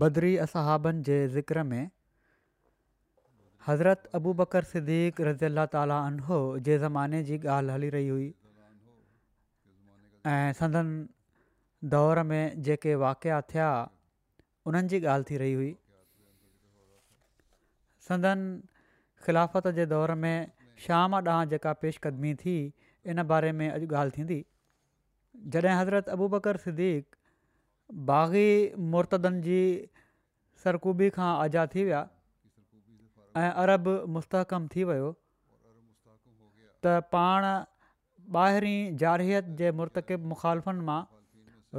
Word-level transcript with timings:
बदरी 0.00 0.34
असाबनि 0.48 1.02
जे 1.08 1.20
ज़िक्र 1.36 1.62
में 1.72 1.88
حضرت 3.66 4.06
अबू 4.14 4.32
صدیق 4.72 5.20
رضی 5.28 5.44
اللہ 5.46 5.76
अला 5.76 5.98
عنہ 6.06 6.22
अनहो 6.26 6.78
زمانے 6.80 7.22
ज़माने 7.22 7.38
گال 7.44 7.70
ॻाल्हि 7.70 7.90
رہی 7.92 8.10
ہوئی 8.10 8.30
سندن 10.58 11.06
ऐं 11.84 12.24
میں 12.28 12.48
جے 12.64 12.76
کے 12.82 12.94
واقعہ 12.94 13.34
वाक़िआ 13.34 13.40
थिया 13.52 13.68
उन्हनि 14.66 15.02
گال 15.04 15.22
تھی 15.26 15.38
رہی 15.38 15.54
ہوئی 15.54 15.74
سندن 18.08 18.60
خلافت 19.26 19.66
ख़िलाफ़त 19.66 19.88
دور 19.90 20.08
میں 20.08 20.46
شام 20.86 21.10
शाम 21.10 21.14
ॾांहुं 21.14 21.48
जेका 21.48 21.72
पेशकदमी 21.84 22.34
थी 22.34 22.72
ان 23.04 23.22
बारे 23.22 23.52
में 23.52 23.70
اج 23.70 23.92
ॻाल्हि 23.92 24.18
थींदी 24.18 24.44
जॾहिं 25.48 25.80
حضرت 25.80 26.08
ابو 26.16 26.28
بکر 26.34 26.56
सिद्दीक 26.64 27.16
बाग़ी 27.94 28.48
मुर्तदनि 28.90 29.40
जी 29.46 29.60
सरकूबी 30.64 31.10
खां 31.16 31.28
आज़ाद 31.42 31.70
थी 31.74 31.84
विया 31.84 32.02
ऐं 33.42 33.50
अरब 33.62 33.88
मुस्तहकम 34.16 34.66
थी 34.74 34.84
वियो 34.90 35.10
त 36.86 36.94
पाण 37.14 37.44
ॿाहिरीं 38.40 38.96
जारहियत 39.04 39.48
जे 39.62 39.70
मुर्तकिब 39.80 40.24
मुखालफ़नि 40.34 40.84
मां 40.90 41.00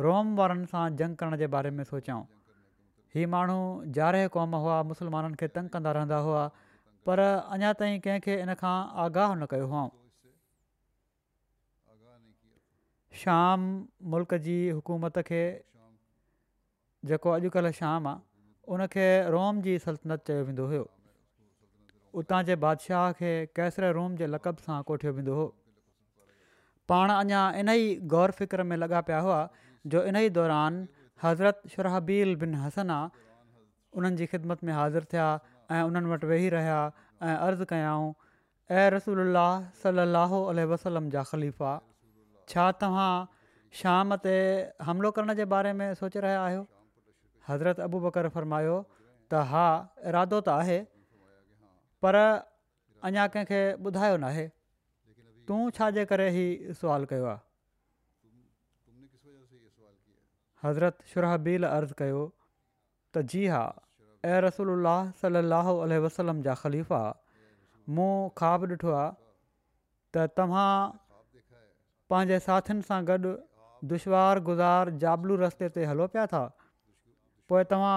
रोम 0.07 0.33
वारनि 0.41 0.67
सां 0.73 0.83
जंग 1.03 1.15
करण 1.21 1.37
जे 1.43 1.47
बारे 1.55 1.71
में 1.77 1.83
सोचियऊं 1.93 2.23
ही 3.15 3.25
माण्हू 3.37 3.59
जारह 3.99 4.27
क़ौम 4.35 4.55
हुआ 4.65 4.81
मुसलमाननि 4.91 5.39
खे 5.41 5.47
तंग 5.57 5.69
कंदा 5.75 5.91
रहंदा 5.99 6.17
हुआ 6.27 6.43
पर 7.07 7.23
अञा 7.57 7.71
ताईं 7.81 7.95
कंहिंखे 8.07 8.35
इन 8.41 8.53
खां 8.63 8.73
आगाह 9.07 9.33
न 9.35 9.47
कयो 9.55 9.69
हुओ 9.73 9.89
शाम 13.21 13.63
मुल्क 14.11 14.33
जी 14.43 14.59
हुकूमत 14.75 15.19
खे 15.31 15.43
जेको 17.09 17.29
अॼुकल्ह 17.35 17.71
शाम 17.77 18.07
आहे 18.07 18.73
उनखे 18.73 19.05
रोम 19.35 19.61
जी 19.67 19.77
सल्तनत 19.85 20.23
चयो 20.29 20.43
वेंदो 20.49 20.65
हुयो 20.71 20.83
उतां 22.21 22.39
जे 22.49 22.55
बादशाह 22.65 23.05
खे 23.21 23.31
कैसर 23.59 23.89
रोम 23.99 24.17
जे 24.21 24.27
लक़ब 24.33 24.63
सां 24.65 24.75
कोठियो 24.89 25.13
वेंदो 25.19 25.37
हो 25.39 25.45
पाण 26.93 27.13
अञा 27.17 27.41
इन 27.61 27.73
ई 27.75 27.95
ग़ौर 28.13 28.31
फ़िक्र 28.41 28.63
में 28.73 28.81
लॻा 28.83 29.01
पिया 29.09 29.19
हुआ 29.27 29.39
जो 29.93 30.03
इन 30.11 30.15
ई 30.21 30.29
दौरान 30.37 30.77
हज़रत 31.23 31.61
शुरहबील 31.75 32.35
बिन 32.43 32.55
हसना 32.65 32.97
उन्हनि 34.01 34.27
ख़िदमत 34.33 34.63
में 34.69 34.73
हाज़िर 34.79 35.07
थिया 35.13 35.29
ऐं 35.77 35.81
उन्हनि 35.91 36.11
वटि 36.13 36.27
वेही 36.33 36.49
रहिया 36.57 36.77
ऐं 36.81 37.35
अर्ज़ु 37.35 37.65
कयाऊं 37.71 38.11
ऐं 38.77 38.83
रसूल 38.95 39.23
सलाहु 39.85 40.43
वसलम 40.75 41.09
जा 41.17 41.23
ख़लीफ़ा 41.31 41.73
छा 42.53 42.67
तव्हां 42.85 43.09
शाम 43.81 44.15
ते 44.27 44.37
हमिलो 44.89 45.11
करण 45.17 45.33
जे 45.41 45.45
बारे 45.55 45.73
में 45.81 45.87
सोचे 46.03 46.23
रहिया 46.27 46.43
आहियो 46.45 46.67
हज़रत 47.49 47.79
अबू 47.89 47.99
बकर 48.07 48.27
फरमायो 48.37 48.75
त 48.87 49.43
हा 49.51 49.65
इरादो 50.11 50.39
त 50.47 50.55
आहे 50.57 50.79
पर 52.05 52.17
अञा 53.09 53.27
कंहिंखे 53.35 53.61
ॿुधायो 53.89 54.17
न 54.17 54.23
आहे 54.31 54.45
तूं 55.49 55.61
छाजे 55.77 56.03
करे 56.11 56.27
ई 56.41 56.45
सुवाल 56.81 57.05
कयो 57.13 57.29
आहे 57.31 57.49
हज़रत 60.65 61.07
सुरहबील 61.13 61.67
अर्ज़ु 61.71 61.97
कयो 62.03 62.21
त 63.15 63.23
जी 63.33 63.43
हा 63.55 63.63
ए 64.25 64.41
रसल 64.47 64.91
सलाहु 65.21 65.75
वसलम 66.05 66.41
जा 66.49 66.53
ख़लीफ़ा 66.63 67.03
मूं 67.97 68.11
ख़्वाबु 68.41 68.69
ॾिठो 68.75 68.91
आहे 69.01 69.11
त 70.15 70.29
तव्हां 70.39 70.71
पंहिंजे 72.13 72.39
साथियुनि 72.47 72.85
सां 72.91 73.01
गॾु 73.11 73.33
दुश्वारु 73.93 74.45
गुज़ारि 74.51 74.97
जाबलू 75.03 75.35
रस्ते 75.43 75.69
ते 75.77 75.85
हलो 75.91 76.07
पिया 76.15 76.25
था 76.35 76.43
पोइ 77.51 77.63
तव्हां 77.69 77.95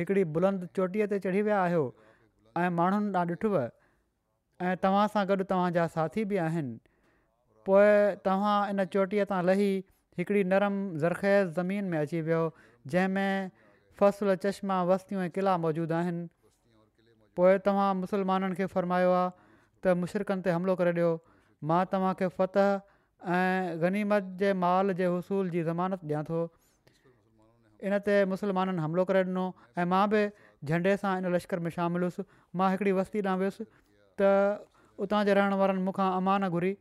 हिकिड़ी 0.00 0.22
बुलंद 0.34 0.62
चोटीअ 0.76 1.06
ते 1.12 1.16
चढ़ी 1.24 1.40
विया 1.48 1.56
आहियो 1.62 1.80
ऐं 2.58 2.68
माण्हुनि 2.76 3.10
लाइ 3.16 3.26
ॾिठव 3.30 3.56
ऐं 3.62 4.74
तव्हां 4.84 5.02
सां 5.14 5.24
गॾु 5.30 5.36
तव्हांजा 5.50 5.84
साथी 5.96 6.24
बि 6.30 6.36
आहिनि 6.44 6.70
पोइ 7.66 7.90
तव्हां 8.28 8.54
इन 8.74 8.84
चोटीअ 8.94 9.26
तां 9.34 9.42
लही 9.50 9.68
हिकिड़ी 10.20 10.44
नरमु 10.54 10.80
ज़रख़ैज़ 11.04 11.52
ज़मीन 11.60 11.90
में 11.94 11.98
अची 11.98 12.22
वियो 12.30 12.40
जंहिंमें 12.94 13.50
फ़सुलु 14.00 14.38
चश्मा 14.46 14.80
वस्तियूं 14.94 15.22
ऐं 15.26 15.30
क़िला 15.36 15.56
मौजूदु 15.66 15.98
आहिनि 16.00 16.24
पोइ 17.40 17.62
तव्हां 17.68 17.92
मुसलमाननि 18.02 18.60
खे 18.62 18.70
फ़र्मायो 18.76 19.12
आहे 19.20 19.30
त 19.36 19.98
मुशरक़नि 20.06 20.48
ते 20.48 20.56
हमिलो 20.58 20.78
करे 20.80 20.94
ॾियो 21.00 21.12
मां 21.72 21.82
तव्हांखे 21.96 22.32
फ़तह 22.40 23.36
ऐं 23.40 23.80
गनीमत 23.84 24.34
जे 24.44 24.56
माल 24.66 24.96
जे 25.02 25.12
हुसूल 25.18 25.56
जी 25.56 25.68
ज़मानत 25.72 26.10
ॾियां 26.12 26.24
थो 26.34 26.42
इन 27.86 27.96
ते 28.06 28.12
मुसलमाननि 28.32 28.82
हमिलो 28.82 29.04
करे 29.08 29.22
ॾिनो 29.28 29.44
ऐं 29.80 29.84
मां 29.92 30.02
बि 30.12 30.20
झंडे 30.68 30.92
सां 31.04 31.14
इन 31.20 31.32
लश्कर 31.34 31.58
में 31.64 31.70
शामिलु 31.76 32.08
हुयुसि 32.08 32.24
मां 32.60 32.68
हिकिड़ी 32.74 32.92
वस्ती 32.98 33.20
ॾांहुं 33.26 33.38
वियुसि 33.42 33.64
त 34.20 34.30
उतां 35.06 35.20
जे 35.30 35.34
रहण 35.40 35.56
वारनि 35.62 35.84
मूंखां 35.88 36.06
अमान 36.22 36.48
घुरी 36.56 36.72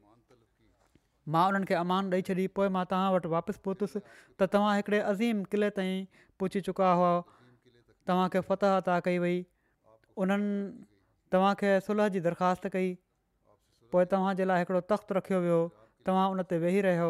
मां 1.36 1.44
उन्हनि 1.52 1.70
खे 1.72 1.78
अमानु 1.82 2.14
ॾेई 2.16 2.24
छॾी 2.30 2.46
पोइ 2.60 2.70
मां 2.78 2.86
तव्हां 2.96 3.12
वटि 3.18 3.32
वापसि 3.36 3.64
पहुतुसि 3.68 4.04
त 4.06 4.50
तव्हां 4.56 4.72
हिकिड़े 4.80 5.02
अज़ीम 5.12 5.44
किले 5.54 5.72
ताईं 5.80 6.08
पुछी 6.44 6.64
चुका 6.72 6.94
हुआ 7.02 7.12
तव्हांखे 8.12 8.46
फ़तह 8.52 8.80
अता 8.84 9.00
कई 9.12 9.20
वई 9.28 9.38
उन्हनि 10.24 10.52
तव्हांखे 11.36 11.74
सुलह 11.90 12.10
जी 12.16 12.24
दरख़्वास्त 12.30 12.70
कई 12.78 12.90
पोइ 13.96 14.10
तव्हांजे 14.16 14.50
लाइ 14.52 14.64
हिकिड़ो 14.68 14.82
तख़्तु 14.94 15.18
रखियो 15.24 15.40
वियो 15.48 15.60
तव्हां 16.10 16.26
उन 16.34 16.48
ते 16.52 16.62
वेही 16.68 16.84
रहियो 16.92 17.10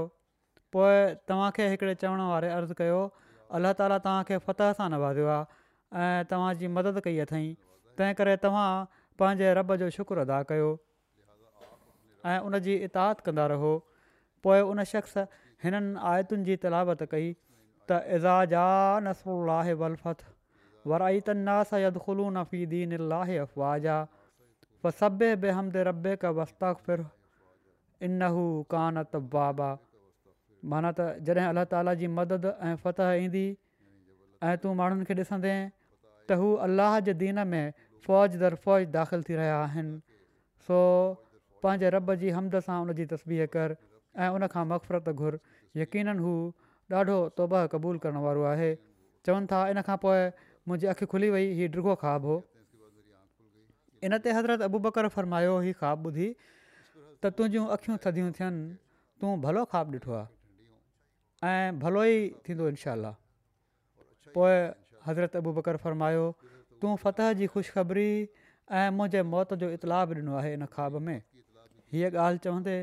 पोइ 0.78 1.02
तव्हांखे 1.32 1.68
हिकिड़े 1.76 1.96
चवण 2.04 2.22
वारे 2.36 2.52
अर्ज़ु 2.60 2.78
कयो 2.80 3.02
अलाह 3.58 3.74
ताला 3.80 3.98
तव्हांखे 4.04 4.38
फ़तह 4.46 4.70
सां 4.78 4.86
न 4.92 4.98
वाधियो 5.02 5.28
आहे 5.32 6.06
ऐं 6.06 6.24
तव्हांजी 6.32 6.68
मदद 6.78 6.96
कई 7.08 7.18
अथई 7.26 7.50
तंहिं 8.00 8.16
करे 8.20 8.34
तव्हां 8.46 8.70
पंहिंजे 9.22 9.48
रब 9.58 9.74
जो 9.82 9.88
शुक्र 9.98 10.16
अदा 10.28 10.40
कयो 10.52 10.70
ऐं 12.32 12.38
उन 12.48 12.54
जी 12.68 12.74
इताद 12.90 13.18
कंदा 13.28 13.46
रहो 13.54 13.74
पोइ 14.48 14.60
उन 14.72 14.80
शख़्स 14.94 15.16
हिननि 15.66 16.00
आयतुनि 16.14 16.44
जी 16.50 16.56
तलावत 16.66 17.02
कई 17.14 17.28
त 17.34 17.90
ऐज़ा 18.18 18.38
जा 18.56 18.66
नसू 19.10 19.34
वलफ़त 19.52 20.20
वराई 20.92 21.20
तनासी 21.30 21.86
अफ़वा 23.46 23.72
जा 23.88 23.98
इन 28.06 28.20
कान 28.72 28.98
ताबा 29.14 29.68
माना 30.72 30.92
त 30.98 31.06
जॾहिं 31.30 31.46
अलाह 31.54 31.66
ताला 31.72 31.94
जी 32.02 32.08
मदद 32.18 32.46
ऐं 32.50 32.76
फ़तह 32.84 33.24
ईंदी 33.24 33.44
ऐं 34.50 34.58
तू 34.66 34.74
माण्हुनि 34.82 35.06
खे 35.10 35.16
ॾिसंदे 35.22 35.54
त 36.30 36.38
हू 36.42 36.52
अलाह 36.68 37.00
जे 37.08 37.14
दीन 37.24 37.44
में 37.54 37.66
फ़ौज 38.08 38.38
दर 38.44 38.56
फ़ौज 38.66 38.88
दाख़िलु 38.98 39.26
थी 39.30 39.36
रहिया 39.40 39.58
आहिनि 39.64 39.98
सो 40.68 40.78
पंहिंजे 41.66 41.90
रॿ 41.98 42.16
जी 42.24 42.30
हमद 42.38 42.60
सां 42.68 42.78
हुन 42.84 42.94
जी 43.02 43.08
तस्वीह 43.16 43.46
कर 43.56 43.76
ऐं 44.24 44.30
उनखां 44.38 44.64
मक़फ़रतु 44.74 45.14
घुर 45.24 45.40
यकीन 45.84 46.14
हू 46.28 46.34
ॾाढो 47.02 47.18
तौबाह 47.40 47.66
क़बूलु 47.74 48.02
करण 48.06 48.24
वारो 48.28 48.42
आहे 48.54 48.70
चवनि 49.28 49.52
था 49.52 49.60
इन 49.74 49.82
खां 49.90 49.98
पोइ 50.06 50.22
मुंहिंजी 50.72 50.90
अखि 50.96 51.06
खुली 51.14 51.30
वई 51.36 51.50
हीउ 51.60 51.70
ॾिगो 51.78 51.96
ख्वाबु 52.06 52.30
हो 52.32 54.06
इन 54.10 54.18
ते 54.28 54.36
हज़रत 54.40 54.64
अबू 54.70 54.82
बकर 54.88 55.08
फरमायो 55.18 55.56
ई 55.70 55.76
ख्वा 55.82 55.92
ॿुधी 56.12 56.28
त 56.38 57.34
तुंहिंजियूं 57.42 57.66
अख़ियूं 57.78 57.98
थधियूं 58.08 58.32
थियनि 58.40 58.64
तूं 59.24 59.36
भलो 59.48 59.64
ख्वाु 59.74 59.86
ॾिठो 59.96 60.14
आहे 60.20 60.32
ऐं 61.50 61.72
भलो 61.80 62.02
ई 62.10 62.20
थींदो 62.48 62.68
इनशा 62.74 62.92
पोइ 64.36 64.54
हज़रत 65.08 65.36
अबू 65.40 65.52
बकर 65.58 65.78
फ़रमायो 65.86 66.22
तूं 66.84 66.96
फतह 67.02 67.32
जी 67.40 67.48
ख़ुशिखबरी 67.56 68.12
ऐं 68.72 68.90
मुंहिंजे 69.00 69.24
मौत 69.32 69.54
जो 69.64 69.70
इतलाउ 69.78 70.14
ॾिनो 70.20 70.36
आहे 70.44 70.54
इन 70.60 70.66
ख़्वाब 70.76 71.02
में 71.10 71.18
हीअ 71.96 72.10
ॻाल्हि 72.28 72.40
चवंदे 72.48 72.78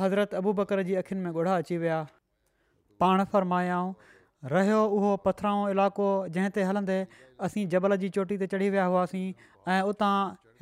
हज़रत 0.00 0.34
अबू 0.42 0.52
बकर 0.62 0.82
जी 0.90 0.94
अख़ियुनि 1.02 1.24
में 1.28 1.32
ॻोढ़ा 1.38 1.56
अची 1.66 1.76
विया 1.86 2.00
पाण 3.04 3.24
फरमायाऊं 3.36 3.92
रहियो 4.56 4.82
उहो 4.98 5.14
पथरां 5.28 5.56
इलाइक़ो 5.78 6.08
जंहिं 6.36 6.50
ते 6.58 6.66
हलंदे 6.70 6.98
असीं 7.48 7.66
जबल 7.76 7.96
जी 8.04 8.10
चोटी 8.18 8.40
ते 8.44 8.50
चढ़ी 8.56 8.70
विया 8.76 8.90
हुआसीं 8.90 9.24
ऐं 9.24 9.78
उतां 9.92 10.14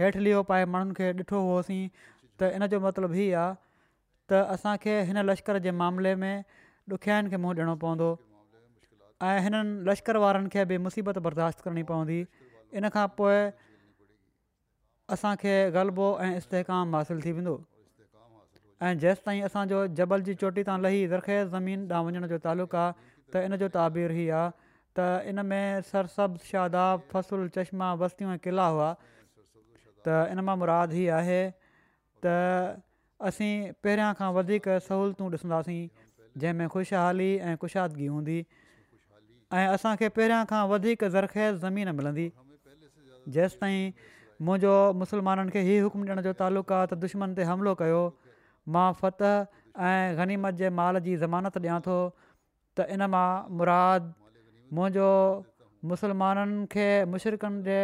हेठि 0.02 0.26
लियो 0.28 0.44
पाए 0.52 0.70
माण्हुनि 0.76 1.00
खे 1.00 1.10
ॾिठो 1.24 1.44
हुओसीं 1.48 1.82
त 1.98 2.54
इन 2.58 2.70
जो 2.76 2.84
मतिलबु 2.88 3.22
हीअ 3.22 3.36
आहे 3.46 3.52
त 4.30 4.32
असांखे 4.48 5.00
हिन 5.06 5.16
लश्कर 5.30 5.58
जे 5.64 5.70
मामले 5.70 6.14
में 6.16 6.40
ॾुखियानि 6.92 7.30
खे 7.30 7.36
मुंहुं 7.36 7.54
ॾियणो 7.56 7.74
पवंदो 7.80 8.16
ऐं 9.26 9.40
हिननि 9.42 9.84
लश्कर 9.88 10.16
वारनि 10.24 10.48
खे 10.52 10.64
बि 10.70 10.76
मुसीबत 10.84 11.18
बर्दाश्त 11.26 11.60
करणी 11.64 11.82
पवंदी 11.92 12.20
इन 12.76 12.88
खां 12.94 13.06
पोइ 13.18 13.36
असांखे 15.14 15.54
ग़लबो 15.74 16.06
ऐं 16.24 16.36
इस्तेकाम 16.40 16.96
हासिलु 16.96 17.20
थी 17.24 17.32
वेंदो 17.36 17.54
ऐं 18.84 18.92
जेसि 19.04 19.22
ताईं 19.26 19.42
असांजो 19.48 19.80
जबल 19.98 20.22
जी 20.28 20.34
चोटी 20.40 20.62
तां 20.68 20.78
लही 20.84 21.06
ज़रख़ैज़ 21.12 21.48
ज़मीन 21.56 21.86
ॾांहुं 21.92 22.08
वञण 22.10 22.26
जो 22.32 22.38
तालुक़ु 22.48 22.76
आहे 22.80 23.12
त 23.32 23.44
इन 23.48 23.56
जो 23.60 23.68
ताबीर 23.76 24.10
ई 24.24 24.28
आहे 24.28 24.48
त 24.96 25.28
इन 25.30 25.44
में 25.50 25.82
सरसब्ज 25.92 26.48
शादाब 26.52 27.06
फसुलु 27.12 27.46
चश्मा 27.56 27.92
वस्तियूं 28.02 28.32
ऐं 28.32 28.40
क़िला 28.44 28.66
हुआ 28.72 28.90
त 29.00 30.16
इन 30.32 30.40
मां 30.48 30.56
मुराद 30.64 30.96
ई 31.00 31.06
आहे 31.20 31.40
त 32.24 32.82
असीं 33.26 33.70
पहिरियां 33.84 34.14
खां 34.20 34.32
वधीक 34.36 34.68
सहूलियतूं 34.86 35.28
ॾिसंदासीं 35.32 35.82
जंहिंमें 36.42 36.68
ख़ुशहाली 36.74 37.28
ऐं 37.50 37.56
कुशादगी 37.64 38.06
हूंदी 38.14 38.38
ऐं 39.58 39.66
असांखे 39.74 40.08
पहिरियां 40.18 40.46
खां 40.52 40.62
वधीक 40.72 41.04
ज़रख़ैज़ 41.14 41.60
ज़मीन 41.64 41.92
मिलंदी 42.00 42.26
जेसि 43.36 43.58
ताईं 43.60 43.92
मुंहिंजो 44.46 44.74
मुसलमाननि 45.02 45.50
खे 45.56 45.62
ई 45.62 45.78
हुकुमु 45.86 46.06
ॾियण 46.08 46.22
जो 46.28 46.32
तालुक़ 46.40 46.72
आहे 46.78 46.86
त 46.88 46.98
दुश्मन 47.04 47.36
ते 47.38 47.46
हमिलो 47.50 47.74
कयो 47.82 48.02
मां 48.76 48.86
फतह 49.02 49.86
ऐं 49.90 50.18
गनीमत 50.22 50.60
जे 50.62 50.72
माल 50.80 51.00
जी 51.06 51.16
ज़मानत 51.24 51.60
ॾियां 51.64 51.78
थो 51.88 51.96
त 52.22 52.88
इन 52.96 53.08
मां 53.16 53.26
मुराद 53.60 54.10
मुंहिंजो 54.78 55.10
मुसलमाननि 55.92 56.66
खे 56.74 56.90
मुशरकनि 57.14 57.62
जे 57.70 57.80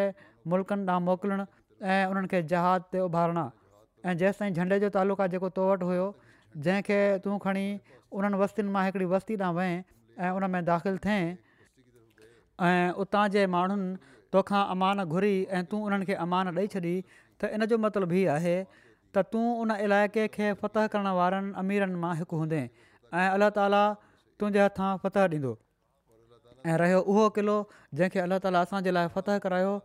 मुल्कनि 0.55 0.91
ॾांहुं 0.93 1.09
मोकिलणु 1.11 1.49
ऐं 1.95 2.05
उन्हनि 2.13 2.35
खे 2.35 2.43
जहाज 2.55 2.91
ते 2.95 3.03
उभारणा 3.07 3.49
ऐं 4.09 4.17
जेसि 4.21 4.49
झंडे 4.57 4.79
जो 4.81 4.89
तालुक़ु 4.97 5.23
आहे 5.23 5.29
जेको 5.33 5.49
तो 5.57 5.63
वटि 5.71 5.85
हुयो 5.89 6.05
जंहिंखे 6.67 6.99
तूं 7.25 7.37
खणी 7.45 7.65
उन्हनि 8.17 8.37
वस्तियुनि 8.43 8.73
मां 8.77 8.85
हिकिड़ी 8.87 9.07
वस्ती 9.13 9.35
ॾांहुं 9.41 9.55
वहीं 9.57 9.77
ऐं 10.25 10.31
उन 10.37 10.45
में 10.53 10.65
दाख़िलु 10.65 10.99
थिएं 11.05 11.37
ऐं 12.69 12.91
उतां 13.05 13.25
जे 13.37 13.45
माण्हुनि 13.55 13.97
तोखां 14.33 15.05
घुरी 15.05 15.35
ऐं 15.59 15.65
तूं 15.73 15.81
उन्हनि 15.89 16.05
खे 16.09 16.15
अमानु 16.25 16.51
ॾेई 16.57 16.67
छॾी 16.75 16.95
त 17.41 17.53
इन 17.57 17.67
जो 17.73 17.79
मतिलबु 17.85 18.15
हीअ 18.19 18.29
आहे 18.37 18.57
त 18.69 19.25
तूं 19.33 19.45
उन 19.65 19.77
इलाइक़े 19.87 20.25
खे 20.37 20.47
फ़तह 20.63 20.87
करण 20.95 21.09
वारनि 21.21 21.53
अमीरनि 21.65 21.97
मां 22.05 22.13
हिकु 22.21 22.37
हूंदईं 22.45 22.71
ऐं 23.21 23.29
अलाह 23.37 23.51
ताला 23.61 23.83
तुंहिंजे 24.41 24.63
हथां 24.69 24.91
फ़तह 25.03 25.29
ॾींदो 25.35 25.53
ऐं 26.71 26.79
रहियो 26.85 27.05
उहो 27.13 27.27
किलो 27.41 27.59
जंहिंखे 28.01 28.25
अल्लाह 28.27 28.41
ताला 28.49 28.65
असांजे 28.69 28.97
लाइ 28.99 29.13
फ़तह 29.19 29.43
करायो 29.47 29.77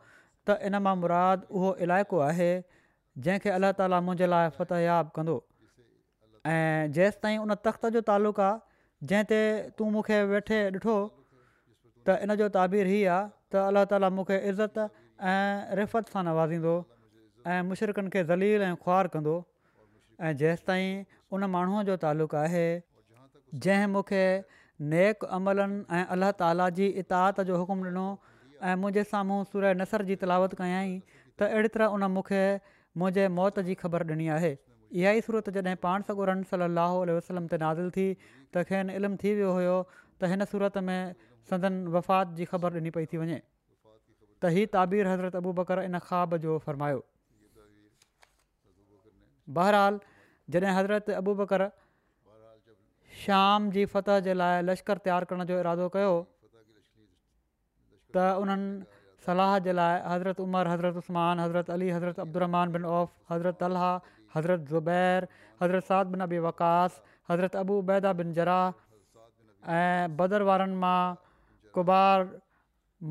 त 0.48 0.60
इन 0.70 0.82
मां 0.88 0.96
मुरादु 1.04 1.54
उहो 1.60 1.76
इलाइक़ो 1.88 2.24
आहे 2.30 2.50
जंहिंखे 3.18 3.50
अल्ला 3.50 3.72
ताला 3.80 4.00
मुंहिंजे 4.06 4.28
लाइ 4.30 4.50
फ़त 4.56 4.72
याबु 4.86 5.10
कंदो 5.18 5.36
ऐं 6.54 6.92
जेसि 6.98 7.18
ताईं 7.26 7.38
उन 7.48 7.56
तख़्त 7.68 7.84
जो 7.96 8.02
तालुक़ु 8.10 8.42
आहे 8.46 8.56
जंहिं 9.12 9.26
ते 9.32 9.40
तूं 9.78 9.88
मूंखे 9.96 10.18
वेठे 10.32 10.58
ॾिठो 10.78 10.96
त 12.08 12.18
इन 12.28 12.36
जो 12.42 12.48
ताबीर 12.58 12.88
ई 12.92 13.00
आहे 13.16 13.24
त 13.56 13.64
अल्लाह 13.72 13.86
ताला 13.94 14.10
मूंखे 14.20 14.38
इज़त 14.52 14.82
ऐं 14.82 15.78
रिफ़त 15.82 16.12
सां 16.16 16.24
नवाज़ींदो 16.30 16.76
ऐं 17.48 17.62
मुशरक़नि 17.72 18.10
खे 18.18 18.22
ज़लील 18.34 18.62
ऐं 18.68 18.76
ख़्वार 18.84 19.08
कंदो 19.16 19.36
ऐं 20.28 20.34
जेंसि 20.44 20.64
ताईं 20.72 21.04
उन 21.32 21.48
माण्हूअ 21.56 21.82
जो 21.92 21.96
तालुक़ु 22.04 22.36
आहे 22.44 22.68
जंहिं 23.66 23.88
मूंखे 23.96 24.24
नेक 24.94 25.18
अमलनि 25.42 25.78
ऐं 25.98 26.06
अलाह 26.20 26.32
ताला 26.46 26.68
जी 26.78 26.92
इतात 27.06 27.44
जो 27.50 27.64
हुकुम 27.64 27.88
ॾिनो 27.90 28.08
ऐं 28.60 28.76
मुंहिंजे 28.86 29.04
साम्हूं 29.18 29.44
सुर 29.56 29.72
नसर 29.84 30.04
जी 30.12 30.16
तलावत 30.24 30.56
कयाई 30.62 30.96
त 31.40 31.50
अहिड़ी 31.54 31.74
तरह 31.78 31.98
उन 32.00 32.04
मूंखे 32.20 32.44
मुंहिंजे 33.02 33.24
मौत 33.38 33.58
जी 33.68 33.74
ख़बर 33.84 34.08
ॾिनी 34.14 34.28
आहे 34.38 34.52
इहा 34.58 35.14
ई 35.20 35.24
सूरत 35.28 35.54
जॾहिं 35.58 35.80
पाण 35.86 36.08
सॻुरनि 36.10 36.48
सली 36.52 37.16
वसलम 37.16 37.48
ते 37.54 37.60
नाज़िल 37.64 37.96
थी 37.98 38.06
त 38.20 38.66
खेरु 38.70 38.96
इल्मु 39.00 39.20
थी 39.24 39.34
वियो 39.40 39.50
हुयो 39.58 39.74
त 39.94 40.30
हिन 40.34 40.48
सूरत 40.54 40.84
में 40.90 41.00
संदन 41.52 41.80
वफ़ात 41.98 42.38
जी 42.40 42.48
ख़बर 42.54 42.80
ॾिनी 42.82 42.94
पई 43.00 43.10
थी 43.14 43.22
वञे 43.24 43.40
त 43.42 44.54
ही 44.58 44.66
ताबीर 44.78 45.12
हज़रत 45.14 45.40
अबू 45.42 45.54
बकर 45.62 45.84
इन 45.90 46.02
ख़्वाब 46.06 46.38
जो 46.48 46.58
फ़रमायो 46.68 47.02
बहरहाल 49.60 49.98
जॾहिं 50.56 50.72
हज़रत 50.80 51.12
अबू 51.24 51.36
बकर 51.44 51.66
शाम 53.26 53.70
जी 53.76 53.84
फतह 53.92 54.18
जे 54.30 54.34
लाइ 54.40 54.64
लश्कर 54.70 55.00
तयारु 55.04 55.28
करण 55.34 55.48
जो 55.52 55.58
इरादो 55.66 55.86
कयो 56.00 56.16
त 56.16 58.26
उन्हनि 58.44 58.66
सलाह 59.26 59.52
जे 59.66 59.74
लाइ 59.80 59.98
हज़रत 60.14 60.40
उमर 60.42 60.68
हज़रत 60.72 60.98
حضرت 61.02 61.40
हज़रत 61.42 61.70
अली 61.76 61.90
हज़रत 61.90 62.20
अब्दुरमान 62.24 62.72
बिन 62.76 62.84
औफ़ 62.90 63.34
हज़रत 63.34 63.64
अलाह 63.68 63.88
हज़रत 63.90 64.68
ज़ुबैर 64.72 65.28
हज़रत 65.62 65.86
साद 65.92 66.14
बिन 66.16 66.22
अबी 66.26 66.40
वकास 66.48 67.00
हज़रत 67.32 67.56
अबूबैदा 67.64 68.12
बिन 68.20 68.34
जराह 68.40 68.66
ऐं 69.78 70.14
बदर 70.22 70.42
वारनि 70.50 70.80
मां 70.86 71.02
कुबार 71.78 72.28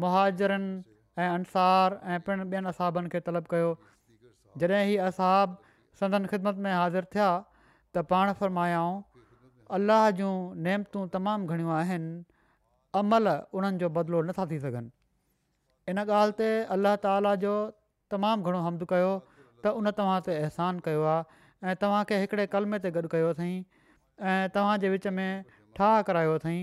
मुहाजरनि 0.06 0.72
ऐं 1.22 1.28
अंसार 1.28 2.00
ऐं 2.00 2.20
पिणु 2.28 2.44
ॿियनि 2.56 2.68
असाबनि 2.74 3.08
खे 3.14 3.20
तलब 3.30 3.50
कयो 3.56 3.72
जॾहिं 4.62 4.86
हीउ 4.90 5.04
असाबु 5.10 5.76
संदन 6.02 6.30
ख़िदमत 6.34 6.62
में 6.68 6.72
हाज़िर 6.78 7.10
थिया 7.16 7.30
त 7.34 8.10
पाण 8.14 8.32
फरमायाऊं 8.42 8.94
अलाह 9.78 10.04
जूं 10.20 10.30
नेमतूं 10.68 11.02
तमामु 11.16 11.50
घणियूं 11.54 11.74
आहिनि 11.84 12.14
अमल 13.02 13.34
उन्हनि 13.60 13.82
जो 13.84 13.90
बदिलो 13.98 14.22
नथा 14.30 14.46
थी 14.52 14.62
सघनि 14.66 14.88
इन 15.92 15.98
ॻाल्हि 16.02 16.34
ते 16.40 16.46
अल्लाह 16.76 16.94
ताला 17.04 17.32
जो 17.44 17.54
तमामु 18.14 18.50
घणो 18.50 18.60
हमद 18.66 18.84
कयो 18.92 19.08
त 19.64 19.72
उन 19.80 19.90
तव्हां 19.98 20.18
ते 20.28 20.36
अहसान 20.44 20.78
कयो 20.86 21.02
आहे 21.14 21.42
ऐं 21.64 21.74
तव्हांखे 21.82 22.20
हिकिड़े 22.22 22.46
कलमे 22.54 22.78
ते 22.86 22.92
गॾु 22.96 23.10
कयो 23.14 23.32
अथई 23.34 23.50
ऐं 24.30 24.48
तव्हांजे 24.56 24.92
विच 24.94 25.06
में 25.18 25.26
ठाह 25.80 25.96
करायो 26.10 26.32
अथई 26.40 26.56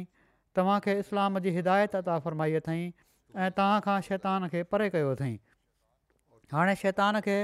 तव्हांखे 0.59 0.95
इस्लाम 1.03 1.39
जी 1.47 1.53
हिदायत 1.59 1.97
अता 2.01 2.17
फरमाई 2.27 2.57
अथई 2.61 2.81
ऐं 2.87 3.51
तव्हां 3.59 3.99
शैतान 4.09 4.47
खे 4.55 4.63
परे 4.73 4.89
कयो 4.97 5.13
अथई 5.17 5.33
हाणे 6.55 6.75
शैतान 6.85 7.19
खे 7.27 7.37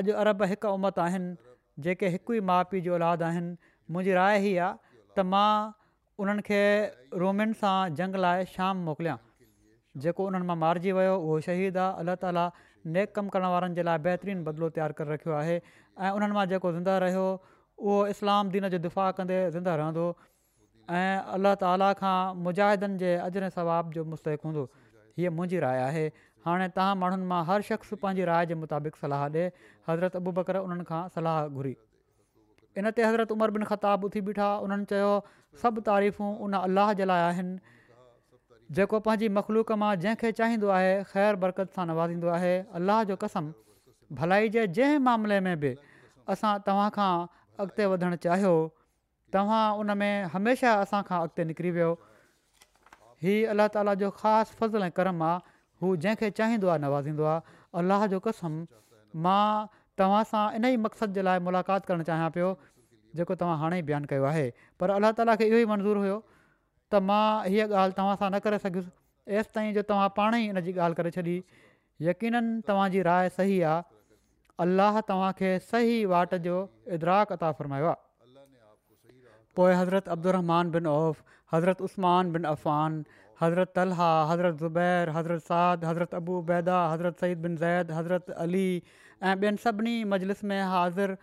अॼु 0.00 0.18
अरब 0.24 0.44
हिकु 0.52 0.74
उमत 0.80 0.98
आहिनि 1.06 1.32
जेके 1.86 2.10
हिकु 2.18 2.36
ई 2.40 2.44
माउ 2.50 2.80
जो 2.88 2.92
औलाद 2.98 3.24
मुंहिंजी 3.92 4.12
राय 4.16 4.38
ई 4.44 4.54
आहे 4.58 4.70
त 5.16 5.22
मां 5.32 5.50
उन्हनि 6.22 6.42
खे 6.48 6.56
रोमिन 7.22 7.52
सां 7.60 7.74
जंग 8.00 8.16
लाइ 8.24 8.46
शाम 8.52 8.80
मोकिलियां 8.86 9.18
जेको 10.04 10.26
उन्हनि 10.30 10.48
मां 10.48 10.56
मारिजी 10.62 10.94
वियो 10.96 11.12
उहो 11.18 11.36
शहीद 11.48 11.78
आहे 11.82 12.02
अलाह 12.04 12.16
ताला 12.24 12.46
नेक 12.96 13.14
कमु 13.18 13.34
करण 13.36 13.52
वारनि 13.54 13.76
जे 13.80 13.84
लाइ 13.90 14.02
बहितरीनु 14.08 14.46
बदिलो 14.48 14.70
तयारु 14.78 14.98
करे 15.02 15.14
रखियो 15.16 15.36
आहे 15.42 15.54
ऐं 15.60 16.10
उन्हनि 16.18 16.38
मां 16.38 16.44
जेको 16.54 16.72
ज़िंदा 16.78 16.96
रहियो 17.06 17.28
उहो 17.84 18.00
इस्लाम 18.14 18.50
दीन 18.56 18.68
जो 18.76 18.82
दिफ़ा 18.88 19.06
कंदे 19.20 19.38
ज़िंदा 19.58 19.76
रहंदो 19.82 20.08
ऐं 20.98 21.38
अलाह 21.38 21.56
ताला 21.62 21.92
खां 22.02 22.16
मुजाहिदनि 22.48 23.14
जे 23.38 23.50
सवाब 23.60 23.96
जो 23.98 24.06
मुस्तक़ 24.16 24.50
हूंदो 24.50 24.66
हीअ 25.20 25.36
मुंहिंजी 25.38 25.62
राय 25.68 25.86
आहे 25.86 26.04
हाणे 26.48 26.68
तव्हां 26.80 27.00
माण्हुनि 27.04 27.32
मां 27.34 27.42
हर 27.52 27.70
शख़्स 27.72 27.98
पंहिंजी 28.04 28.30
राय 28.34 28.52
जे 28.54 28.62
मुताबिक़ 28.66 29.00
सलाह 29.06 29.26
ॾिए 29.38 29.48
हज़रत 29.92 30.22
अबू 30.24 30.38
बकर 30.42 30.64
उन्हनि 30.68 31.26
घुरी 31.56 31.76
इन 32.78 32.90
ते 32.92 33.02
हज़रत 33.02 33.32
उमर 33.32 33.50
बिन 33.56 33.62
खताब 33.72 34.04
उथी 34.12 34.20
बीठा 34.28 34.48
उन्हनि 34.64 34.84
चयो 34.92 35.12
सभु 35.62 35.80
तारीफ़ूं 35.88 36.30
उन 36.46 36.52
अलाह 36.60 36.92
जे 37.00 37.04
लाइ 37.10 37.22
आहिनि 37.28 37.56
जेको 38.78 38.98
पंहिंजी 39.06 39.28
मख़लूक 39.40 39.72
मां 39.82 39.92
जंहिंखे 40.04 40.32
चाहींदो 40.40 40.68
आहे 40.78 40.90
ख़ैरु 41.12 41.40
बरक़त 41.44 41.78
सां 41.78 41.86
नवाज़ींदो 41.90 42.28
आहे 42.38 42.56
अलाह 42.80 43.02
जो 43.12 43.16
कसम 43.24 43.50
भलाई 44.20 44.48
जे 44.56 44.66
जंहिं 44.80 44.98
मामले 45.08 45.38
में 45.48 45.54
बि 45.64 45.72
असां 46.34 46.52
तव्हां 46.68 46.88
खां 46.98 47.12
अॻिते 47.64 47.86
वधणु 47.94 48.20
चाहियो 48.28 48.52
तव्हां 49.36 49.62
उन 49.84 49.96
में 50.02 50.24
हमेशह 50.36 50.84
असां 50.86 51.02
खां 51.10 51.20
अॻिते 51.28 51.48
निकिरी 51.52 51.72
वियो 51.78 51.90
अलाह 53.54 53.72
ताला 53.78 53.94
जो 54.04 54.10
ख़ासि 54.20 54.60
फज़ल 54.60 54.82
ऐं 54.90 54.90
कर्म 55.00 55.26
आहे 55.30 55.56
हू 55.84 55.94
जंहिंखे 56.04 56.30
चाहींदो 56.42 56.74
आहे 56.76 56.84
नवाज़ींदो 56.86 57.30
आहे 57.34 57.58
अलाह 57.84 58.06
जो 58.16 58.22
कसम 58.30 58.60
मां 59.28 59.48
तव्हां 60.00 60.22
सां 60.30 60.40
इन 60.58 60.64
ई 60.70 60.78
मक़सदु 60.86 61.14
जे 61.18 61.22
लाइ 61.28 61.42
मुलाक़ात 61.48 61.86
करणु 61.90 62.06
चाहियां 62.10 62.30
पियो 62.36 62.48
जेको 63.20 63.36
तव्हां 63.42 63.56
हाणे 63.64 63.78
ई 63.82 63.88
बयानु 63.90 64.10
कयो 64.12 64.24
आहे 64.30 64.42
पर 64.82 64.92
अलाह 64.96 65.12
ताला 65.20 65.36
खे 65.42 65.48
इहो 65.50 65.58
ई 65.64 65.68
मंज़ूरु 65.72 66.02
हुयो 66.06 66.16
त 66.28 67.02
मां 67.10 67.22
हीअ 67.54 67.66
ॻाल्हि 67.76 67.96
तव्हां 68.00 68.16
सां 68.22 68.28
न 68.30 68.40
करे 68.46 68.58
सघियुसि 68.64 69.36
ऐसि 69.42 69.54
ताईं 69.58 69.72
जो 69.78 69.84
तव्हां 69.92 70.08
पाण 70.18 70.38
ई 70.40 70.52
इन 70.54 70.62
जी 70.68 70.74
ॻाल्हि 70.80 70.98
करे 71.00 71.14
छॾी 71.18 71.36
यकीन 72.08 72.42
तव्हांजी 72.68 73.06
राय 73.10 73.30
सही 73.38 73.60
आहे 73.70 73.94
अलाह 74.66 75.00
तव्हांखे 75.12 75.54
सही 75.70 75.96
वाट 76.14 76.34
जो 76.48 76.58
इदरा 76.98 77.16
अता 77.38 77.52
फ़रमायो 77.62 77.88
आहे 77.92 78.02
पोइ 79.56 79.72
हज़रत 79.80 80.08
अब्दुरमान 80.16 80.70
बिन 80.76 80.86
औफ़ 80.92 81.20
हज़रत 81.54 81.82
उस्तमान 81.88 82.32
बिनफ़ान 82.32 83.00
हज़रत 83.42 83.72
तलह 83.76 84.00
हज़रत 84.30 84.62
ज़ुबैर 84.64 85.10
हज़रत 85.16 85.44
साद 85.46 85.84
हज़रत 85.88 86.14
अबूबैदा 86.18 86.80
हज़रत 86.90 87.24
सईद 87.24 87.42
बिन 87.46 87.56
ज़ैद 87.62 87.94
हज़रत 87.98 88.30
अली 88.44 88.64
ऐं 89.22 89.34
ॿियनि 89.36 89.56
सभिनी 89.62 89.92
मजलिस 90.12 90.42
में 90.50 90.60
हाज़िर 90.70 91.16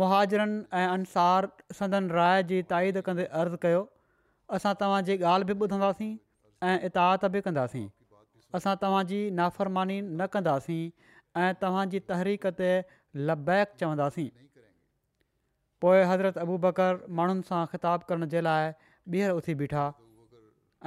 मुहाजरनि 0.00 0.62
ऐं 0.78 0.86
अंसार 0.86 1.48
सदन 1.80 2.08
राय 2.10 2.42
जी 2.50 2.62
ताईद 2.70 3.00
कंदे 3.08 3.24
अर्ज़ु 3.40 3.56
कयो 3.62 3.82
असां 4.56 4.74
तव्हांजी 4.82 5.16
ॻाल्हि 5.32 5.52
बि 5.52 5.64
ॿुधंदासीं 5.64 6.10
ऐं 6.70 6.78
इता 6.88 7.06
बि 7.36 7.40
कंदासीं 7.48 7.86
असां 8.60 8.74
तव्हांजी 8.84 9.20
नाफ़रमानी 9.42 10.00
न 10.00 10.26
कंदासीं 10.36 10.80
ऐं 11.44 11.52
तव्हांजी 11.62 12.00
तहरीक 12.12 12.46
ते 12.60 12.70
लबैक 13.30 13.72
चवंदासीं 13.80 14.28
पोइ 15.82 16.02
हज़रत 16.12 16.38
अबू 16.46 16.56
बकर 16.66 16.96
माण्हुनि 17.18 17.42
सां 17.48 17.64
ख़िताबु 17.74 18.08
करण 18.12 18.28
जे 18.36 18.40
लाइ 18.50 18.70
ॿीहर 19.12 19.36
उथी 19.42 19.54
बीठा 19.60 19.84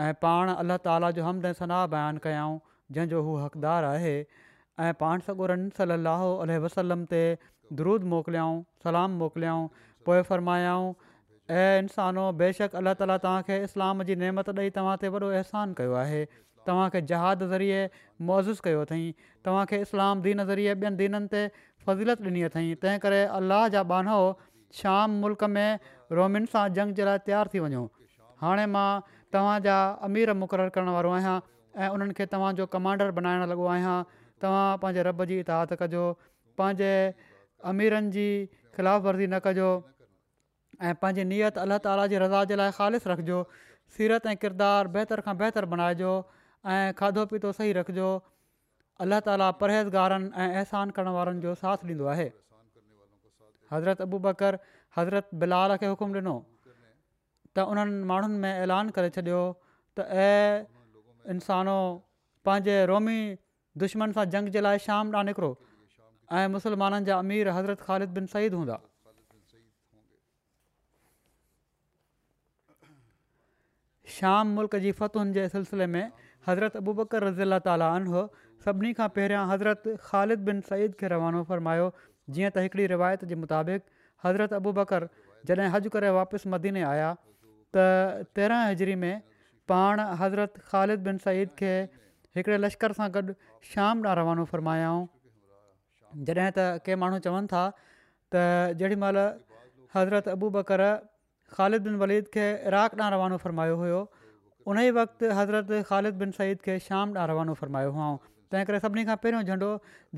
ऐं 0.05 0.13
पाण 0.25 0.51
अलाह 0.61 0.83
ताला 0.87 1.11
जो 1.19 1.25
हमद 1.29 1.47
सना 1.61 1.85
बयानु 1.93 2.23
कयाऊं 2.25 2.59
जंहिंजो 2.97 3.21
हू 3.29 3.37
हक़दारु 3.45 3.91
आहे 3.97 4.15
ऐं 4.81 4.93
पाण 4.99 5.19
सगुरनि 5.27 5.69
सली 5.79 5.97
अल 6.11 6.51
वसलम 6.65 7.01
ते 7.13 7.19
द्रूदु 7.79 8.07
मोकिलियाऊं 8.13 8.55
सलाम 8.85 9.17
मोकिलियाऊं 9.23 9.65
पोएं 10.07 10.21
फ़रमायाऊं 10.29 10.93
ऐं 11.57 11.81
इंसानो 11.83 12.23
बेशक 12.41 12.75
अलाह 12.79 12.93
ताला 13.01 13.17
तव्हांखे 13.25 13.57
इस्लाम 13.67 14.03
जी 14.09 14.15
नेमत 14.23 14.49
ॾेई 14.59 14.69
तव्हां 14.77 14.95
ते 15.03 15.11
वॾो 15.15 15.27
अहसान 15.37 15.73
कयो 15.81 15.93
आहे 16.03 16.21
तव्हांखे 16.69 17.01
जहाद 17.11 17.43
ज़रिए 17.53 17.81
मअज़ुस 18.29 18.61
कयो 18.67 18.81
अथई 18.87 19.05
तव्हांखे 19.49 19.81
इस्लाम 19.87 20.21
दीन 20.27 20.43
ज़रिए 20.51 20.73
ॿियनि 20.75 20.99
दीननि 21.03 21.27
ते 21.35 21.43
फज़ीलत 21.89 22.21
ॾिनी 22.29 22.43
अथई 22.49 22.73
तंहिं 22.85 23.01
करे 23.05 23.19
अलाह 23.41 23.67
जा 23.77 23.83
बानो 23.93 24.17
शाम 24.81 25.19
मुल्क 25.25 25.43
में 25.57 25.79
रोमिन 26.21 26.47
सां 26.55 26.63
जंग 26.79 27.01
जे 27.01 27.05
लाइ 27.11 27.23
तयारु 27.29 27.53
थी 27.55 27.61
वञो 27.67 27.83
हाणे 28.45 28.65
मां 28.77 28.89
तव्हांजा 29.37 29.77
अमीर 30.09 30.33
मुक़ररु 30.45 30.75
करण 30.79 30.91
वारो 30.97 31.13
आहियां 31.19 31.35
ऐं 31.83 31.91
उन्हनि 31.97 32.17
खे 32.21 32.27
तव्हांजो 32.35 32.67
कमांडर 32.77 33.15
बनाइणु 33.21 33.51
लॻो 33.53 33.67
आहियां 33.75 33.95
तव्हां 34.41 34.77
पंहिंजे 34.83 35.03
रॿ 35.03 35.13
जी 35.31 35.39
इतिहात 35.45 35.73
कजो 35.81 36.03
पंहिंजे 36.61 36.91
अमीरनि 37.71 38.11
जी 38.17 38.25
ख़िलाफ़ 38.77 39.03
वर्ज़ी 39.07 39.27
न 39.35 39.39
कजो 39.47 39.69
ऐं 40.89 40.93
पंहिंजी 41.03 41.25
नियत 41.31 41.59
अलाह 41.65 41.81
ताला 41.87 42.05
जी 42.13 42.21
रज़ा 42.25 42.41
जे 42.51 42.57
लाइ 42.61 42.71
ख़ालि 42.77 43.01
रखिजो 43.13 43.39
सीरत 43.97 44.29
ऐं 44.33 44.35
किरदारु 44.45 44.93
बहितर 44.97 45.23
खां 45.27 45.35
बहितर 45.43 45.67
बनाइजो 45.75 46.11
ऐं 46.73 46.97
खाधो 47.01 47.25
पीतो 47.33 47.51
सही 47.59 47.75
रखिजो 47.79 48.09
अलाह 49.05 49.23
ताली 49.29 49.49
परहेज़गारनि 49.61 50.31
ऐं 50.43 50.61
अहसान 50.61 50.95
करण 50.97 51.17
वारनि 51.19 51.43
जो 51.47 51.53
साथ 51.63 51.85
ॾींदो 51.91 52.09
आहे 52.15 52.27
हज़रत 53.75 54.01
अबू 54.09 54.19
बकर 54.27 54.57
हज़रत 54.97 55.29
बिलाल 55.45 55.77
खे 55.83 55.93
हुकुम 55.93 56.17
ॾिनो 56.23 56.35
त 57.55 57.69
उन्हनि 57.75 58.03
माण्हुनि 58.13 58.37
में 58.45 58.51
ऐलान 58.65 58.89
करे 58.97 59.09
छॾियो 59.19 59.41
त 59.99 60.25
ऐं 60.25 61.33
इंसानो 61.35 61.77
पंहिंजे 62.49 62.75
रोमी 62.91 63.17
दुश्मन 63.79 64.11
सां 64.17 64.23
जंग 64.35 64.49
जे 64.55 64.61
लाइ 64.65 64.79
शाम 64.85 65.03
न 65.15 65.23
निकिरो 65.29 65.49
ऐं 66.39 66.47
मुसलमाननि 66.55 67.05
जा 67.09 67.19
अमीर 67.25 67.49
हज़रत 67.57 67.83
ख़ालिद 67.85 68.13
बिन 68.17 68.25
सईद 68.35 68.53
हूंदा 68.59 68.77
शाम 74.15 74.51
मुल्क़ 74.59 74.75
जी 74.85 74.91
फ़तुनि 75.01 75.33
जे 75.39 75.47
सिलसिले 75.55 75.85
में 75.95 76.11
हज़रत 76.47 76.75
अबू 76.83 76.93
बकर 76.99 77.23
रज़ीला 77.27 77.59
तालीन 77.69 78.09
हुओ 78.13 78.23
सभिनी 78.65 78.93
खां 78.99 79.07
पहिरियां 79.19 79.43
हज़रत 79.53 79.87
ख़ालिद 80.09 80.43
बिन 80.51 80.59
सईद 80.71 80.97
खे 81.03 81.11
रवानो 81.15 81.43
फ़रमायो 81.51 81.87
जीअं 82.35 82.53
त 82.55 82.65
हिकिड़ी 82.67 82.89
रिवायत 82.95 83.23
जे 83.31 83.39
मुताबिक़ 83.45 83.89
हज़रत 84.27 84.57
अबू 84.59 84.75
जॾहिं 85.49 85.67
हज 85.73 85.87
करे 85.93 86.09
वापसि 86.17 86.49
मदीने 86.53 86.81
आया 86.87 87.07
त 87.75 87.85
तेरहं 88.39 88.67
हजरी 88.71 88.95
में 89.03 89.15
पाण 89.69 89.99
हज़रत 90.19 90.57
ख़ालिद 90.69 90.99
बिन 91.07 91.17
सईद 91.23 91.55
खे 91.61 91.71
हिकिड़े 92.37 92.57
लश्कर 92.63 92.93
सां 92.99 93.07
गॾु 93.15 93.33
शाम 93.69 94.03
ॾांहुं 94.07 94.15
रवानो 94.19 94.43
फ़रमायाऊं 94.51 95.01
जॾहिं 96.27 96.51
त 96.57 96.83
के 96.85 96.95
माण्हू 97.03 97.19
चवनि 97.27 97.49
था 97.53 97.63
त 98.35 98.77
जेॾीमहिल 98.81 99.19
हज़रत 99.95 100.27
अबू 100.35 100.49
बकर 100.57 100.83
ख़ालिद 101.55 101.81
बिन 101.87 101.95
वलीद 102.03 102.29
खे 102.35 102.45
इराक़ 102.71 102.95
ॾांहुं 102.99 103.09
रवानो 103.15 103.39
फ़रमायो 103.45 103.75
हुयो 103.81 103.99
उन 104.63 104.77
ई 104.87 104.89
वक़्तु 104.99 105.25
हज़रत 105.39 105.69
ख़ालिद 105.89 106.15
बिन 106.21 106.29
सईद 106.39 106.57
खे 106.69 106.73
शाम 106.87 107.07
ॾांहुां 107.17 107.27
रवानो 107.33 107.53
फ़रमायो 107.63 107.91
हुओ 107.99 108.15
तंहिं 108.51 108.65
करे 108.71 108.79
सभिनी 108.87 109.03
खां 109.11 109.17
पहिरियों 109.25 109.43
झंडो 109.51 109.71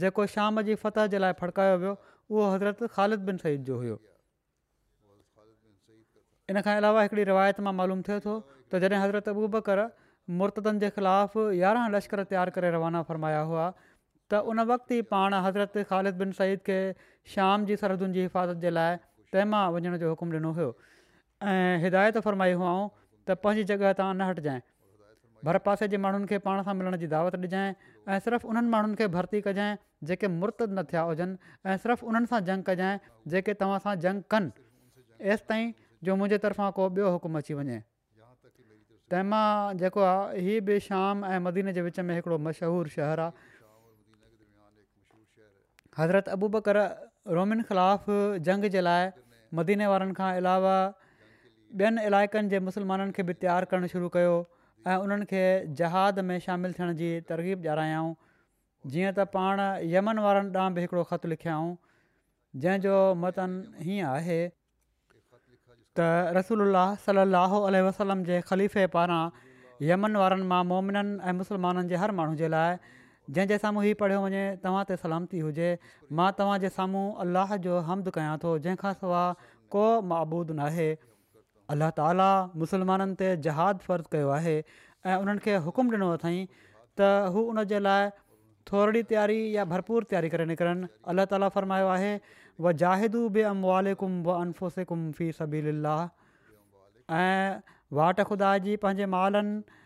जेको 0.05 0.25
शाम 0.35 0.61
जी 0.69 0.77
फतह 0.85 1.09
जे 1.15 1.23
लाइ 1.25 1.33
फड़कायो 1.41 1.75
वियो 1.85 1.93
उहो 2.29 2.43
हज़रत 2.53 2.85
ख़ालिद 2.93 3.25
बिन 3.31 3.37
सईद 3.47 3.71
जो 3.71 3.75
हुयो 3.81 3.97
इन 6.53 6.61
खां 6.67 6.73
अलावा 6.85 7.05
हिकिड़ी 7.09 7.23
रिवायत 7.33 7.61
मां 7.67 7.73
मालूम 7.81 8.05
थिए 8.09 8.19
थो 8.29 8.37
त 8.69 8.85
जॾहिं 8.85 9.01
हज़रत 9.07 9.27
अबू 9.35 9.47
बकर 9.59 9.85
मुर्तदनि 10.39 10.79
जे 10.81 10.89
ख़िलाफ़ु 10.95 11.41
यारहं 11.59 11.89
लश्कर 11.95 12.23
तयारु 12.27 12.51
करे 12.57 12.69
रवाना 12.71 13.01
फ़रमाया 13.07 13.39
हुआ 13.47 13.63
त 14.31 14.35
उन 14.49 14.59
وقت 14.71 14.91
ई 14.91 15.01
पाण 15.11 15.33
हज़रत 15.45 15.73
ख़ालिद 15.89 16.15
बिन 16.21 16.31
सईद 16.39 16.59
खे 16.67 16.77
शाम 17.33 17.65
जी 17.65 17.75
सरहदुनि 17.81 18.13
जी 18.13 18.21
हिफ़ाज़त 18.27 18.57
जे 18.63 18.69
लाइ 18.71 18.95
तंहिंमां 19.35 19.63
वञण 19.75 19.97
जो 20.03 20.09
हुकुमु 20.13 20.35
ॾिनो 20.39 20.51
हुयो 20.59 20.69
ऐं 21.53 21.77
हिदायत 21.83 22.17
फ़रमाई 22.27 22.53
हुआ 22.63 22.71
त 22.71 23.37
पंहिंजी 23.43 23.67
जॻह 23.71 23.93
तां 23.99 24.09
न 24.13 24.31
हटजांइ 24.31 24.65
भर 25.47 25.59
पासे 25.69 25.87
जे 25.93 25.99
माण्हुनि 26.07 26.33
खे 26.33 26.43
पाण 26.49 26.63
सां 26.69 26.79
मिलण 26.81 26.99
जी 27.05 27.11
दावत 27.17 27.39
ॾिजांइ 27.49 27.71
ऐं 28.15 28.23
सिर्फ़ु 28.27 28.55
उन्हनि 28.55 28.75
माण्हुनि 28.75 28.99
खे 29.01 29.13
भर्ती 29.19 29.43
कजांइ 29.47 29.77
जेके 30.11 30.33
मुर्त 30.41 30.67
न 30.67 30.91
थिया 30.91 31.07
हुजनि 31.13 31.55
ऐं 31.73 31.81
सिर्फ़ु 31.85 32.13
उन्हनि 32.13 32.35
सां 32.35 32.41
जंग 32.51 32.71
कजांइ 32.71 33.15
जेके 33.35 33.59
तव्हां 33.63 33.83
सां 33.87 33.99
जंग 34.07 34.25
कनि 34.35 35.33
एसि 35.35 35.49
ताईं 35.53 35.73
जो 36.05 36.21
मुंहिंजे 36.23 36.43
तरफ़ां 36.47 36.71
को 36.79 36.91
ॿियो 36.97 37.15
अची 37.43 37.59
वञे 37.63 37.81
तंहिंमां 39.11 39.79
जेको 39.81 40.03
आहे 40.11 40.43
हीअ 40.45 40.61
बि 40.69 40.75
शाम 40.87 41.25
ऐं 41.31 41.39
मदीने 41.47 41.73
जे 41.77 41.83
विच 41.87 41.99
में 42.09 42.13
हिकिड़ो 42.17 42.37
मशहूरु 42.47 42.93
शहरु 42.95 43.25
आहे 43.25 43.51
हज़रत 45.97 46.31
अबूबकर 46.35 46.77
रोमिन 47.37 47.61
ख़िलाफ़ु 47.71 48.19
जंग 48.49 48.69
जे 48.75 48.83
लाइ 48.89 49.11
मदीने 49.61 49.91
वारनि 49.93 50.17
खां 50.21 50.29
अलावा 50.43 50.77
ॿियनि 51.81 52.01
इलाइक़नि 52.11 52.49
जे 52.53 52.61
मुसलमाननि 52.69 53.15
खे 53.17 53.23
बि 53.29 53.33
तयारु 53.43 53.69
करणु 53.73 53.87
शुरू 53.93 54.09
कयो 54.15 54.33
ऐं 54.87 54.97
उन्हनि 55.05 55.25
खे 55.33 55.43
जहाद 55.81 56.19
में 56.31 56.37
शामिलु 56.47 56.77
थियण 56.79 56.93
जी 57.03 57.07
तरक़ीब 57.31 57.63
ॾियारऊं 57.75 58.15
जीअं 58.95 59.11
त 59.17 59.25
पाण 59.35 59.63
यमन 59.93 60.19
वारनि 60.27 60.53
ॾांहुं 60.63 60.77
बि 60.79 60.83
हिकिड़ो 60.87 61.05
ख़त 61.11 61.25
लिखियाऊं 61.35 61.71
जंहिंजो 62.65 62.97
मतन 63.25 63.55
हीअं 63.87 64.09
आहे 64.15 64.39
त 65.99 66.05
रसूल 66.37 66.61
सल 67.05 67.21
अल 67.23 67.79
वसलम 67.87 68.21
जे 68.29 68.37
ख़लीफ़े 68.51 68.85
पारां 68.97 69.21
यमन 69.91 70.15
वारनि 70.23 70.47
मां 70.51 70.61
मोमिननि 70.71 71.15
ऐं 71.29 71.35
मुसलमाननि 71.41 71.91
जे 71.93 71.99
हर 72.03 72.13
माण्हू 72.19 72.37
जे 72.41 72.49
लाइ 72.53 72.79
जंहिंजे 73.35 73.57
साम्हूं 73.65 73.83
हीउ 73.87 73.99
पढ़ियो 73.99 74.23
वञे 74.23 74.43
तव्हां 74.63 74.81
ते 74.91 74.97
सलामती 75.03 75.41
हुजे 75.47 75.67
मां 76.19 76.29
तव्हांजे 76.39 76.71
साम्हूं 76.79 77.03
अलाह 77.25 77.53
जो 77.67 77.77
हमद 77.91 78.09
कयां 78.17 78.33
थो 78.45 78.55
जंहिंखां 78.65 78.93
सवाइ 79.03 79.51
को 79.75 79.85
मबूद 80.13 80.55
न 80.55 80.67
आहे 80.71 80.87
अलाह 81.75 81.95
ताला 82.01 82.29
मुसलमाननि 82.65 83.19
ते 83.23 83.29
जहाद 83.49 83.85
फ़र्ज़ु 83.87 84.13
कयो 84.17 84.33
आहे 84.39 84.57
ऐं 84.57 85.15
उन्हनि 85.21 85.45
खे 85.47 85.59
हुकुम 85.69 85.93
ॾिनो 85.97 86.09
अथई 86.17 86.43
त 86.57 87.13
हू 87.37 87.45
उनजे 87.53 87.85
लाइ 87.89 88.11
थोरी 88.71 89.01
तयारी 89.13 89.39
या 89.57 89.65
भरपूर 89.75 90.11
तयारी 90.11 90.33
करे 90.35 90.49
निकिरनि 90.53 90.91
अलाह 91.15 91.33
ताला 91.35 91.51
फ़रमायो 91.57 91.95
आहे 91.95 92.11
व 92.61 92.71
जाहिदू 92.81 93.19
बे 93.37 93.43
अमवालेकुम 93.51 94.11
व 94.25 94.35
अनफ़ुसिकुम 94.41 95.05
फी 95.19 95.27
सबील 95.37 95.71
ऐं 95.85 97.61
वाट 97.99 98.21
ख़ुदा 98.27 98.51
जी 98.67 98.75
पंहिंजे 98.85 99.07
मालनि 99.13 99.79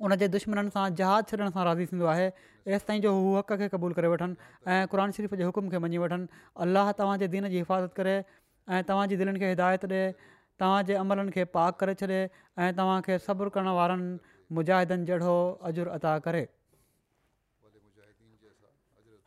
उन 0.07 0.17
जे 0.25 0.29
दुश्मन 0.37 0.73
सां 0.79 0.85
जहाज़ 1.03 1.31
छॾण 1.33 1.55
सां 1.59 1.65
राज़ी 1.71 1.87
थींदो 1.93 2.11
आहे 2.17 2.27
हेसि 2.73 2.87
ताईं 2.91 3.05
जो 3.07 3.15
हू 3.21 3.33
हक़ 3.39 3.55
खे 3.63 3.69
क़बूल 3.77 3.97
करे 4.01 4.13
वठनि 4.17 4.51
ऐं 4.75 4.83
क़ुर 4.95 5.05
शरीफ़ 5.21 5.41
जे 5.43 5.49
हुकुम 5.53 5.71
खे 5.77 5.83
मञी 5.87 6.03
वठनि 6.05 6.29
अलाह 6.67 6.93
तव्हांजे 7.05 7.29
दीन 7.37 7.49
जी 7.55 7.63
हिफ़ाज़त 7.65 7.97
करे 8.01 8.19
ऐं 8.19 8.83
तव्हांजी 8.93 9.17
दिलनि 9.23 9.45
खे 9.45 9.53
हिदायत 9.55 9.89
ॾे 9.95 10.05
तव्हांजे 10.65 10.97
अमलनि 11.05 11.35
खे 11.39 11.45
पाक 11.57 11.79
करे 11.85 11.95
छॾे 12.05 12.19
ऐं 12.19 12.69
तव्हांखे 12.83 13.19
सब्रु 13.29 13.55
करण 13.57 13.73
वारनि 13.81 14.11
मुजाहिदनि 14.59 15.05
जहिड़ो 15.11 15.35
अज 15.71 15.87
عطا 15.95 16.19
करे 16.29 16.43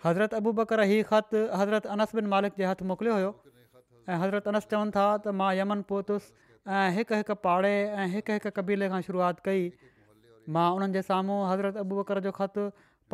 हज़रत 0.06 0.34
अबू 0.38 0.51
बकर 0.56 0.80
ही 0.88 0.96
ख़तु 1.10 1.38
हज़रत 1.60 1.86
अनस 1.92 2.15
बि 2.15 2.22
मालिक 2.32 2.53
जे 2.62 2.63
हथु 2.70 2.86
मोकिलियो 2.88 3.13
हुयो 3.20 3.27
ऐं 4.12 4.18
हज़रत 4.24 4.48
अनस 4.51 4.65
चवनि 4.72 4.92
था 4.96 5.03
त 5.18 5.36
मां 5.42 5.51
यमन 5.58 5.82
पहुतुसि 5.92 6.50
ऐं 6.80 6.82
हिकु 6.98 7.15
हिकु 7.20 7.36
पाड़े 7.44 7.72
ऐं 7.74 8.08
हिकु 8.15 8.34
हिकु 8.39 8.51
कबीले 8.58 8.89
खां 8.94 9.00
शुरुआति 9.08 9.42
कई 9.48 9.62
मां 10.58 10.65
उन्हनि 10.80 10.94
जे 11.00 11.06
साम्हूं 11.10 11.38
हज़रत 11.51 11.77
अबू 11.84 12.01
ॿकर 12.03 12.20
जो 12.27 12.32
ख़तु 12.39 12.65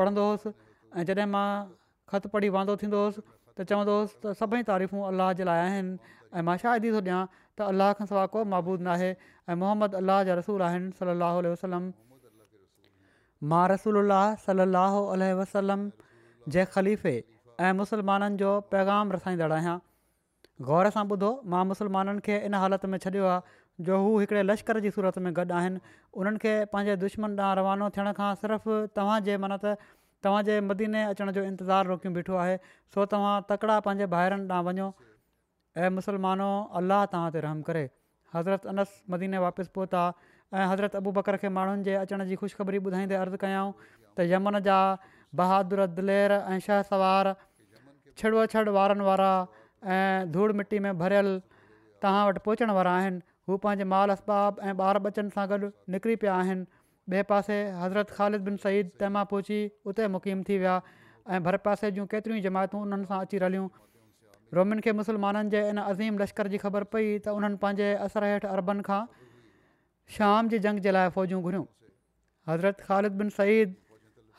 पढ़ंदो 0.01 0.23
हुउसि 0.29 0.53
ऐं 0.97 1.05
जॾहिं 1.13 1.27
मां 1.35 1.49
ख़तु 2.13 2.27
पढ़ी 2.37 2.49
वांदो 2.57 2.73
थींदो 2.83 3.03
हुउसि 3.05 3.21
त 3.53 3.69
चवंदो 3.73 3.93
हुयुसि 3.99 4.17
त 4.23 4.33
सभई 4.41 4.63
तारीफ़ूं 4.71 5.05
अलाह 5.09 5.31
जे 5.41 5.49
लाइ 5.49 5.61
आहिनि 5.67 6.15
ऐं 6.41 6.43
मां 6.49 6.57
शादी 6.65 6.95
थो 6.97 7.03
ॾियां 7.05 7.21
त 7.35 7.97
खां 8.01 8.09
सवाइ 8.13 8.33
को 8.37 8.41
ऐं 9.51 9.55
मोहम्मद 9.59 9.95
अलाह 9.97 10.17
जा 10.27 10.33
रसूल 10.37 10.63
आहिनि 10.63 10.89
सलाहु 10.97 11.51
वसलम 11.51 11.85
मां 13.53 13.65
रसूल 13.71 13.97
अलाह 14.01 14.25
सलाहु 14.45 14.99
اللہ 15.13 15.29
वसलम 15.39 15.81
जे 16.55 16.65
ख़लीफ़े 16.73 17.13
ऐं 17.21 17.71
मुसलमाननि 17.79 18.37
जो 18.41 18.51
पैगाम 18.75 19.15
रसाईंदड़ु 19.17 19.55
आहियां 19.57 19.75
गौर 20.69 20.91
सां 20.97 21.05
ॿुधो 21.15 21.31
मां 21.53 21.63
मुसलमाननि 21.71 22.25
खे 22.29 22.37
इन 22.49 22.59
हालति 22.63 22.87
में 22.93 22.99
छॾियो 23.07 23.25
आहे 23.31 23.57
जो 23.89 23.97
हू 24.05 24.13
हिकिड़े 24.19 24.43
लश्कर 24.53 24.79
जी 24.87 24.91
सूरत 24.99 25.17
में 25.27 25.31
गॾु 25.39 25.47
आहिनि 25.63 25.81
उन्हनि 26.21 26.45
खे 26.47 26.53
पंहिंजे 26.75 26.95
दुश्मन 27.07 27.39
ॾांहुं 27.41 27.57
रवानो 27.61 27.89
थियण 27.99 28.11
खां 28.21 28.29
सिर्फ़ु 28.45 28.77
तव्हांजे 28.99 29.37
मन 29.45 29.57
त 29.65 29.73
तव्हांजे 30.27 30.59
मदीने 30.71 31.03
अचण 31.15 31.33
जो 31.39 31.43
इंतज़ारु 31.53 31.93
रोकियूं 31.95 32.13
बीठो 32.19 32.37
आहे 32.47 32.55
सो 32.95 33.09
तव्हां 33.15 33.35
तकिड़ा 33.53 33.79
पंहिंजे 33.89 34.11
भाहिरनि 34.17 34.47
ॾांहुं 34.57 34.73
वञो 34.73 34.89
ऐं 35.85 35.91
मुसलमानो 36.01 36.51
अलाह 36.81 37.07
तव्हां 37.15 37.45
रहम 37.47 37.61
करे 37.71 37.85
हज़रत 38.35 38.65
अनस 38.67 39.01
मदीने 39.09 39.37
वापसि 39.43 39.69
पहुता 39.75 40.01
ऐं 40.53 40.65
हज़रत 40.67 40.95
अबू 40.95 41.11
बकर 41.17 41.37
खे 41.43 41.49
माण्हुनि 41.57 41.83
जे 41.83 41.93
अचण 42.01 42.25
जी 42.29 42.35
ख़ुशख़बरी 42.41 42.77
ॿुधाईंदे 42.85 43.15
अर्ज़ु 43.21 43.37
कयाऊं 43.43 43.71
त 44.17 44.25
यमन 44.33 44.59
जा 44.67 44.77
बहादुर 45.41 45.85
दिलेर 45.99 46.31
ऐं 46.31 46.59
शहसवार 46.67 47.33
छिड़छड़ 48.21 48.69
वारनि 48.77 49.03
वारा 49.09 49.31
ऐं 49.95 50.31
धूड़ 50.37 50.51
मिटी 50.61 50.79
में 50.85 50.97
भरियल 51.01 51.41
तव्हां 52.03 52.23
वटि 52.29 52.41
पहुचण 52.49 52.71
वारा 52.79 52.93
आहिनि 53.01 53.19
हू 53.49 53.57
पंहिंजे 53.65 53.89
माल 53.95 54.15
असबाब 54.15 54.63
ऐं 54.63 54.73
ॿार 54.87 54.99
बचनि 55.07 55.29
सां 55.37 55.45
गॾु 55.53 55.71
निकिरी 55.97 56.15
पिया 56.25 56.33
आहिनि 56.43 56.65
ॿिए 57.13 57.21
पासे 57.29 57.55
हज़रत 57.83 58.09
ख़ालिद 58.17 58.43
बिन 58.49 58.57
सईद 58.65 58.89
तंहिंमां 59.03 59.25
पहुची 59.29 59.59
उते 59.93 60.07
मुक़ीम 60.17 60.41
थी 60.49 60.57
विया 60.65 60.75
ऐं 61.35 61.41
भर 61.45 61.57
पासे 61.69 61.91
जूं 61.95 62.05
केतिरियूं 62.13 62.43
जमायतूं 62.49 62.81
उन्हनि 62.87 63.07
सां 63.13 63.21
अची 63.27 63.39
रहियूं 63.45 63.65
रोमिन 64.57 64.79
खे 64.85 64.91
मुस्लमाननि 64.99 65.49
जे 65.53 65.59
इन 65.69 65.77
अज़ीम 65.81 66.17
लश्कर 66.21 66.47
जी 66.53 66.57
ख़बर 66.61 66.83
पई 66.93 67.05
त 67.25 67.33
उन्हनि 67.39 67.57
पंहिंजे 67.63 67.89
असर 68.05 68.25
हेठि 68.29 68.47
अरबनि 68.55 68.83
खां 68.87 68.99
शाम 70.17 70.47
जी 70.53 70.59
जंग 70.67 70.83
जे 70.85 70.91
लाइ 70.95 71.09
फ़ौजूं 71.17 71.41
घुरियूं 71.49 71.65
हज़रत 72.51 72.79
ख़ालिद 72.87 73.19
बिन 73.21 73.29
सईद 73.35 73.75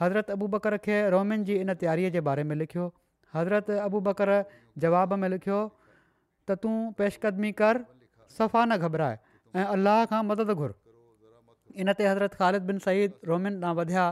हज़रत 0.00 0.30
अबू 0.34 0.48
बकर 0.56 0.76
खे 0.86 0.96
रोमिन 1.14 1.44
जी 1.50 1.58
इन 1.64 1.74
तयारीअ 1.82 2.10
जे 2.18 2.22
बारे 2.30 2.44
में 2.52 2.54
लिखियो 2.62 2.86
हज़रत 3.34 3.70
अबू 3.86 4.00
बकर 4.10 4.32
जवाब 4.86 5.14
में 5.24 5.28
लिखियो 5.36 5.58
त 6.50 6.58
तूं 6.64 6.74
पेशकदमी 7.02 7.50
कर 7.62 7.80
सफ़ा 8.38 8.62
न 8.66 8.80
घबराए 8.88 9.18
ऐं 9.62 9.66
अलाह 9.78 10.00
खां 10.14 10.22
मदद 10.32 10.50
घुर 10.58 10.72
इन 11.84 11.92
ते 12.02 12.08
हज़रत 12.10 12.34
ख़ालिद 12.40 12.70
बिन 12.72 12.82
सईद 12.90 13.30
रोमिन 13.32 13.62
ॾांहुं 13.62 13.78
वधिया 13.82 14.04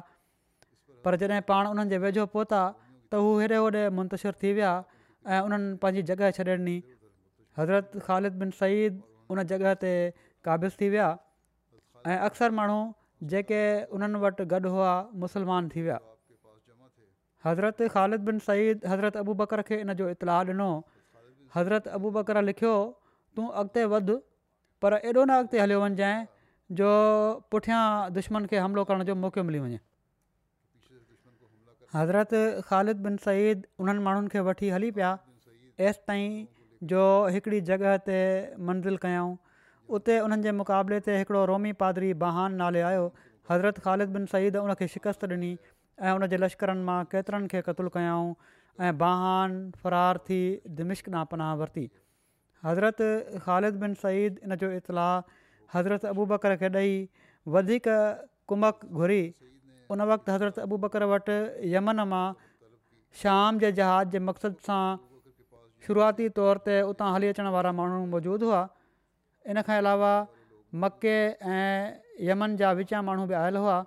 पर 1.07 1.17
जॾहिं 1.25 1.41
पाण 1.51 1.73
उन्हनि 1.75 1.99
वेझो 2.07 2.29
पहुता 2.37 2.63
त 2.77 3.25
हू 3.27 3.31
हेॾे 3.43 3.59
होॾे 3.67 3.83
मुंतशिर 3.99 4.35
थी 4.45 4.53
विया 4.61 4.73
ऐं 5.37 5.41
उन्हनि 5.47 5.73
पंहिंजी 5.81 6.03
जॻह 6.11 6.31
छॾे 6.37 6.45
ॾिनी 6.57 6.77
हज़रत 7.59 7.91
ख़ालिद 8.07 8.37
बिन 8.43 8.51
सईद 8.61 9.01
उन 9.35 9.43
जॻह 9.53 9.75
ते 9.83 9.91
क़ाबिज़ 10.47 10.77
थी 10.83 10.89
विया 10.95 11.09
ऐं 12.13 12.19
अक्सर 12.29 12.57
माण्हू 12.61 12.79
जेके 13.33 13.59
उन्हनि 13.99 14.23
वटि 14.25 14.47
गॾु 14.55 14.73
हुआ 14.77 14.93
मुसलमान 15.25 15.69
थी 15.75 15.83
विया 15.89 15.99
हज़रत 17.47 17.83
ख़ालिद 17.97 18.29
बिन 18.31 18.39
सईद 18.47 18.89
हज़रत 18.93 19.21
अबू 19.25 19.35
बकर 19.43 19.63
खे 19.71 19.81
इन 19.85 19.95
जो 20.03 20.09
इतलाउ 20.17 20.47
ॾिनो 20.55 20.71
हज़रत 21.57 21.93
अबू 21.99 22.11
बकर 22.19 22.43
लिखियो 22.51 22.73
तूं 23.37 23.49
अॻिते 23.63 23.85
वधु 23.95 24.17
पर 24.85 24.99
एॾो 25.03 25.25
न 25.25 25.39
अॻिते 25.43 25.61
हलियो 25.65 25.83
वञजं 25.85 26.25
जो 26.81 26.91
पुठियां 27.53 27.85
दुश्मन 28.21 28.47
खे 28.55 28.63
हमिलो 28.69 28.85
करण 28.93 29.11
जो 29.13 29.21
मौक़ो 29.27 29.45
मिली 29.51 29.61
वञे 29.67 29.81
हज़रत 31.95 32.31
ख़ालिद 32.69 32.97
बिन 33.07 33.17
सईद 33.25 33.65
उन्हनि 33.81 34.03
माण्हुनि 34.09 34.29
खे 34.33 34.41
वठी 34.49 34.69
हली 34.71 34.91
पिया 34.97 35.11
एसि 35.91 36.01
ताईं 36.09 36.33
जो 36.93 37.03
हिकिड़ी 37.37 37.61
जॻह 37.71 37.97
ते 38.09 38.19
मंज़िल 38.71 38.97
कयाऊं 39.05 39.37
उते 39.97 40.19
उन्हनि 40.27 40.43
जे 40.49 40.53
मुक़ाबले 40.59 40.99
ते 41.09 41.17
हिकिड़ो 41.21 41.45
रोमी 41.53 41.73
पादरी 41.85 42.13
बहान 42.25 42.61
नाले 42.63 42.81
आयो 42.91 43.07
हज़रत 43.51 43.79
ख़ालिद 43.87 44.13
बिन 44.19 44.27
सईद 44.35 44.57
उनखे 44.65 44.89
शिकस्त 44.97 45.25
ॾिनी 45.33 45.53
ऐं 46.01 46.13
उन 46.19 46.27
जे 46.35 46.41
लश्करनि 46.45 46.85
मां 46.91 46.99
केतिरनि 47.15 47.49
खे 47.57 47.63
क़तलु 47.71 47.91
कयाऊं 47.99 48.31
ऐं 48.89 48.93
बाहान 49.07 49.57
फ़रार 49.85 50.21
थी 50.31 50.41
दिमिश्क 50.81 51.09
ना 51.19 51.25
पनाह 51.33 51.55
वरिती 51.63 51.89
हज़रत 52.69 53.05
ख़ालिद 53.49 53.81
बिन 53.85 53.95
सईद 54.07 54.39
इन 54.47 54.55
जो 54.65 54.71
इतलाउ 54.83 55.21
हज़रत 55.75 56.07
अबूबकर 56.15 56.57
खे 56.65 56.69
ॾेई 56.87 57.81
कुमक 58.49 58.85
घुरी 59.01 59.25
उन 59.95 60.01
वक़्तु 60.09 60.33
हज़रत 60.33 60.59
अबू 60.69 60.77
बकर 60.85 61.03
वटि 61.11 61.35
यमन 61.75 62.01
मां 62.13 62.25
शाम 63.21 63.59
जे 63.61 63.71
जहाज़ 63.79 64.09
जे 64.15 64.19
मक़सद 64.29 64.57
सां 64.67 64.83
शुरूआती 65.87 66.29
तौर 66.39 66.59
ते 66.67 66.77
उतां 66.89 67.09
हली 67.15 67.31
अचण 67.35 67.49
वारा 67.55 67.73
माण्हू 67.79 68.01
मौजूदु 68.15 68.51
हुआ 68.51 68.61
इन 69.53 69.63
खां 69.69 69.79
अलावा 69.85 70.11
मके 70.85 71.15
ऐं 71.55 72.27
यमन 72.33 72.59
जा 72.65 72.73
विच 72.83 72.93
माण्हू 73.09 73.25
बि 73.33 73.39
आयल 73.45 73.61
हुआ 73.63 73.79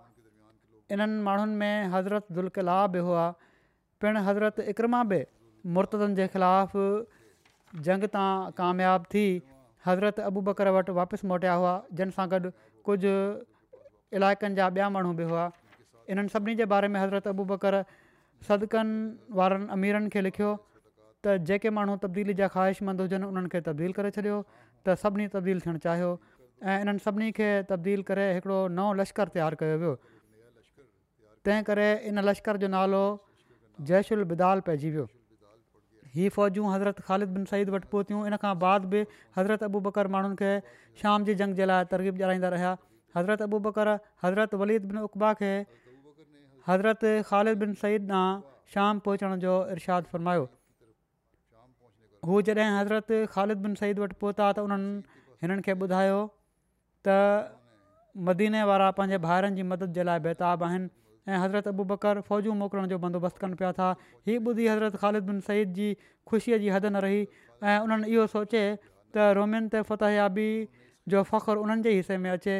इन्हनि 0.97 1.21
माण्हुनि 1.29 1.59
में 1.61 1.93
हज़रत 1.97 2.33
दुलकला 2.39 2.79
बि 2.97 3.05
हुआ 3.11 3.27
पिणु 4.03 4.25
हज़रत 4.31 4.65
इकरमा 4.73 5.03
बि 5.13 5.21
मुर्तज़नि 5.77 6.17
जे 6.21 6.27
ख़िलाफ़ 6.37 7.81
जंग 7.89 8.09
तां 8.17 8.27
कामयाबु 8.63 9.11
थी 9.15 9.25
हज़रत 9.89 10.25
अबू 10.31 10.45
बकर 10.51 10.73
वटि 10.81 10.97
वापसि 11.03 11.27
मोटिया 11.33 11.53
हुआ 11.61 11.77
जंहिंसां 12.01 12.27
गॾु 12.35 12.55
कुझु 12.89 13.15
इलाइक़नि 14.21 14.55
जा 14.61 14.71
ॿिया 14.79 14.89
माण्हू 14.97 15.17
बि 15.21 15.27
हुआ 15.33 15.45
इन्हनि 16.11 16.29
सभिनी 16.35 16.55
जे 16.59 16.65
बारे 16.75 16.87
में 16.93 16.99
हज़रत 16.99 17.27
अबू 17.27 17.43
बकर 17.49 17.75
सदिकनि 18.47 19.35
वारनि 19.39 19.67
अमीरनि 19.77 20.09
खे 20.15 20.21
लिखियो 20.27 20.49
त 21.25 21.35
जेके 21.49 21.69
माण्हू 21.77 21.95
तब्दीली 22.05 22.33
जा 22.41 22.47
ख़्वाहिशमंद 22.55 23.01
हुजनि 23.05 23.25
उन्हनि 23.31 23.49
खे 23.55 23.59
तब्दील 23.69 23.91
करे 23.99 24.11
छॾियो 24.17 24.37
त 24.49 24.97
सभिनी 25.05 25.27
तब्दील 25.37 25.63
थियणु 25.65 25.81
चाहियो 25.87 26.11
ऐं 26.71 26.77
इन्हनि 26.85 27.03
सभिनी 27.07 27.31
खे 27.39 27.49
तब्दील 27.71 28.05
करे 28.11 28.25
हिकिड़ो 28.39 28.59
नओं 28.79 28.97
लश्करु 29.01 29.35
तयारु 29.37 29.59
कयो 29.63 29.77
वियो 29.83 29.93
तंहिं 31.47 31.63
करे 31.71 31.87
इन 32.11 32.25
लश्कर 32.29 32.61
जो 32.65 32.71
नालो 32.77 33.03
जयशुलाल 33.91 34.65
पइजी 34.71 34.91
वियो 34.99 35.05
हीअ 36.15 36.33
फ़ौजूं 36.35 36.65
हज़रत 36.75 37.03
ख़ालिद 37.09 37.29
बिन 37.37 37.43
सईद 37.53 37.69
वटि 37.77 37.89
पहुतियूं 37.91 38.23
इन 38.29 38.37
खां 38.43 38.53
बाद 38.69 38.89
बि 38.95 39.01
हज़रत 39.37 39.61
अबू 39.69 39.79
बकर 39.87 40.09
माण्हुनि 40.15 40.35
खे 40.43 40.49
शाम 41.03 41.27
जी 41.29 41.35
जंग 41.41 41.61
जे 41.61 41.67
लाइ 41.73 41.87
तरक़ीब 41.93 42.19
ॼाणाईंदा 42.25 42.49
रहिया 42.55 42.71
हज़रत 43.17 43.45
अबू 43.47 43.59
बकर 43.67 43.91
हज़रत 44.25 44.55
वलीद 44.63 44.89
बिन 44.89 45.05
उबा 45.09 45.29
खे 45.43 45.51
हज़रत 46.69 47.03
ख़ालिद 47.29 47.57
बिन 47.59 47.73
सईद 47.81 48.11
ॾांहुं 48.11 48.41
शाम 48.73 48.99
पहुचण 49.05 49.35
जो 49.45 49.53
इर्शादु 49.75 50.09
फरमायो 50.13 50.43
हू 52.29 52.41
जॾहिं 52.49 52.69
हज़रत 52.79 53.07
ख़ालिद 53.35 53.57
बिन 53.67 53.73
सईद 53.81 53.99
वटि 54.05 54.15
पहुता 54.21 54.49
त 54.57 54.65
उन्हनि 54.67 54.91
हिननि 55.43 55.65
खे 55.67 55.73
ॿुधायो 55.85 56.19
त 57.07 57.15
मदीने 58.29 58.61
वारा 58.71 58.89
पंहिंजे 58.99 59.17
भाइरनि 59.27 59.59
जी 59.61 59.65
मदद 59.71 59.95
जे 59.99 60.05
लाइ 60.11 60.23
बेताब 60.27 60.63
आहिनि 60.67 61.39
हज़रत 61.45 61.71
अबू 61.73 61.87
बकर 61.93 62.21
फ़ौजूं 62.29 62.55
मोकिलण 62.61 62.91
जो 62.93 62.99
बंदोबस्तु 63.07 63.43
कनि 63.45 63.59
पिया 63.63 63.71
था 63.79 63.89
हीअ 64.27 64.39
ॿुधी 64.45 64.67
हज़रत 64.73 64.95
ख़ालिद 65.03 65.27
बिन 65.31 65.39
सईद 65.49 65.73
जी 65.79 65.89
ख़ुशीअ 66.29 66.61
जी 66.65 66.69
हद 66.77 66.85
न 66.85 67.03
रही 67.07 67.21
ऐं 67.71 67.79
उन्हनि 67.87 68.11
इहो 68.15 68.27
सोचे 68.37 68.63
त 68.85 69.31
रोमियुनि 69.41 69.71
ते 69.75 69.81
फ़तयाबी 69.91 70.49
जो 71.15 71.23
फ़ख़्रु 71.31 71.65
उन्हनि 71.67 71.85
जे 71.89 71.95
हिसे 72.01 72.17
में 72.25 72.29
अचे 72.35 72.57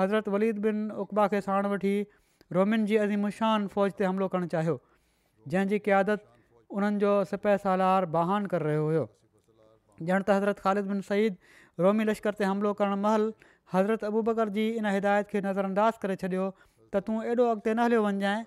हज़रत 0.00 0.28
वलीद 0.36 0.58
बिन 0.68 0.84
उकबा 1.06 1.26
खे 1.34 1.40
साण 1.48 1.70
वठी 1.74 1.94
रोमियुनि 2.54 2.84
जी 2.90 2.96
अज़िमुशान 3.02 3.66
फ़ौज 3.74 3.92
ते 3.98 4.04
हमिलो 4.04 4.26
करणु 4.32 4.46
चाहियो 4.54 4.72
जंहिंजी 5.48 5.78
क्यादत 5.88 6.24
उन्हनि 6.76 6.98
जो 6.98 7.10
جو 7.24 7.36
सालार 7.64 8.06
बहान 8.16 8.46
करे 8.52 8.64
रहियो 8.68 8.82
हुयो 8.88 9.04
ॼण 10.04 10.22
त 10.22 10.28
हज़रत 10.36 10.58
ख़ालिद 10.66 10.86
बिन 10.92 11.00
सईद 11.08 11.36
रोमी 11.86 12.04
लश्कर 12.10 12.34
ते 12.40 12.44
हमिलो 12.50 12.72
करणु 12.80 12.96
महिल 13.06 13.24
हज़रत 13.74 14.04
अबूबकर 14.10 14.46
जी 14.58 14.66
इन 14.80 14.86
हिदायत 14.96 15.28
खे 15.32 15.38
नज़र 15.48 15.64
अंदाज़ 15.70 15.96
करे 16.04 16.16
छॾियो 16.24 16.46
त 16.94 17.02
तूं 17.08 17.18
एॾो 17.32 17.46
अॻिते 17.54 17.74
न 17.74 17.76
हलियो 17.86 18.02
वञजांइ 18.08 18.44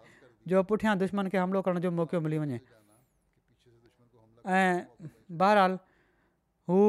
जो 0.54 0.64
पुठियां 0.72 0.94
दुश्मन 1.06 1.30
खे 1.36 1.42
हमिलो 1.44 1.64
करण 1.70 1.84
जो 1.88 1.92
मौक़ो 2.04 2.22
मिली 2.30 2.42
वञे 2.46 2.62
ऐं 2.62 4.74
बहरहाल 5.44 5.78
हू 6.72 6.80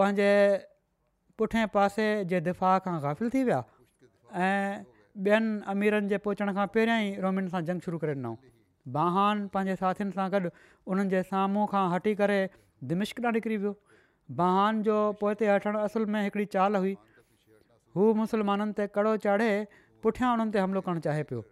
पंहिंजे 0.00 0.30
पुठियां 1.40 1.66
पासे 1.80 2.08
जे 2.34 2.42
दिफ़ा 2.50 2.72
खां 2.88 2.98
गाफ़िल 3.10 3.34
थी 3.36 3.44
विया 3.52 3.62
ॿियनि 5.16 5.62
अमीरनि 5.70 6.08
जे 6.10 6.18
पहुचण 6.26 6.52
खां 6.58 6.66
पहिरियां 6.74 7.00
ई 7.04 7.22
रोमिन 7.26 7.48
सां 7.54 7.60
जंग 7.70 7.86
शुरू 7.86 7.98
करे 8.04 8.12
ॾिनऊं 8.14 8.52
बाहान 8.96 9.40
पंहिंजे 9.56 9.74
साथियुनि 9.80 10.14
सां 10.18 10.28
गॾु 10.34 10.50
उन्हनि 10.50 11.14
जे 11.14 11.20
साम्हूं 11.32 11.64
खां 11.72 11.82
हटी 11.94 12.14
करे 12.20 12.38
दिमिश्कन 12.92 13.26
निकिरी 13.36 13.56
वियो 13.64 13.72
बाहान 14.38 14.80
जो 14.86 14.96
पोइ 15.24 15.34
ते 15.42 15.50
हटण 15.52 15.76
असुल 15.80 16.06
में 16.14 16.20
हिकिड़ी 16.26 16.46
चाल 16.56 16.76
हुई 16.84 16.94
हू 17.96 18.08
मुस्लमाननि 18.22 18.76
ते 18.78 18.86
कड़ो 18.96 19.12
चाढ़े 19.26 19.48
पुठियां 20.06 20.30
उन्हनि 20.38 20.54
ते 20.56 20.62
हमिलो 20.66 20.82
करणु 20.88 21.04
चाहे 21.08 21.26
पियो 21.32 21.42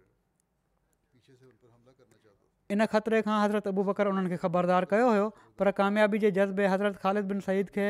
इन 2.75 2.85
ख़तरे 2.91 3.21
खां 3.27 3.37
हज़रत 3.43 3.67
अबू 3.73 3.83
बकर 3.91 4.09
उन्हनि 4.15 4.29
खे 4.33 4.37
ख़बरदार 4.45 4.85
कयो 4.95 5.07
हुयो 5.13 5.27
पर 5.61 5.71
कामयाबी 5.81 6.21
जे 6.25 6.31
जज़्बे 6.39 6.67
हज़रत 6.73 6.97
ख़ालिद 7.05 7.29
बिन 7.33 7.45
सईद 7.49 7.73
खे 7.79 7.87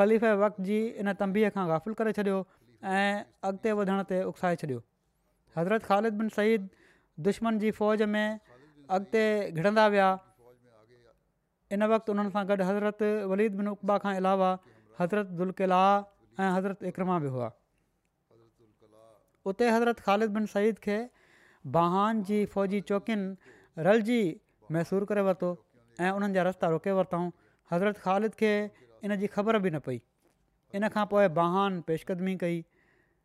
ख़लीफ़ 0.00 0.28
वक़्त 0.44 0.60
जी 0.70 0.78
इन 1.04 1.12
तंबीअ 1.24 1.50
खां 1.56 1.66
गाफ़िल 1.72 1.98
करे 2.02 2.14
छॾियो 2.20 2.42
ऐं 3.00 3.08
अॻिते 3.52 3.72
वधण 3.78 4.02
ते 4.12 4.24
हज़रत 5.56 5.84
ख़ालिद 5.84 6.18
बिन 6.22 6.28
सईद 6.38 6.68
दुश्मन 7.28 7.58
जी 7.64 7.70
फ़ौज 7.78 8.02
में 8.16 8.40
अॻिते 8.96 9.22
घिड़ंदा 9.52 9.86
विया 9.94 10.10
इन 11.76 11.82
वक़्तु 11.94 12.12
उन्हनि 12.12 12.34
सां 12.36 12.44
गॾु 12.50 12.56
हज़रत 12.70 13.02
वलीद 13.32 13.56
बिन 13.62 13.68
उकबा 13.74 13.96
खां 14.04 14.14
अलावा 14.22 14.50
हज़रत 15.00 15.32
बुल 15.40 15.52
ऐं 15.70 16.50
हज़रत 16.56 16.86
इकरमा 16.92 17.18
बि 17.26 17.32
हुआ 17.38 17.48
उते 19.52 19.70
हज़रत 19.70 20.00
ख़ालिद 20.06 20.30
बिन 20.38 20.46
सईद 20.54 20.78
खे 20.86 20.96
बहान 21.76 22.22
जी 22.30 22.38
फ़ौजी 22.54 22.80
चौकियुनि 22.90 23.84
रलजी 23.88 24.20
मैसूर 24.76 25.04
करे 25.12 25.22
वरितो 25.28 25.50
ऐं 26.00 26.10
उन्हनि 26.18 26.34
जा 26.38 26.42
रस्ता 26.48 26.68
रोके 26.74 26.92
वरितऊं 26.98 27.28
हज़रत 27.72 27.98
ख़ालिद 28.06 28.38
खे 28.42 28.52
इन 29.08 29.16
जी 29.24 29.30
ख़बर 29.36 29.58
बि 29.66 29.70
न 29.76 29.82
पई 29.88 30.00
इन 30.80 30.88
खां 30.96 31.06
पोइ 31.14 31.28
बाहान 31.40 31.80
पेशकदमी 31.90 32.36
कई 32.44 32.62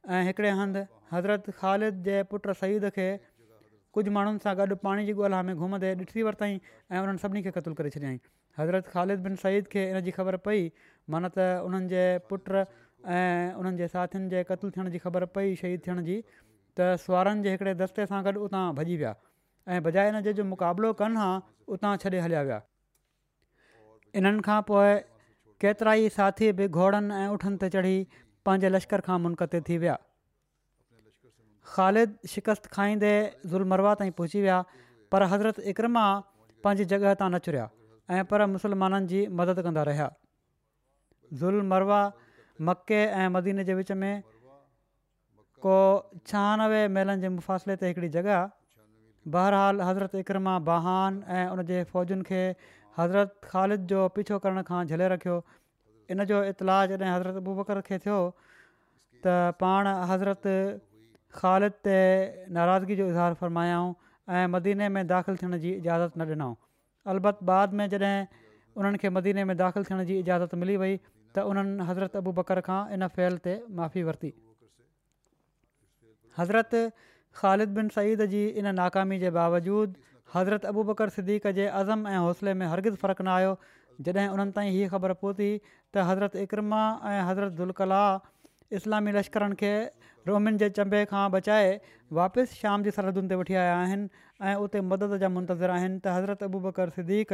ऐं 0.10 0.24
हिकिड़े 0.26 0.50
हंधि 0.58 0.80
हज़रत 1.12 1.46
ख़ालिद 1.60 2.02
जे 2.08 2.22
पुट 2.30 2.48
सईद 2.62 2.89
खे 2.96 3.08
कुझु 3.96 4.12
माण्हुनि 4.18 4.39
सां 4.46 4.54
गॾु 4.58 4.76
पाणी 4.84 5.06
जी 5.06 5.13
ॻोल्हा 5.18 5.41
में 5.50 5.56
घुमंदे 5.56 5.94
ॾिठी 6.02 6.22
वरितईं 6.28 6.58
ऐं 6.94 7.00
उन्हनि 7.02 7.18
सभिनी 7.24 7.41
खे 7.46 7.52
क़तलु 7.56 7.74
करे 7.80 7.89
छॾियईं 7.96 8.20
हज़रत 8.60 8.86
ख़ालिद 8.96 9.20
बिन 9.28 9.36
सईद 9.44 9.65
खे 9.72 9.86
इन 9.91 10.00
जी 10.08 10.12
ख़बर 10.18 10.38
पई 10.48 10.60
माना 11.15 11.30
त 11.38 11.63
उन्हनि 11.70 11.88
जे 11.94 12.04
पुट 12.32 12.52
ऐं 12.56 13.56
उन्हनि 13.62 13.78
जे 13.82 13.88
साथियुनि 13.96 14.30
जे 14.34 14.39
क़तलु 14.50 14.70
थियण 14.76 14.89
जी 14.96 15.02
ख़बर 15.06 15.26
पई 15.38 15.56
शहीद 15.63 15.80
थियण 15.88 16.04
जी 16.10 16.18
त 16.34 16.89
सुवारनि 17.06 17.41
जे 17.48 17.56
हिकिड़े 17.56 17.74
दस्ते 17.82 18.06
सां 18.13 18.22
गॾु 18.28 18.44
उतां 18.50 18.63
भॼी 18.82 19.00
विया 19.04 19.15
ऐं 19.74 19.82
बजाए 19.89 20.22
जे 20.28 20.34
जो 20.41 20.46
मुक़ाबिलो 20.54 20.91
कनि 21.02 21.22
हा 21.24 21.32
उतां 21.78 21.96
छॾे 22.04 22.20
हलिया 22.28 22.41
विया 22.52 22.60
इन्हनि 24.22 24.46
खां 24.50 24.60
पोइ 24.70 24.94
केतिरा 25.63 25.96
साथी 26.20 26.52
बि 26.62 26.68
घोड़नि 26.82 27.24
ऐं 27.24 27.28
ऊठनि 27.39 27.58
ते 27.65 27.70
चढ़ी 27.78 27.96
पंहिंजे 28.47 28.69
लश्कर 28.77 29.03
खां 29.08 29.17
मुनक़ते 29.23 29.62
थी 29.69 29.77
विया 29.84 29.95
ख़ालिद 31.73 32.34
शिकस्त 32.34 32.69
खाईंदे 32.77 33.12
ज़ुलमरवा 33.21 33.93
ताईं 34.01 34.13
पहुची 34.19 34.41
विया 34.43 34.58
पर 35.13 35.27
हज़रत 35.31 35.69
इक्रमा 35.73 36.03
पंहिंजी 36.67 36.86
जॻह 36.91 37.15
तां 37.21 37.29
नचुरिया 37.36 37.65
ऐं 38.17 38.27
पर 38.34 38.45
मुसलमाननि 38.55 39.10
जी 39.13 39.23
मदद 39.39 39.63
कंदा 39.67 39.86
रहिया 39.89 40.10
ज़ुल्म 41.41 41.65
मरवा 41.73 42.01
मके 42.69 42.99
ऐं 43.21 43.31
मदीने 43.38 43.65
जे 43.71 43.77
विच 43.81 43.91
में 44.03 44.23
को 45.67 45.79
छहानवे 46.19 46.86
मेलनि 46.99 47.25
जे 47.27 47.34
मुफ़ासिले 47.39 47.77
ते 47.84 47.91
हिकिड़ी 47.93 48.12
जॻह 48.17 48.31
बहरहालु 49.38 49.88
हज़रत 49.91 50.23
इकरमा 50.23 50.55
बहान 50.71 51.19
ऐं 51.39 51.43
उन 51.55 51.65
जे 51.71 51.81
फ़ौजुनि 51.93 52.27
खे 52.31 52.41
हज़रत 52.99 53.38
ख़ालिद 53.51 53.93
जो 53.93 54.05
पीछो 54.17 54.39
करण 54.45 54.65
खां 54.71 54.84
झले 54.91 55.10
रखियो 55.15 55.39
इन 56.12 56.24
जो 56.30 56.38
इतला 56.54 56.78
जॾहिं 56.86 57.12
हज़रत 57.13 57.36
अबू 57.41 57.54
बकर 57.62 57.80
खे 57.88 57.98
थियो 58.06 58.18
त 59.26 59.36
पाण 59.62 59.88
हज़रत 60.12 60.54
ख़ालिद 61.39 61.78
ते 61.88 61.98
नाराज़गी 62.58 62.96
जो 63.02 63.06
इज़ार 63.13 63.34
फ़रमायाऊं 63.41 63.94
ऐं 64.41 64.48
मदीने 64.56 64.89
में 64.98 65.08
दाख़िलु 65.13 65.38
थियण 65.44 65.58
जी 65.65 65.72
इजाज़त 65.82 66.18
न 66.18 66.28
ॾिनऊं 66.36 66.56
अलबत 67.13 67.44
बाद 67.52 67.82
में 67.82 67.89
जॾहिं 67.96 68.18
उन्हनि 68.80 69.02
खे 69.04 69.10
मदीने 69.18 69.46
में 69.52 69.56
दाख़िलु 69.65 69.89
थियण 69.89 70.04
जी 70.12 70.18
इजाज़त 70.26 70.56
मिली 70.63 70.78
वई 70.86 70.96
त 71.38 71.46
उन्हनि 71.54 71.86
हज़रत 71.91 72.15
अबू 72.24 72.34
बकर 72.41 72.62
खां 72.70 72.80
इन 73.00 73.08
फहिल 73.20 73.38
ते 73.48 73.56
माफ़ी 73.80 74.06
वरिती 74.10 74.32
हज़रत 76.41 76.82
ख़ालिद 77.41 77.76
बिन 77.80 77.91
सईद 77.98 78.26
जी 78.36 78.46
इन 78.63 78.72
नाकामी 78.82 79.20
जे 79.26 79.34
बावजूदु 79.39 80.04
हज़रत 80.36 80.72
अबू 80.74 80.84
बकर 80.91 81.13
सिद्दीक़ 81.18 81.48
जे 81.60 81.65
अज़म 81.82 82.13
ऐं 82.13 82.20
हौसले 82.28 82.54
में 82.62 82.65
हरगिज़ 82.74 82.96
फ़र्क़ु 83.02 83.24
न 83.26 83.34
आहियो 83.38 83.58
जॾहिं 84.03 84.29
उन्हनि 84.36 84.51
ताईं 84.55 84.71
हीअ 84.75 84.88
ख़बर 84.91 85.13
पहुती 85.23 85.49
त 85.93 85.97
हज़रत 86.10 86.36
इकरमा 86.43 86.81
ऐं 87.05 87.21
हज़रत 87.29 87.53
दुलकला 87.60 88.03
इस्लामी 88.75 89.12
लश्करनि 89.15 89.55
खे 89.60 89.73
रोमिन 90.27 90.58
जे 90.60 90.69
चंबे 90.75 91.03
खां 91.12 91.23
बचाए 91.31 91.69
वापसि 92.12 92.55
शाम 92.60 92.84
जी 92.88 92.91
सरहदुनि 92.97 93.29
ते 93.31 93.36
वठी 93.39 93.53
आया 93.62 93.75
आहिनि 93.75 94.08
ऐं 94.43 94.55
उते 94.67 94.81
मदद 94.91 95.15
जा 95.23 95.29
मुंतज़र 95.31 95.69
आहिनि 95.77 95.99
त 96.03 96.08
हज़रत 96.17 96.43
अबू 96.51 96.60
बकर 96.67 96.89
सिद्दीक़ 96.99 97.34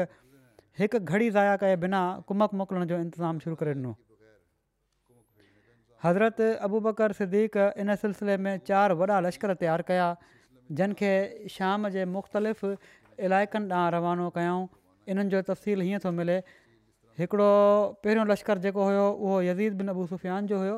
घड़ी 0.82 1.30
ज़ाया 1.30 1.56
कए 1.64 1.76
बिना 1.86 2.02
कुमक 2.30 2.54
मोकिलण 2.64 2.86
जो 2.94 2.98
इंतज़ाम 3.08 3.40
शुरू 3.46 3.56
करे 3.64 3.74
ॾिनो 3.78 3.96
हज़रत 6.04 6.42
अबू 6.66 6.80
बकर 6.90 7.12
सिद्दीक़ 7.22 7.58
इन 7.84 7.96
सिलसिले 8.04 8.36
में 8.46 8.54
चारि 8.72 8.96
वॾा 9.02 9.20
लश्कर 9.28 9.54
तयारु 9.64 9.84
कया 9.90 10.06
जिन 10.80 10.94
खे 11.02 11.12
शाम 11.56 11.90
जे 11.96 12.06
मुख़्तलिफ़ 12.18 12.64
इलाइक़नि 13.28 13.70
ॾांहुं 13.80 13.92
रवानो 13.96 14.30
कयऊं 14.38 14.66
इन्हनि 15.14 15.30
जो 15.36 15.42
तफ़सील 15.48 15.82
हीअं 15.86 16.00
थो 16.06 16.12
मिले 16.20 16.38
हिकिड़ो 17.20 17.50
पहिरियों 18.04 18.28
लश्कर 18.32 18.64
जेको 18.66 18.82
हुयो 18.90 19.06
उहो 19.12 19.38
यज़ीज़ 19.48 19.74
बिन 19.82 19.94
अबू 19.94 20.04
सुफ़ियान 20.12 20.48
जो 20.52 20.58
हुयो 20.64 20.76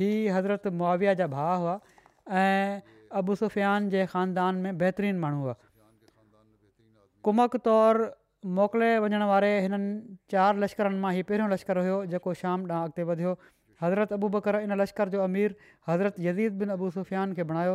हीउ 0.00 0.32
हज़रत 0.36 0.72
मुआविया 0.80 1.12
जा 1.20 1.26
भाउ 1.36 1.54
हुआ 1.64 1.74
ऐं 2.42 2.82
अबू 3.20 3.32
सुफ़ियान 3.42 3.88
जे 3.94 4.00
ख़ानदान 4.14 4.54
में 4.66 4.72
बहितरीनु 4.82 5.18
माण्हू 5.24 5.40
हुआ 5.46 5.56
कुमक 7.28 7.52
तौरु 7.68 8.04
मोकिले 8.58 8.90
वञण 9.04 9.22
वारे 9.32 9.50
हिननि 9.66 9.92
चारि 10.34 10.56
लश्करनि 10.64 10.98
मां 11.04 11.12
हीउ 11.18 11.24
पहिरियों 11.30 11.48
लश्करु 11.52 11.84
हुयो 11.86 12.00
जेको 12.14 12.30
शाम 12.42 12.58
ॾांहुं 12.72 12.84
अॻिते 12.88 13.02
वधियो 13.10 13.32
हज़रत 13.84 14.10
अबू 14.18 14.26
बकर 14.36 14.54
इन 14.66 14.72
लश्कर 14.80 15.06
जो 15.14 15.22
अमीर 15.28 15.54
हज़रत 15.92 16.14
यज़ीज़ 16.26 16.52
बिन 16.64 16.74
अबू 16.76 16.86
सुफ़ियान 16.98 17.32
खे 17.38 17.42
बणायो 17.52 17.74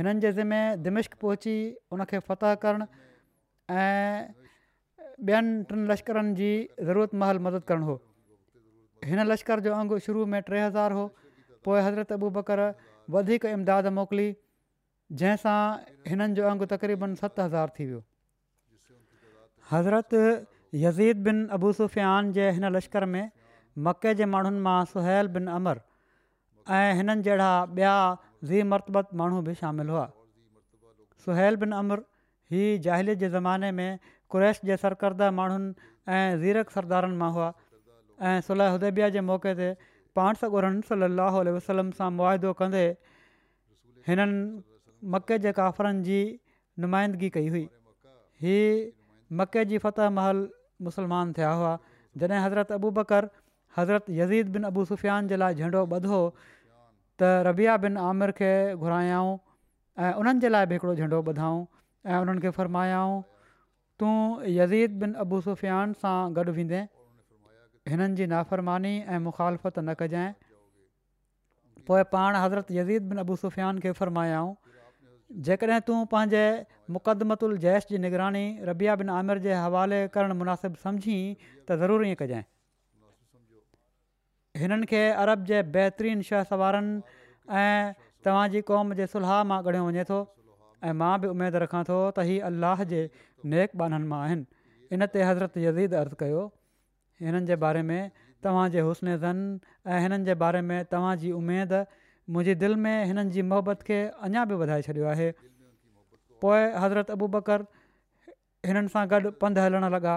हिननि 0.00 0.20
जे 0.26 0.32
ज़िमे 0.40 0.62
दिमश्क 0.88 1.14
पहुची 1.22 1.56
उनखे 1.96 2.18
फ़तह 2.30 2.54
करणु 2.66 2.86
ॿियनि 5.24 5.62
टिनि 5.68 5.86
लश्करनि 5.88 6.34
जी 6.38 6.48
ज़रूरतमल 6.88 7.38
मदद 7.48 7.62
करणु 7.68 7.84
हो 7.86 7.94
हिन 9.10 9.20
लश्कर 9.26 9.60
जो 9.66 9.72
अंगु 9.74 9.98
शुरू 10.06 10.24
में 10.32 10.42
टे 10.48 10.60
हज़ार 10.60 10.92
हो 10.96 11.04
पोइ 11.64 11.80
हज़रत 11.80 12.12
अबू 12.16 12.28
बकरु 12.36 12.66
वधीक 13.16 13.44
इमदाद 13.52 13.86
मोकिली 13.98 14.26
जंहिंसां 15.22 15.58
हिननि 16.12 16.34
जो 16.36 16.46
अंगु 16.48 16.64
तक़रीबनि 16.72 17.16
सत 17.20 17.40
हज़ार 17.40 17.68
थी 17.78 17.86
वियो 17.92 18.00
हज़रत 19.72 20.10
यज़ीद 20.84 21.22
बिन 21.28 21.46
अबू 21.58 21.72
सुफ़ियान 21.80 22.32
जे 22.40 22.50
हिन 22.58 22.70
लश्कर 22.76 23.04
में 23.14 23.30
मके 23.88 24.14
जे 24.20 24.24
माण्हुनि 24.36 24.60
मां 24.68 24.78
सुल 24.92 25.28
बिन 25.38 25.46
अमर 25.56 25.80
ऐं 26.80 26.92
हिननि 27.00 27.22
जहिड़ा 27.30 27.48
ॿिया 27.78 27.94
ज़ी 28.52 28.62
मरतबत 28.74 29.08
माण्हू 29.22 29.40
बि 29.48 29.54
शामिलु 29.62 29.92
हुआ 29.96 30.04
सुल 31.28 31.56
बिन 31.64 31.72
अमर 31.78 32.04
हीअ 32.54 32.76
जाहिलील 32.88 33.14
जे 33.22 33.28
ज़माने 33.30 33.70
में 33.78 33.88
कुरैश 34.30 34.60
जे 34.70 34.76
सरकर्दह 34.84 35.30
माण्हुनि 35.38 35.74
ऐं 36.14 36.38
ज़ीरक 36.40 36.70
सरदारनि 36.76 37.16
मां 37.22 37.30
हुआ 37.36 37.48
ऐं 38.30 38.40
सलाह 38.48 38.74
उदेबिया 38.78 39.08
जे 39.16 39.20
मौक़े 39.30 39.54
ते 39.60 39.68
पाणसरन 40.18 40.80
सली 40.90 41.08
अल 41.26 41.52
वसलम 41.56 41.90
सां 42.00 42.10
मुआदो 42.20 42.52
कंदे 42.60 42.84
हिननि 44.08 45.08
मके 45.16 45.38
जे 45.46 45.52
काफ़रनि 45.60 46.04
जी 46.10 46.18
नुमाइंदगी 46.84 47.30
कई 47.38 47.48
हुई 47.56 47.64
हीअ 48.46 48.72
मके 49.40 49.64
जी 49.72 49.80
फतह 49.86 50.10
महल 50.20 50.42
मुस्लमान 50.88 51.32
थिया 51.38 51.50
हुआ 51.62 51.74
जॾहिं 52.24 52.42
हज़रत 52.46 52.72
अबू 52.78 52.90
बकर 53.00 53.28
हज़रत 53.78 54.10
यज़ीद 54.18 54.52
बिन 54.58 54.68
अबू 54.72 54.84
सुफ़ियान 54.90 55.30
जे 55.32 55.36
लाइ 55.44 55.60
झंडो 55.64 55.84
ॿधो 55.98 56.20
त 56.40 57.30
रबिया 57.50 57.76
बिन 57.86 57.96
आमिर 58.10 58.34
खे 58.42 58.50
घुरायऊं 58.76 59.32
ऐं 60.06 60.12
उन्हनि 60.22 60.40
जे 60.46 60.52
लाइ 60.54 60.68
बि 60.72 60.78
हिकिड़ो 60.82 60.94
झंडो 61.02 61.22
ॿधाऊं 61.32 61.64
ऐं 62.12 62.20
उन्हनि 62.26 62.46
खे 62.46 62.54
तूं 64.02 64.16
यज़ीद 64.54 64.98
बिन 65.02 65.12
अबू 65.24 65.38
सुफ़ियान 65.46 65.92
सां 66.02 66.18
गॾु 66.38 66.54
वेंदे 66.58 66.80
हिननि 67.92 68.16
जी 68.20 68.26
नाफ़रमानी 68.32 68.92
ऐं 68.96 69.20
मुख़ालफ़त 69.28 69.78
न 69.78 69.94
कजांइ 70.02 71.86
पोइ 71.88 72.02
पाण 72.14 72.36
हज़रत 72.42 72.74
यज़ीद 72.80 73.08
बिन 73.12 73.22
अबू 73.24 73.36
सुफ़ियान 73.44 73.78
खे 73.86 73.92
फ़रमायाऊं 74.00 74.52
जेकॾहिं 75.48 75.80
तूं 75.88 75.98
पंहिंजे 76.16 76.44
मुक़दमतु 76.96 77.44
उल 77.50 77.56
जैश 77.64 77.86
जी 77.92 77.98
निगरानी 78.08 78.44
रबिया 78.72 78.96
बिन 79.04 79.10
आमिर 79.18 79.38
जे 79.48 79.54
हवाले 79.64 80.00
करणु 80.16 80.34
मुनासिबु 80.44 80.82
सम्झीं 80.84 81.18
त 81.48 81.82
ज़रूरु 81.84 82.10
ईअं 82.12 82.20
कजांइ 82.24 82.44
हिननि 84.64 84.86
खे 84.94 85.02
अरब 85.24 85.48
जे 85.52 85.62
बहितरीन 85.78 86.22
शहसवारनि 86.30 87.02
ऐं 87.66 87.92
तव्हांजी 88.26 88.62
क़ौम 88.72 88.94
जे 89.00 89.06
सुला 89.14 89.42
मां 89.52 89.60
ॻड़ियो 89.64 89.88
वञे 89.88 90.04
थो 90.12 90.18
ऐं 90.90 90.94
मां 91.00 91.14
बि 91.24 91.32
उमेदु 91.34 91.58
रखां 91.64 91.82
थो 91.90 91.98
त 92.18 92.24
हीअ 92.28 92.46
अलाह 92.50 92.82
जे 92.92 93.02
नेक 93.54 93.78
बाननि 93.82 94.08
मां 94.12 94.20
आहिनि 94.26 94.46
इन 94.96 95.06
ते 95.14 95.22
हज़रत 95.28 95.58
यज़ीद 95.66 95.94
अर्ज़ु 96.02 96.18
कयो 96.22 96.42
हिननि 97.26 97.50
जे 97.50 97.56
बारे 97.64 97.82
में 97.90 98.02
तव्हांजे 98.46 98.84
हुसनेज़नि 98.88 99.46
ऐं 99.94 100.00
हिननि 100.06 100.26
जे 100.30 100.34
बारे 100.42 100.60
में 100.70 100.78
तव्हांजी 100.94 101.30
उमेदु 101.40 101.80
मुंहिंजी 102.36 102.54
दिलि 102.64 102.78
में 102.86 102.94
हिननि 103.10 103.30
जी 103.36 103.42
मोहबत 103.52 103.82
खे 103.90 103.98
अञा 104.28 104.44
बि 104.52 104.58
वधाए 104.62 104.86
छॾियो 104.88 105.06
आहे 105.16 105.28
पोइ 106.44 106.62
हज़रत 106.84 107.10
अबू 107.16 107.28
बकर 107.36 107.66
हिननि 108.70 108.90
सां 108.94 109.04
गॾु 109.14 109.34
पंधु 109.44 109.64
हलणु 109.66 109.90
लॻा 109.96 110.16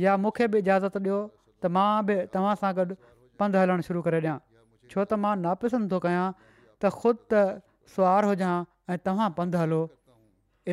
या 0.03 0.15
मूंखे 0.25 0.47
बि 0.55 0.61
इजाज़त 0.65 0.99
ॾियो 1.03 1.19
त 1.63 1.75
मां 1.77 1.87
बि 2.11 2.19
तव्हां 2.35 2.55
सां 2.65 2.73
गॾु 2.81 2.99
पंधु 3.43 3.63
हलणु 3.63 3.87
शुरू 3.91 4.03
करे 4.09 4.19
ॾियां 4.25 4.35
छो 4.93 5.03
त 5.09 5.19
मां 5.25 5.33
नापसंद 5.43 5.91
थो 5.93 5.99
कयां 6.05 6.25
त 6.37 6.91
ख़ुदि 6.97 7.21
त 7.31 7.61
सुवारु 7.95 8.31
हुजां 8.31 8.53
ऐं 8.93 8.97
तव्हां 9.07 9.29
पंधु 9.39 9.61
हलो 9.63 9.79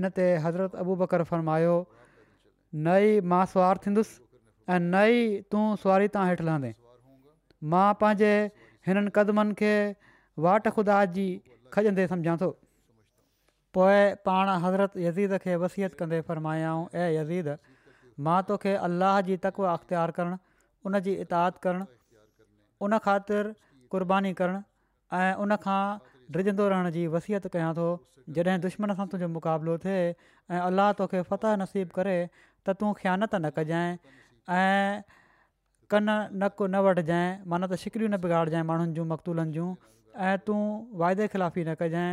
इन 0.00 0.08
ते 0.18 0.26
हज़रत 0.46 0.80
अबू 0.82 0.96
बकर 1.04 1.24
फ़रमायो 1.30 1.74
न 1.76 2.96
ई 3.06 3.26
मां 3.32 3.42
सुवार 3.54 3.82
थींदुसि 3.86 4.14
ऐं 4.74 4.78
नई 4.96 5.16
तूं 5.54 5.64
सवारी 5.84 6.10
तां 6.16 6.24
हेठि 6.32 6.46
लहंदे 6.50 6.72
मां 7.74 7.86
पंहिंजे 8.02 8.32
हिननि 8.90 9.14
क़दमनि 9.18 9.58
खे 9.62 9.72
वाट 10.48 10.68
ख़ुदा 10.76 10.98
जी 11.18 11.26
खॼंदे 11.76 12.06
सम्झां 12.12 12.36
थो 12.44 12.50
पोइ 13.76 14.00
पाण 14.28 14.48
हज़रत 14.66 14.96
यज़ीज़ 15.06 15.36
खे 15.44 15.56
वसियत 15.64 16.00
कंदे 16.00 16.20
फ़रमायाऊं 16.30 16.82
ऐं 17.02 17.08
यज़ीद 17.18 17.56
मां 18.26 18.38
तोखे 18.48 18.72
अलाह 18.88 19.20
जी 19.28 19.36
तकवा 19.48 19.76
अख़्तियारु 19.80 20.16
करणु 20.20 20.40
उन 20.88 20.98
जी 21.06 21.14
इताद 21.26 21.60
करणु 21.66 21.84
उन 22.86 22.96
ख़ातिर 23.06 23.52
क़ुर्बानी 23.92 24.32
करणु 24.40 24.60
ऐं 25.20 25.32
उनखां 25.44 25.80
ड्रिजंदो 26.34 26.66
रहण 26.72 26.90
जी 26.96 27.06
वसियत 27.14 27.48
कयां 27.56 27.70
थो 27.78 27.86
जॾहिं 28.38 28.58
दुश्मन 28.66 28.94
सां 29.00 29.06
तुंहिंजो 29.14 29.30
मुक़ाबिलो 29.36 29.76
थिए 29.84 29.98
ऐं 30.00 30.60
अलाह 30.66 30.90
तोखे 31.00 31.22
फत 31.32 31.48
नसीबु 31.62 31.96
करे 32.00 32.14
त 32.24 32.76
तूं 32.82 32.92
ख्यानत 33.02 33.34
न 33.36 33.50
कजांइ 33.58 33.96
ऐं 34.60 35.18
कन 35.94 36.08
नकु 36.42 36.68
न 36.68 36.82
वढजांइ 36.86 37.32
माना 37.54 37.68
त 37.72 37.80
शिकड़ियूं 37.84 38.10
न 38.14 38.20
बिगाड़जांइ 38.26 38.64
माण्हुनि 38.70 38.94
जूं 39.00 39.06
मकतूलनि 39.14 39.54
जूं 39.58 39.66
ऐं 40.28 40.34
तूं 40.48 40.60
वाइदे 41.04 41.28
ख़िलाफ़ी 41.36 41.64
न 41.68 41.76
कजांइ 41.82 42.10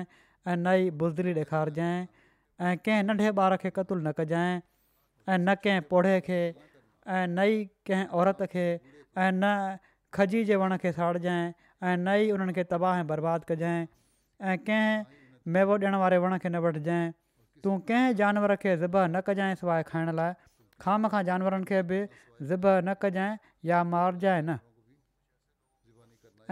ऐं 0.52 0.58
नई 0.66 0.92
बुज़दली 1.04 1.34
ॾेखारजांइ 1.44 1.98
ऐं 2.00 2.76
कंहिं 2.90 3.06
नंढे 3.12 3.32
ॿार 3.40 3.56
खे 3.64 3.70
क़तुलु 3.80 4.02
न 4.04 4.12
कजांइ 4.20 4.52
ऐं 4.58 5.40
न 5.48 5.56
कंहिं 5.68 5.84
पौड़े 5.96 6.14
खे 6.28 6.40
ऐं 6.44 7.24
नई 7.40 7.54
कंहिं 7.90 8.06
औरत 8.24 8.44
खे 8.56 8.66
ऐं 8.70 9.32
न 9.32 9.56
खजी 10.18 10.44
जे 10.52 10.56
वण 10.64 10.76
खे 10.86 10.92
साड़जांइ 11.02 11.48
ऐं 11.88 11.98
नई 12.06 12.30
उन्हनि 12.36 12.54
खे 12.58 12.64
तबाह 12.74 13.00
ऐं 13.02 13.06
बर्बादु 13.10 13.48
कजांइ 13.50 13.84
ऐं 14.52 14.56
कंहिं 14.70 15.20
मेवो 15.56 15.76
ॾियण 15.84 15.96
वारे 16.04 16.18
वण 16.24 16.38
खे 16.46 16.50
न 16.52 16.62
वठजांइ 16.66 17.06
तूं 17.64 17.76
कंहिं 17.92 18.16
जानवर 18.22 18.56
खे 18.64 18.76
ज़िब 18.82 18.96
न 19.16 19.22
कजांइ 19.30 19.56
सवाइ 19.62 19.84
खाइण 19.92 20.12
लाइ 20.20 20.34
खाम 20.86 21.08
खां 21.16 21.24
जानवरनि 21.30 21.66
खे 21.72 21.82
बि 21.92 22.02
ज़िब 22.52 22.68
न 22.84 22.96
कजांइ 23.06 23.38
या 23.72 23.84
मारजांइ 23.94 24.42
न 24.50 24.58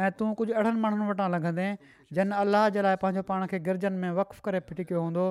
ऐं 0.06 0.12
तूं 0.22 0.32
कुझु 0.42 0.54
अहिड़नि 0.58 0.80
माण्हुनि 0.88 1.06
वटां 1.12 1.28
लघंदे 1.36 1.68
जन 2.16 2.32
अल 2.40 2.44
अलाह 2.48 2.68
जे 2.78 2.82
लाइ 2.88 3.00
पंहिंजो 3.06 3.26
पाण 3.34 3.46
खे 3.54 3.60
गिरजनि 3.70 4.00
में 4.06 4.12
वक़्फ़ु 4.22 4.46
करे 4.50 4.64
फिटिकियो 4.72 5.04
हूंदो 5.06 5.24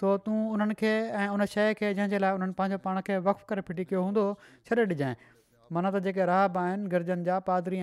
सो 0.00 0.16
तूं 0.26 0.36
उन्हनि 0.56 0.74
खे 0.82 0.90
ऐं 1.22 1.28
उन 1.36 1.44
शइ 1.54 1.72
खे 1.82 1.92
जंहिंजे 1.98 2.22
लाइ 2.26 2.36
उन्हनि 2.40 2.56
पंहिंजो 2.60 2.82
पाण 2.90 3.02
खे 3.08 3.16
वफ़् 3.28 3.48
करे 3.52 3.66
फिटिकियो 3.70 4.04
हूंदो 4.08 4.26
छॾे 4.48 4.82
ॾिजांइ 4.82 5.30
माना 5.74 5.90
त 5.94 6.04
जेके 6.08 6.28
राहब 6.32 6.60
आहिनि 6.64 6.92
गिरजनि 6.96 7.26
जा 7.30 7.38
पादरी 7.48 7.80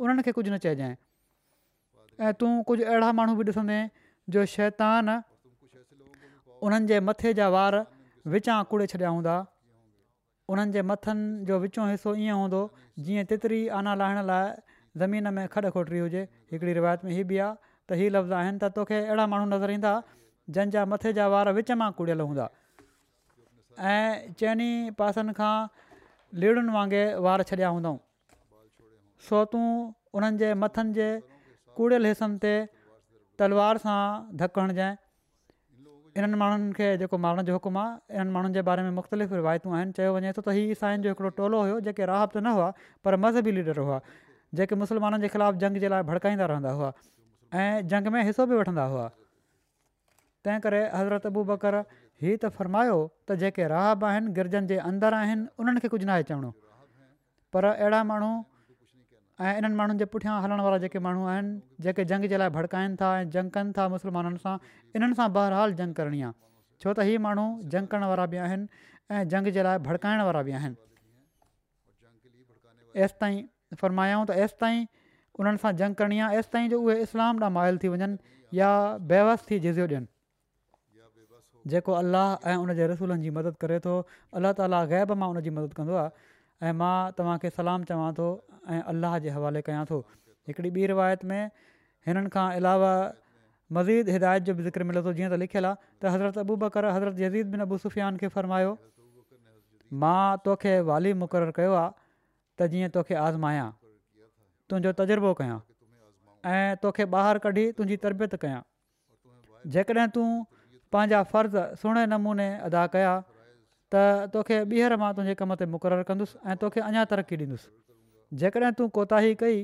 उन्हनि 0.00 0.22
खे 0.26 0.32
कुझु 0.36 0.50
न 0.52 0.56
चइजांइ 0.64 0.94
ऐं 2.26 2.32
तूं 2.40 2.50
कुझु 2.68 2.82
अहिड़ा 2.88 3.10
माण्हू 3.18 3.34
बि 3.40 3.44
ॾिसंदे 3.48 3.78
जो 4.34 4.44
शैतान 4.54 5.08
उन्हनि 6.66 6.86
जे 6.90 7.00
मथे 7.08 7.32
जा 7.38 7.46
वार 7.54 7.74
विचां 8.34 8.56
कूड़े 8.70 8.86
छॾिया 8.92 9.08
हूंदा 9.14 9.34
उन्हनि 10.52 10.72
जे 10.76 10.82
मथनि 10.90 11.44
जो 11.48 11.58
विचों 11.64 11.88
हिसो 11.92 12.14
ईअं 12.24 12.36
हूंदो 12.40 12.60
जीअं 13.06 13.24
तितरी 13.32 13.60
आना 13.78 13.92
लाहिण 14.02 14.18
लाइ 14.30 14.46
ज़मीन 15.02 15.28
में 15.38 15.42
खॾ 15.54 15.60
खोटरी 15.76 15.98
हुजे 16.04 16.22
हिकिड़ी 16.52 16.72
रिवायत 16.80 17.04
में 17.04 17.10
हीअ 17.16 17.24
बि 17.32 17.36
आहे 17.44 17.52
त 17.90 17.96
हीअ 18.02 18.10
लफ़्ज़ 18.16 18.32
आहिनि 18.40 18.58
त 18.62 18.64
तोखे 18.78 18.98
अहिड़ा 19.08 19.24
माण्हू 19.34 19.46
नज़र 19.54 19.70
ईंदा 19.78 19.92
जंहिंजा 20.56 20.84
मथे 20.94 21.12
जा 21.20 21.28
वार 21.34 21.52
विच 21.58 21.70
मां 21.82 21.90
कूड़ियल 21.98 22.20
हूंदा 22.26 22.46
ऐं 23.92 24.34
चइनि 24.42 24.70
पासनि 25.02 25.32
खां 25.40 25.54
लीड़ुनि 26.44 26.72
वांगुरु 26.78 27.22
वार 27.28 27.42
छॾिया 27.52 27.68
हूंदऊं 27.76 27.96
छोतूं 29.28 29.66
उन्हनि 30.18 30.38
जे 30.42 30.52
मथनि 30.62 30.92
जे 30.98 31.06
कूड़ियल 31.78 32.06
हिसनि 32.10 32.38
ते 32.44 32.52
तलवार 33.42 33.80
सां 33.84 33.98
धकण 34.42 34.72
जंहिं 34.80 36.18
इन्हनि 36.20 36.40
माण्हुनि 36.42 36.74
खे 36.80 36.88
जेको 37.04 37.20
मारण 37.26 37.46
जो 37.50 37.56
हुकुमु 37.58 37.80
आहे 37.84 38.18
इन्हनि 38.18 38.36
माण्हुनि 38.36 38.54
जे 38.56 38.62
बारे 38.70 38.82
में 38.88 38.90
मुख़्तलिफ़ 38.98 39.30
रिवायतूं 39.38 39.72
आहिनि 39.78 39.96
चयो 39.98 40.16
वञे 40.16 40.32
थो 40.38 40.42
त 40.48 40.56
हीउ 40.58 40.74
साईं 40.82 41.06
जो 41.06 41.14
हिकिड़ो 41.14 41.30
टोलो 41.38 41.62
हुयो 41.62 41.80
जेके 41.88 42.08
राहब 42.12 42.28
त 42.34 42.44
न 42.46 42.52
हुआ 42.58 42.68
पर 43.06 43.16
मज़हबी 43.24 43.52
लीडर 43.58 43.82
हुआ 43.86 43.98
जेके 44.60 44.74
मुस्लमाननि 44.82 45.24
जे 45.24 45.32
ख़िलाफ़ु 45.36 45.64
जंग 45.64 45.82
जे 45.84 45.92
लाइ 45.94 46.08
भड़काईंदा 46.10 46.52
रहंदा 46.52 46.76
हुआ 46.80 46.92
ऐं 47.62 47.86
जंग 47.94 48.12
में 48.16 48.22
हिसो 48.28 48.46
बि 48.52 48.60
वठंदा 48.60 48.84
हुआ 48.94 49.08
तंहिं 50.44 50.60
करे 50.66 50.82
हज़रत 50.98 51.32
अबू 51.32 51.48
बकर 51.54 51.80
ही 52.26 52.36
त 52.36 52.52
फ़र्मायो 52.60 52.98
त 53.08 53.40
जेके 53.44 53.64
राहब 53.74 54.04
आहिनि 54.12 54.36
गिरजनि 54.40 54.66
जे 54.72 54.78
अंदरि 54.92 55.18
आहिनि 55.24 55.52
उन्हनि 55.64 55.84
खे 55.86 55.92
कुझु 55.96 56.06
नाहे 56.12 56.28
चवणो 56.32 56.52
पर 57.56 57.70
अहिड़ा 57.72 58.02
माण्हू 58.12 58.30
ऐं 59.42 59.56
इन्हनि 59.58 59.74
माण्हुनि 59.74 59.98
जे 59.98 60.04
पुठियां 60.14 60.34
हलण 60.42 60.60
वारा 60.64 60.76
जेके 60.82 60.98
माण्हू 61.04 61.24
आहिनि 61.26 61.82
जेके 61.84 62.04
जंग 62.10 62.24
जे 62.32 62.36
लाइ 62.38 62.48
भड़काइनि 62.56 62.96
था 63.00 63.08
ऐं 63.20 63.24
जंग 63.36 63.50
कनि 63.56 63.72
था 63.78 63.86
मुस्लमाननि 63.94 64.38
सां 64.44 64.54
इन्हनि 64.96 65.14
सां 65.20 65.26
बहरहाल 65.36 65.74
जंग 65.80 65.94
करणी 66.00 66.22
आहे 66.22 66.32
छो 66.84 66.92
त 66.98 67.06
हीअ 67.08 67.20
माण्हू 67.24 67.46
जंग 67.74 67.86
करण 67.94 68.04
वारा 68.12 68.26
बि 68.34 68.38
आहिनि 68.46 68.82
ऐं 69.14 69.24
जंग 69.34 69.50
जे 69.58 69.62
लाइ 69.68 69.78
भड़काइण 69.88 70.22
वारा 70.28 70.42
बि 70.48 70.52
आहिनि 70.60 70.78
तेसिताईं 73.00 73.42
फरमायूं 73.82 74.24
त 74.30 74.38
हेसि 74.44 74.58
ताईं 74.64 74.80
उन्हनि 75.42 75.62
सां 75.66 75.74
जंग 75.82 75.98
करणी 76.02 76.18
आहे 76.28 76.36
हेसि 76.38 76.54
ताईं 76.56 76.70
जो 76.76 76.80
उहे 76.86 76.98
इस्लाम 77.08 77.42
ॾांहुं 77.44 77.54
मायल 77.60 77.82
थी 77.86 77.92
वञनि 77.94 78.40
या 78.62 78.72
बेवस्थी 79.14 79.58
जिज़ियो 79.66 79.86
ॾियनि 79.94 81.70
जेको 81.72 81.92
अलाह 82.02 82.48
ऐं 82.52 82.56
उन 82.66 82.72
जे 82.82 82.86
रसूलनि 82.94 83.28
जी 83.28 83.38
मदद 83.38 83.60
करे 83.66 83.78
थो 83.88 83.92
अलाह 84.40 84.58
ताला 84.60 84.84
गैब 84.92 85.16
मां 85.22 85.28
उनजी 85.36 85.52
मदद 85.58 85.76
कंदो 85.80 86.00
ऐं 86.66 86.72
मां 86.80 87.10
तव्हांखे 87.18 87.50
सलाम 87.54 87.84
चवां 87.86 88.10
थो 88.16 88.26
ऐं 88.72 88.80
अलाह 88.90 89.18
जे 89.22 89.30
हवाले 89.36 89.62
कयां 89.68 89.84
थो 89.90 89.96
हिकिड़ी 90.50 90.70
ॿी 90.80 90.86
रिवायत 90.90 91.24
में 91.30 91.50
हिननि 92.08 92.30
खां 92.36 92.44
अलावा 92.58 92.90
मज़ीद 93.78 94.08
हिदायत 94.16 94.42
जो 94.48 94.54
बि 94.58 94.62
ज़िक्र 94.66 94.86
मिले 94.90 95.02
थो 95.06 95.14
जीअं 95.18 95.30
त 95.32 95.40
लिखियलु 95.42 95.70
आहे 95.70 95.76
त 95.78 96.12
हज़रत 96.16 96.38
अबू 96.42 96.56
बकर 96.64 96.88
हज़रत 96.90 97.18
जज़ीद 97.22 97.50
बिन 97.56 97.64
बुसुफ़ियान 97.72 98.20
खे 98.22 98.30
फरमायो 98.36 98.72
मां 100.04 100.20
तोखे 100.46 100.74
वालि 100.90 101.14
मुक़ररु 101.24 101.56
कयो 101.58 101.74
आहे 101.80 101.90
त 101.96 102.70
जीअं 102.74 102.92
तोखे 102.98 103.18
आज़माया 103.24 103.66
तुंहिंजो 104.70 104.94
तजुर्बो 105.02 105.34
कयां 105.42 105.58
ऐं 106.52 106.70
तोखे 106.86 107.08
ॿाहिरि 107.16 107.44
कढी 107.48 107.66
तुंहिंजी 107.80 107.98
तरबियत 108.06 108.38
कया 108.46 108.62
जेकॾहिं 109.76 110.08
तूं 110.18 110.28
पंहिंजा 110.94 111.18
फ़र्ज़ 111.34 111.58
सुहिणे 111.82 112.02
नमूने 112.16 112.46
अदा 112.70 112.86
कया 112.96 113.10
त 113.92 114.34
तोखे 114.34 114.56
ॿीहर 114.72 114.94
मां 115.04 115.10
तुंहिंजे 115.16 115.34
कम 115.42 115.54
ते 115.62 115.66
मुक़ररु 115.74 116.04
कंदुसि 116.10 116.38
ऐं 116.50 116.56
तोखे 116.64 116.80
अञा 116.88 117.04
तरक़ी 117.12 117.36
ॾींदुसि 117.44 117.68
जेकॾहिं 118.42 118.72
तूं 118.80 118.88
कोताही 118.98 119.34
कई 119.42 119.56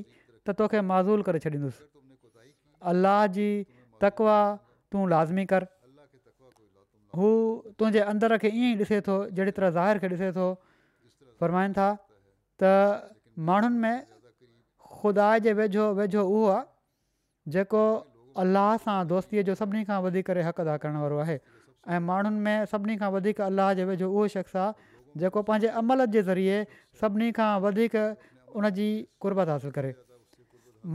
त 0.47 0.55
तोखे 0.61 0.81
माज़ूल 0.91 1.25
करे 1.29 1.41
छॾींदुसि 1.45 1.87
अल्लाह 2.91 3.21
जी 3.37 3.47
तकवा 4.05 4.37
तूं 4.93 5.07
लाज़मी 5.15 5.45
कर 5.53 5.67
हू 7.19 7.29
तुंहिंजे 7.81 8.05
अंदर 8.13 8.37
खे 8.45 8.53
ईअं 8.53 8.71
ई 8.71 8.89
ॾिसे 8.89 8.99
थो 9.09 9.17
जहिड़ी 9.39 9.55
तरह 9.59 9.73
ज़ाहिर 9.79 10.03
खे 10.03 10.11
ॾिसे 10.15 10.31
थो 10.39 10.45
फ़रमाइनि 11.43 11.79
था 11.79 11.89
त 12.63 12.71
माण्हुनि 13.49 13.83
में 13.85 14.07
ख़ुदा 14.99 15.31
जे 15.47 15.53
वेझो 15.61 15.89
वेझो 16.01 16.21
उहो 16.29 16.41
आहे 16.55 17.51
जेको 17.57 17.83
अलाह 18.43 18.71
सां 18.85 18.97
दोस्तीअ 19.13 19.43
जो 19.49 19.55
सभिनी 19.63 19.87
खां 19.91 19.99
वधीक 20.07 20.31
हक़ 20.49 20.59
अदा 20.67 20.75
करण 20.85 20.99
वारो 21.03 21.21
ऐं 21.87 21.99
माण्हुनि 22.03 22.39
में 22.43 22.65
सभिनी 22.71 22.95
खां 22.97 23.09
वधीक 23.11 23.39
अलाह 23.41 23.73
जे 23.79 23.83
वेझो 23.89 24.09
उहो 24.11 24.27
शख़्स 24.35 24.55
आहे 24.59 25.19
जेको 25.23 25.41
पंहिंजे 25.49 25.67
अमल 25.81 26.05
जे 26.15 26.21
ज़रिए 26.29 26.57
सभिनी 27.01 27.31
खां 27.39 27.49
वधीक 27.65 27.95
क़ुर्बत 29.23 29.49
हासिल 29.53 29.71
करे 29.77 29.93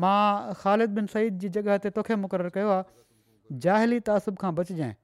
मां 0.04 0.20
ख़ालिद 0.62 0.90
बिन 0.98 1.06
सईद 1.14 1.38
जी 1.44 1.48
जॻह 1.58 1.78
ते 1.86 1.90
तोखे 1.98 2.16
मुक़ररु 2.26 2.52
कयो 2.58 2.74
आहे 2.76 3.58
जाहिली 3.66 4.00
तासुब 4.10 4.38
खां 4.44 4.54
बचजाइएं 4.60 4.94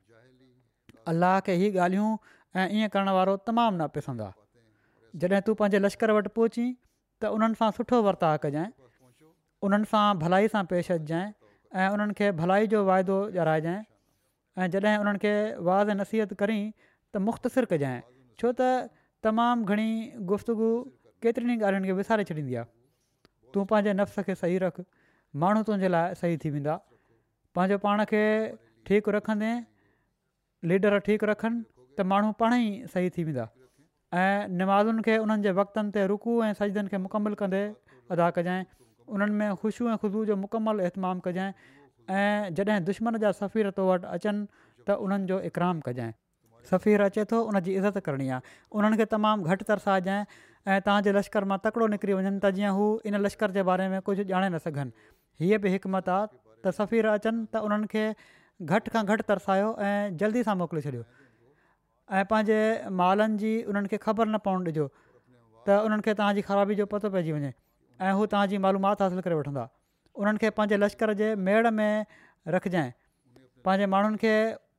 अलाह 1.15 1.41
खे 1.49 1.57
हीअ 1.63 1.73
ॻाल्हियूं 1.87 2.13
ऐं 2.61 2.69
ईअं 2.81 2.93
करण 2.97 3.13
वारो 3.19 3.37
तमामु 3.51 3.77
न 3.81 3.91
पसंदि 3.97 4.25
आहे 4.29 5.25
जॾहिं 5.25 5.43
तूं 5.49 5.55
पंहिंजे 5.63 5.83
लश्कर 5.87 6.11
वटि 6.19 6.33
पहुची 6.41 6.67
त 7.23 7.33
उन्हनि 7.37 7.61
सां 7.63 7.71
सुठो 7.81 8.01
वर्ताउ 8.09 8.41
कजांइ 8.45 8.73
उन्हनि 9.69 9.91
सां 9.95 10.07
भलाई 10.25 10.53
सां 10.57 10.63
पेश 10.75 10.93
अचजांइ 10.97 11.31
ऐं 11.85 11.89
उन्हनि 11.97 12.17
खे 12.23 12.31
भलाई 12.43 12.71
जो 12.75 12.85
वाइदो 12.91 13.19
ऐं 14.59 14.67
जॾहिं 14.71 14.99
उन्हनि 14.99 15.19
खे 15.23 15.33
वाज़ 15.69 15.91
नसीहत 16.03 16.33
करी 16.41 16.59
त 17.15 17.23
मुख़्तसिर 17.29 17.65
कजांइ 17.73 17.99
छो 18.43 18.51
त 18.61 18.67
तमामु 19.27 19.65
घणी 19.71 19.89
गुफ़्तगु 20.31 20.69
केतिरनि 21.23 21.55
ई 21.55 21.59
ॻाल्हियुनि 21.61 21.87
खे 21.91 21.95
विसारे 22.01 22.25
छॾींदी 22.31 22.55
आहे 22.55 22.67
तूं 23.55 23.65
पंहिंजे 23.71 23.93
नफ़्स 24.01 24.25
खे 24.27 24.35
सही 24.43 24.59
रख 24.67 24.81
माण्हू 25.43 25.63
तुंहिंजे 25.71 25.89
लाइ 25.95 26.15
सही 26.23 26.37
थी 26.45 26.51
वेंदा 26.57 26.75
पंहिंजो 27.55 27.79
पाण 27.87 28.05
खे 28.13 28.23
ठीकु 28.91 29.09
रखंदे 29.19 29.53
लीडर 30.73 30.99
ठीकु 31.07 31.25
रखनि 31.33 31.59
त 31.99 32.07
माण्हू 32.13 32.31
पाणेई 32.43 32.69
सही 32.95 33.11
थी 33.17 33.23
वेंदा 33.31 33.45
ऐं 34.25 34.39
नमाज़ुनि 34.61 35.01
खे 35.07 35.17
उन्हनि 35.25 35.43
जे 35.47 35.53
वक़्तनि 35.63 35.91
ते 35.95 36.07
रुखू 36.15 36.37
ऐं 36.49 36.53
सजदनि 36.61 36.91
खे 36.93 37.35
कंदे 37.43 37.63
अदा 38.17 38.31
कजाइ 38.39 38.63
उन्हनि 39.15 39.35
में 39.43 39.49
ख़ुशियूं 39.61 39.91
ऐं 39.95 39.99
ख़ुशबू 40.03 40.25
जो 40.31 40.35
इहतमामु 40.87 41.21
कजांइ 41.29 41.53
ऐं 42.19 42.49
जॾहिं 42.59 42.85
दुश्मन 42.87 43.17
जा 43.25 43.31
सफ़ीर 43.41 43.71
तो 43.79 43.83
वटि 43.89 44.07
अचनि 44.17 44.47
त 44.89 44.95
उन्हनि 45.07 45.27
जो 45.31 45.37
इकराम 45.49 45.81
कजांइ 45.89 46.13
सफ़ीर 46.71 47.01
अचे 47.09 47.25
थो 47.33 47.41
उनजी 47.53 47.75
इज़त 47.83 47.99
करणी 48.09 48.29
आहे 48.37 48.55
उन्हनि 48.79 48.97
खे 49.01 49.05
तमामु 49.13 49.51
घटि 49.55 49.65
तरसाइजाइ 49.69 50.25
ऐं 50.25 50.81
तव्हांजे 50.89 51.13
लश्कर 51.19 51.45
मां 51.53 51.59
तकिड़ो 51.69 51.87
निकिरी 51.95 52.17
वञनि 52.19 52.39
त 52.45 52.51
जीअं 52.59 52.75
हू 52.81 52.89
इन 53.13 53.19
लश्कर 53.27 53.55
जे 53.59 53.63
बारे 53.71 53.87
में 53.95 53.97
कुझु 54.11 54.27
ॼाणे 54.33 54.49
न 54.55 54.59
सघनि 54.67 54.91
हीअ 55.45 55.59
बि 55.65 55.75
हिकमत 55.77 56.09
आहे 56.19 56.29
त 56.67 56.75
सफ़ीर 56.83 57.11
अचनि 57.15 57.47
त 57.55 57.63
उन्हनि 57.71 57.87
खे 57.97 58.05
घटि 58.75 58.97
खां 58.97 59.05
घटि 59.15 59.25
तरसायो 59.33 59.71
ऐं 59.91 60.21
जल्दी 60.25 60.43
सां 60.51 60.57
मोकिले 60.65 60.83
छॾियो 60.89 61.07
ऐं 61.25 62.29
पंहिंजे 62.35 62.61
मालनि 63.03 63.43
जी 63.45 63.55
उन्हनि 63.73 63.95
खे 63.97 64.03
ख़बर 64.11 64.35
न 64.35 64.43
पवणु 64.49 64.67
ॾिजो 64.73 64.91
त 64.97 65.83
उन्हनि 65.89 66.07
खे 66.09 66.19
तव्हांजी 66.21 66.43
ख़राबी 66.51 66.81
जो 66.83 66.89
पतो 66.95 67.15
पइजी 67.19 67.37
वञे 67.39 67.55
ऐं 68.09 68.15
हू 68.21 68.27
तव्हांजी 68.37 68.59
मालूमात 68.67 69.03
हासिलु 69.07 69.27
करे 69.29 69.39
वठंदा 69.45 69.65
उन्हनि 70.21 70.39
खे 70.41 70.49
पंहिंजे 70.57 70.77
लश्कर 70.85 71.13
जे 71.21 71.29
मेड़ 71.49 71.71
में 71.77 72.07
रखजांइ 72.55 72.91
पंहिंजे 73.67 73.87
माण्हुनि 73.93 74.21
खे 74.25 74.33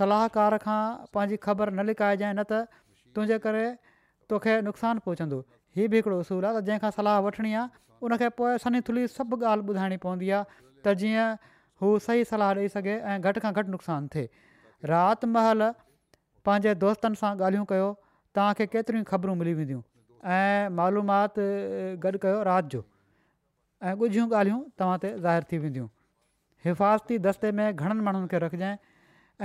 सलाहकार 0.00 0.58
खां 0.68 0.80
पंहिंजी 1.16 1.40
ख़बर 1.48 1.74
न 1.78 1.90
लिकाइजांइ 1.92 2.34
न 2.36 2.50
त 2.52 2.80
तुंहिंजे 3.18 3.44
करे 3.48 3.66
तोखे 4.34 4.60
नुक़सानु 4.70 5.06
पहुचंदो 5.08 5.42
हीउ 5.78 5.94
बि 5.96 6.02
हिकिड़ो 6.04 6.18
उसूलु 6.26 6.50
आहे 6.50 6.58
त 6.58 6.72
जंहिंखां 6.72 7.12
आहे 7.12 7.70
उनखे 8.06 8.28
पोइ 8.40 8.58
सनी 8.64 8.80
थुली 8.88 9.06
सभु 9.14 9.36
ॻाल्हि 9.44 9.68
ॿुधाइणी 9.70 9.96
पवंदी 10.04 10.30
आहे 10.30 10.44
त 10.84 10.92
जीअं 11.00 11.34
हू 11.82 11.90
सही 12.06 12.24
सलाह 12.32 12.52
ॾेई 12.58 12.68
सघे 12.74 12.94
ऐं 13.12 13.20
घटि 13.28 13.40
खां 13.46 13.52
घटि 13.60 13.70
नुक़सानु 13.74 14.08
थिए 14.14 14.90
राति 14.92 15.26
महिल 15.36 15.66
पंहिंजे 16.48 16.74
दोस्तनि 16.84 17.20
सां 17.22 17.32
ॻाल्हियूं 17.40 17.66
कयो 17.72 17.88
तव्हांखे 18.38 18.66
केतिरियूं 18.76 19.04
ख़बरूं 19.12 19.34
मिली 19.42 19.54
वेंदियूं 19.60 19.82
ऐं 20.36 20.72
मालूमाति 20.80 21.46
गॾु 22.06 22.18
कयो 22.24 22.40
राति 22.50 22.76
जो 22.76 22.82
ऐं 23.84 23.94
ॻुझियूं 23.96 24.28
ॻाल्हियूं 24.42 24.60
तव्हां 24.80 24.98
ते 25.06 25.38
थी 25.52 25.58
वेंदियूं 25.66 25.88
हिफ़ाज़ती 26.68 27.18
दस्ते 27.28 27.52
में 27.60 27.66
घणनि 27.76 28.02
माण्हुनि 28.08 28.28
खे 28.32 28.42
रखजांइ 28.46 28.76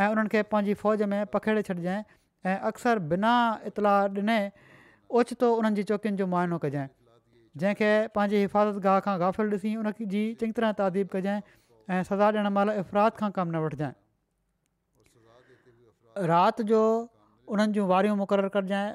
ऐं 0.01 0.09
उन्हनि 0.15 0.29
खे 0.35 0.41
पंहिंजी 0.55 0.73
फ़ौज 0.83 1.03
में 1.15 1.19
पखेड़े 1.35 1.61
छॾिजांइ 1.69 2.03
ऐं 2.51 2.59
अक्सर 2.71 2.99
बिना 3.13 3.31
इतलाउ 3.71 4.09
ॾिने 4.17 4.39
ओचितो 5.19 5.55
उन्हनि 5.59 5.75
जी 5.75 5.83
चौकियुनि 5.93 6.21
जो 6.23 6.27
मुआइनो 6.35 6.57
कजांइ 6.67 6.87
जंहिंखे 7.61 7.89
पंहिंजी 8.15 8.39
हिफ़ाज़त 8.43 8.79
गाह 8.85 8.95
खां 9.07 9.13
गाफ़िल 9.19 9.57
ॾिसी 9.57 9.69
उन 9.83 9.87
जी 10.13 10.23
चङी 10.41 10.55
तरह 10.59 10.71
तदीब 10.81 11.09
कजांइ 11.13 11.39
ऐं 11.39 12.01
सज़ा 12.09 12.27
ॾियणु 12.33 12.49
महिल 12.57 12.83
इफ़राद 12.83 13.17
खां 13.19 13.29
कमु 13.39 13.51
न 13.55 13.63
वठजांइ 13.65 13.95
राति 16.33 16.63
जो 16.73 16.81
उन्हनि 17.55 17.79
जूं 17.79 17.87
वारियूं 17.93 18.15
मुक़ररु 18.23 18.49
कजांइ 18.57 18.91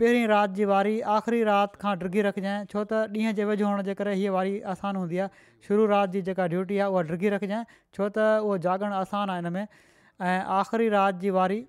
पहिरीं 0.00 0.26
राति 0.34 0.52
जी 0.58 0.64
वारी 0.72 0.96
आख़िरी 1.16 1.40
राति 1.52 1.78
खां 1.86 1.94
ड्रिगी 2.02 2.22
रखजांइ 2.30 2.66
छो 2.74 2.82
त 2.92 3.04
ॾींहं 3.14 3.38
जे 3.40 3.46
वेझो 3.52 3.66
हुअण 3.70 3.86
जे 3.92 3.98
करे 4.02 4.14
हीअ 4.24 4.34
वारी 4.40 4.58
आसानु 4.76 5.04
हूंदी 5.06 5.18
आहे 5.24 5.32
शुरूआति 5.70 6.14
जी 6.18 6.26
जेका 6.30 6.46
ड्यूटी 6.54 6.78
आहे 6.84 6.92
उहा 6.96 7.06
ड्रिघी 7.12 7.34
रखजांइ 7.38 7.64
छो 7.98 8.10
त 8.18 8.28
उहो 8.42 8.58
जाॻणु 8.66 8.94
आसान 9.06 9.34
आहे 9.36 9.42
हिन 9.42 9.50
में 9.58 9.64
ऐं 9.64 10.36
आख़िरी 10.60 10.88
राति 11.00 11.26
जी 11.26 11.36
वारी 11.42 11.60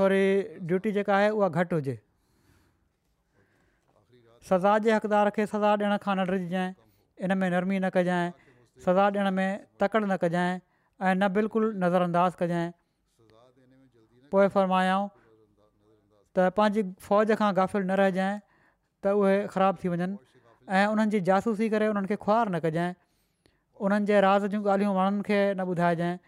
थोरी 0.00 0.24
ड्यूटी 0.72 0.90
जेका 1.00 1.20
आहे 1.20 1.28
उहा 1.40 1.48
घटि 1.48 1.62
हुजे 1.80 1.96
सज़ा 4.48 4.74
जे 4.86 4.90
हक़दार 4.94 5.28
खे 5.36 5.44
सजा 5.50 5.70
ॾियण 5.76 5.94
खां 6.06 6.14
न 6.18 6.24
रहिजांइ 6.30 6.66
इन 7.26 7.34
में 7.38 7.48
नरमी 7.54 7.78
न 7.80 7.90
कजांइ 7.94 8.26
सजा 8.86 9.06
ॾियण 9.14 9.30
में 9.38 9.66
तकड़ि 9.82 10.06
न 10.06 10.18
कजांइ 10.24 10.52
ऐं 10.54 11.14
न 11.14 11.28
बिल्कुलु 11.38 11.70
नज़र 11.84 12.10
कजांइ 12.42 12.68
पोइ 14.34 14.46
फ़रमायाऊं 14.56 15.08
त 15.10 16.54
पंहिंजी 16.60 16.82
फ़ौज 17.06 17.34
खां 17.42 17.50
गाफ़िल 17.60 17.82
न 17.90 17.98
रहिजांइ 18.02 18.34
त 19.06 19.16
उहे 19.22 19.34
ख़राबु 19.56 19.82
थी 19.84 19.92
वञनि 19.94 20.18
ऐं 20.76 20.94
उन्हनि 20.94 21.14
जी 21.16 21.20
जासूसी 21.30 21.68
करे 21.76 21.90
उन्हनि 21.94 22.10
खे 22.14 22.18
ख्वार 22.26 22.52
न 22.54 22.62
कजांइ 22.66 22.94
उन्हनि 23.88 24.12
जे 24.12 24.20
राज़ 24.28 24.46
जूं 24.54 24.60
ॻाल्हियूं 24.68 24.92
माण्हुनि 25.00 25.26
खे 25.30 25.40
न 25.58 25.66
ॿुधाइजांइ 25.72 26.18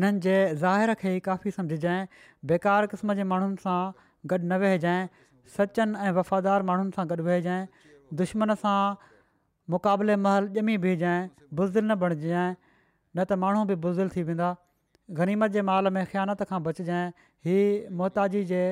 इन्हनि 0.00 0.24
जे 0.28 0.38
ज़ाहिरु 0.64 0.96
खे 1.04 1.12
ई 1.20 1.26
काफ़ी 1.30 1.56
सम्झजांइ 1.58 2.06
बेकार 2.54 2.90
क़िस्म 2.94 3.18
जे 3.22 3.28
माण्हुनि 3.34 3.62
सां 3.68 3.78
गॾु 4.34 4.38
न 4.46 4.60
वहिजांइ 4.64 5.12
सचनि 5.56 5.98
ऐं 6.06 6.12
वफ़ादार 6.18 6.62
माण्हुनि 6.68 6.92
सां 6.96 7.04
गॾु 7.10 7.22
वेहिजांइ 7.26 7.66
दुश्मन 8.20 8.54
सां 8.62 8.78
मुक़ाबले 9.74 10.14
महल 10.26 10.44
ॼमी 10.60 10.76
बीहजांइ 10.84 11.20
बुज़दिल 11.60 11.84
न 11.86 11.94
बणिजांइ 12.02 12.52
न 13.16 13.24
त 13.30 13.32
माण्हू 13.44 13.64
बि 13.72 13.76
बुज़दिल 13.84 14.08
थी 14.16 14.22
वेंदा 14.30 14.48
ग़रीमत 15.20 15.50
जे 15.58 15.62
महल 15.68 15.90
में 15.96 16.02
ख़्यानत 16.10 16.42
खां 16.50 16.62
बचजांइ 16.62 17.06
हीअ 17.46 17.92
मोहताजी 18.00 18.44
जे 18.52 18.62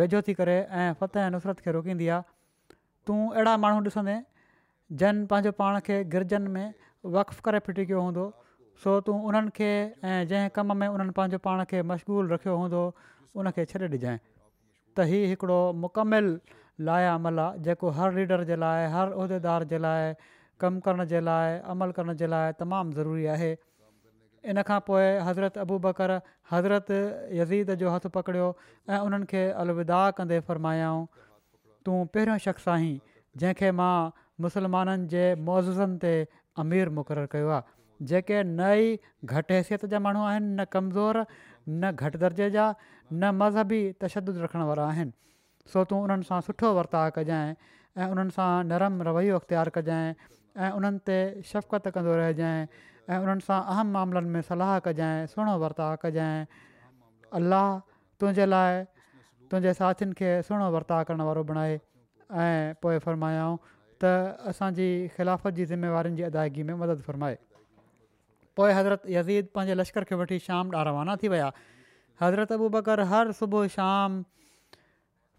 वेझो 0.00 0.20
थी 0.28 0.34
करे 0.40 0.56
ऐं 0.80 0.92
फतह 1.02 1.26
ऐं 1.26 1.30
नुसरत 1.36 1.60
खे 1.66 1.72
रोकींदी 1.78 2.08
आहे 2.16 2.76
तूं 3.10 3.20
अहिड़ा 3.32 3.56
माण्हू 3.66 3.80
ॾिसंदे 3.90 4.18
जन 5.02 5.24
पंहिंजो 5.32 5.52
पाण 5.62 5.80
खे 5.88 6.02
गिरजनि 6.16 6.52
में 6.58 6.74
वक़ु 7.18 7.42
करे 7.48 7.58
फिटीकियो 7.68 8.04
हूंदो 8.08 8.28
सो 8.84 9.00
तूं 9.08 9.16
उन्हनि 9.30 9.56
खे 9.60 9.68
ऐं 10.12 10.18
जंहिं 10.32 10.54
कम 10.58 10.74
में 10.82 10.88
उन्हनि 10.88 11.16
पंहिंजो 11.20 11.40
पाण 11.48 11.64
खे 11.72 11.82
मशगूलु 11.92 12.34
रखियो 12.36 12.58
हूंदो 12.64 12.84
उनखे 13.42 13.64
छॾे 13.72 13.86
ॾिजांइ 13.96 14.18
त 14.98 15.04
ही 15.10 15.18
हिकिड़ो 15.32 15.58
मुकमिल 15.84 16.28
लाइ 16.88 17.06
अमल 17.12 17.38
आहे 17.44 17.62
जेको 17.66 17.90
हर 17.98 18.16
लीडर 18.18 18.42
जे 18.50 18.56
लाइ 18.64 18.88
हर 18.96 19.14
उहिदेदार 19.22 19.66
जे 19.72 19.80
लाइ 19.84 20.10
कमु 20.64 20.82
करण 20.86 21.06
जे 21.12 21.20
लाइ 21.30 21.56
अमल 21.74 21.94
करण 21.98 22.18
जे 22.22 22.30
लाइ 22.34 22.56
तमामु 22.62 22.98
ज़रूरी 22.98 23.26
आहे 23.34 23.50
इन 24.52 24.62
खां 24.70 24.78
पोइ 24.88 25.06
हज़रत 25.28 25.58
अबू 25.66 25.78
बकर 25.86 26.14
हज़रत 26.52 26.90
यज़ीद 27.40 27.72
जो 27.82 27.94
हथु 27.96 28.12
पकड़ियो 28.18 28.50
ऐं 28.94 28.98
उन्हनि 29.08 29.30
खे 29.34 29.42
अलविदा 29.62 30.02
कंदे 30.20 30.40
फ़रमायाऊं 30.50 31.06
तूं 31.88 31.98
पहिरियों 32.18 32.38
शख़्स 32.46 32.68
आहीं 32.76 32.92
जंहिंखे 33.42 33.70
मां 33.80 33.94
मुसलमाननि 34.46 35.10
जे 35.16 35.24
मुअज़ुज़नि 35.48 36.04
ते 36.06 36.12
अमीर 36.64 36.94
मुक़ररु 37.00 37.32
कयो 37.36 37.52
आहे 37.58 37.76
जेके 38.12 38.40
नई 38.56 38.90
घटि 39.36 39.58
हैसियत 39.58 39.86
जा 39.94 40.02
माण्हू 40.08 40.24
आहिनि 40.32 40.54
न 40.54 40.68
कमज़ोर 40.76 41.20
न 41.26 41.92
घटि 42.06 42.18
दर्जे 42.24 42.50
जा 42.58 42.68
न 43.12 43.30
मज़हबी 43.32 43.82
तशद 44.02 44.28
रखण 44.38 44.60
वारा 44.68 44.84
आहिनि 44.86 45.12
सो 45.72 45.84
तूं 45.88 45.98
उन्हनि 46.02 46.24
सां 46.28 46.40
सुठो 46.48 46.72
वर्ताउ 46.78 47.10
कजांइ 47.16 47.54
ऐं 47.96 48.06
उन्हनि 48.12 48.32
सां 48.36 48.50
नरम 48.68 49.02
रवैयो 49.08 49.36
अख़्तियारु 49.40 49.72
कजांइ 49.76 50.08
ऐं 50.64 50.70
उन्हनि 50.76 51.00
ते 51.08 51.16
शफ़क़त 51.50 51.88
कंदो 51.96 52.14
रहिजांइ 52.20 52.60
ऐं 53.08 53.18
उन्हनि 53.24 53.46
सां 53.48 53.60
अहम 53.74 53.92
मामलनि 53.98 54.30
में 54.36 54.42
सलाह 54.50 54.72
कजांइ 54.88 55.26
सुहिणो 55.32 55.54
वर्ताउ 55.64 55.96
कजांइ 56.04 56.44
अलाह 57.40 57.66
तुंहिंजे 58.20 58.46
लाइ 58.52 58.84
तुंहिंजे 59.52 59.74
साथियुनि 59.80 60.14
खे 60.20 60.30
सुहिणो 60.50 60.68
वर्ता 60.76 61.00
करणु 61.10 61.24
वारो 61.32 61.42
बणाए 61.52 61.72
ऐं 61.76 62.76
पोइ 62.84 62.98
फ़र्मायाऊं 63.06 63.56
त 64.04 64.36
असांजी 64.52 64.88
ख़िलाफ़त 65.16 65.54
जी 65.60 65.64
ज़िमेवारनि 65.72 66.16
जी 66.20 66.28
अदायगी 66.28 66.66
में 66.68 66.74
मदद 66.84 67.00
फ़रमाए 67.08 67.38
पोइ 68.60 68.70
हज़रत 68.82 69.08
यज़ीद 69.16 69.48
पंहिंजे 69.56 69.74
लश्कर 69.84 70.06
खे 70.12 70.14
वठी 70.22 70.38
शाम 70.50 70.76
रवाना 70.80 71.16
थी 71.24 71.28
विया 71.34 71.50
हज़रत 72.22 72.52
अबू 72.58 72.68
बकर 72.76 73.00
हर 73.12 73.32
सुबुह 73.40 73.66
शाम 73.74 74.18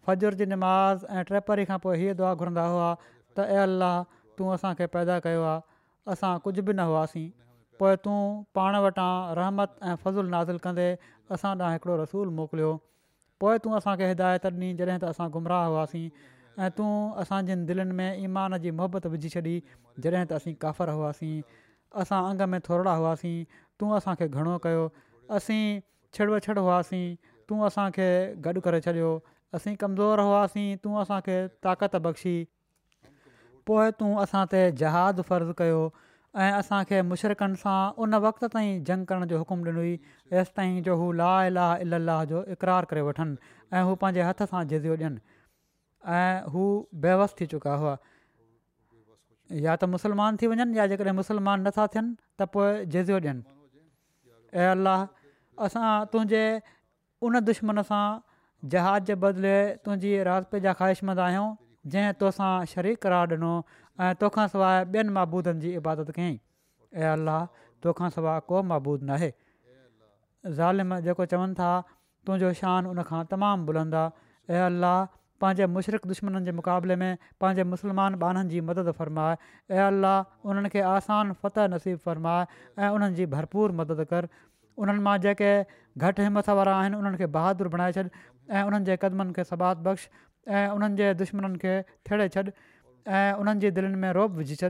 फजुर 0.10 0.38
जी 0.42 0.46
निमाज़ 0.52 1.06
ऐं 1.16 1.24
टेपरी 1.32 1.66
खां 1.72 1.78
पोइ 1.86 1.98
हीअ 2.02 2.14
दुआ 2.22 2.34
घुरंदा 2.44 2.66
हुआ 2.74 2.86
त 3.04 3.48
ए 3.50 3.66
अलाह 3.68 3.96
तूं 4.42 4.52
असांखे 4.58 4.88
पैदा 4.94 5.18
कयो 5.26 5.42
आहे 5.48 6.14
असां 6.16 6.32
कुझु 6.46 6.62
बि 6.70 6.74
न 6.76 6.86
हुआसीं 6.92 7.26
पोइ 7.84 7.96
तूं 8.06 8.16
पाण 8.60 8.78
वटां 8.86 9.10
रहमत 9.42 9.76
ऐं 9.92 9.98
फज़ुल 10.06 10.32
नाज़िल 10.36 10.64
कंदे 10.68 10.86
असां 11.38 11.52
ॾांहुं 11.64 11.74
हिकिड़ो 11.74 12.00
रसूलु 12.04 12.34
मोकिलियो 12.40 12.72
पोइ 13.44 13.62
तूं 13.68 13.76
असांखे 13.82 14.10
हिदायत 14.14 14.48
ॾी 14.54 14.72
जॾहिं 14.84 15.00
त 15.04 15.12
असां 15.12 15.30
गुमराह 15.36 15.66
हुआसीं 15.74 16.06
ऐं 16.62 16.72
तूं 16.80 16.90
असांजनि 17.26 17.68
दिलनि 17.74 18.00
में 18.02 18.24
ईमान 18.30 18.58
जी 18.66 18.72
मोहबत 18.80 19.06
विझी 19.18 19.34
छॾी 19.36 19.60
जॾहिं 20.08 20.24
त 20.32 20.40
असीं 20.40 20.56
काफ़र 20.64 20.96
हुआसीं 21.02 21.36
असां 22.04 22.24
अंग 22.32 22.48
में 22.56 22.60
थोरा 22.72 22.96
हुआसीं 23.04 23.38
तूं 23.80 23.94
असांखे 24.00 24.28
घणो 24.40 24.58
कयो 24.70 24.90
असीं 25.38 25.64
छिड़ 26.14 26.30
वछिड़ 26.32 26.58
हुआसीं 26.60 27.06
तूं 27.50 27.60
असांखे 27.68 28.10
गॾु 28.46 28.60
करे 28.66 28.80
छॾियो 28.86 29.10
असीं 29.54 29.76
कमज़ोर 29.84 30.20
हुआसीं 30.28 30.68
तूं 30.84 30.96
असांखे 31.02 31.38
ताक़त 31.64 31.96
बख़्शी 32.06 32.36
पोइ 33.70 33.92
तूं 34.00 34.12
असां 34.24 34.46
ते 34.54 34.62
जहाज़ 34.82 35.22
फ़र्ज़ु 35.30 35.54
कयो 35.62 35.82
ऐं 36.46 36.52
असांखे 36.60 37.02
मुशरकनि 37.10 37.60
सां 37.64 37.80
उन 38.06 38.14
वक़्त 38.26 38.46
ताईं 38.56 38.84
जंग 38.90 39.06
करण 39.12 39.28
जो 39.34 39.38
हुकुम 39.42 39.64
ॾिनो 39.70 39.82
हुई 39.84 39.94
जेसिताईं 40.34 40.82
जो 40.88 40.96
हू 41.02 41.12
ला 41.22 41.30
अला 41.46 41.66
इलाह 41.86 42.24
जो 42.32 42.44
इक़रार 42.58 42.88
करे 42.94 43.02
वठनि 43.10 43.54
ऐं 43.78 43.84
हू 43.90 43.96
पंहिंजे 44.04 44.28
हथ 44.30 44.44
सां 44.54 44.64
जज़ियो 44.74 44.96
ॾियनि 44.98 46.18
ऐं 46.20 46.52
हू 46.56 46.66
बेवस्थ 47.08 47.40
थी 47.42 47.46
चुका 47.56 47.74
हुआ 47.84 47.96
या 49.66 49.76
त 49.84 49.92
मुसलमान 49.96 50.38
थी 50.42 50.48
वञनि 50.54 50.78
या 50.80 50.86
जेकॾहिं 50.94 51.16
मुसलमान 51.22 51.68
नथा 51.68 51.88
थियनि 51.96 52.14
त 52.40 52.50
पोइ 52.58 52.86
जैयो 52.98 53.20
ॾियनि 53.20 54.60
ऐं 54.62 54.72
अलाह 54.76 55.08
असां 55.66 56.06
तुंहिंजे 56.14 56.44
उन 57.30 57.42
दुश्मन 57.50 57.84
सां 57.90 58.06
जहाज़ 58.74 59.10
जे 59.10 59.18
बदिले 59.26 59.56
तुंहिंजी 59.88 60.14
राति 60.30 60.50
पे 60.54 60.62
जा 60.66 60.74
ख़्वाहिशमंद 60.82 61.24
आहियूं 61.26 61.50
जंहिं 61.96 62.16
तोसां 62.24 62.52
शरीक 62.76 63.04
करार 63.06 63.36
ॾिनो 63.36 63.52
ऐं 63.76 64.12
तोखां 64.24 64.48
सवाइ 64.56 64.80
ॿियनि 64.96 65.16
महबूदनि 65.20 65.62
जी 65.66 65.74
इबादत 65.82 66.12
कयईं 66.18 66.38
ऐं 67.04 67.12
अल्लाह 67.12 67.70
तोखां 67.86 68.12
सवाइ 68.18 68.44
को 68.52 68.62
महबूद 68.72 69.08
नाहे 69.12 69.32
ज़ालिम 70.60 71.00
जेको 71.10 71.30
चवनि 71.36 71.58
था 71.62 71.70
तुंहिंजो 72.28 72.52
शान 72.64 72.92
उन 72.92 73.00
उनखां 73.00 73.24
तमामु 73.36 73.70
बुलंदा 73.72 74.04
ऐं 74.52 74.66
अल्लाह 74.66 75.00
पंहिंजे 75.44 75.68
मुशरक़ 75.74 76.08
दुश्मन 76.12 76.42
जे 76.46 76.52
मुक़ाबले 76.60 76.96
में 77.02 77.32
पंहिंजे 77.44 77.66
मुस्लमान 77.74 78.16
ॿारनि 78.24 78.46
जी 78.56 78.62
मदद 78.70 78.94
फ़रमाए 79.00 79.36
ऐं 79.44 79.84
अल्लाह 79.88 80.50
उन्हनि 80.52 80.72
आसान 80.72 80.94
आसानु 81.02 81.36
फ़त 81.44 81.70
नसीबु 81.76 82.00
फ़र्माए 82.08 82.42
ऐं 82.86 82.90
उन्हनि 83.00 83.28
भरपूर 83.36 83.78
मदद 83.82 84.08
कर 84.14 84.30
उन्हनि 84.82 85.02
मां 85.08 85.16
जेके 85.26 85.52
घटि 86.08 86.22
हिमथ 86.28 86.50
वारा 86.60 86.74
आहिनि 86.82 86.96
उन्हनि 87.02 87.18
खे 87.24 87.28
बहादुरु 87.36 87.70
बणाए 87.76 87.92
छॾि 87.98 88.04
ऐं 88.56 88.64
उन्हनि 88.68 88.86
जे 88.90 88.96
क़दमनि 89.04 89.34
खे 89.38 89.44
सबात 89.52 89.84
बख़्श 89.88 90.04
ऐं 90.52 90.68
उन्हनि 90.76 90.96
जे 91.02 91.08
दुश्मन 91.22 91.56
खे 91.64 91.74
थेड़े 92.08 92.28
छॾ 92.36 92.44
ऐं 92.44 93.34
उन्हनि 93.44 93.60
जे 93.66 93.70
दिलनि 93.80 93.98
में 94.04 94.12
रोब 94.20 94.38
विझी 94.42 94.56
छॾि 94.62 94.70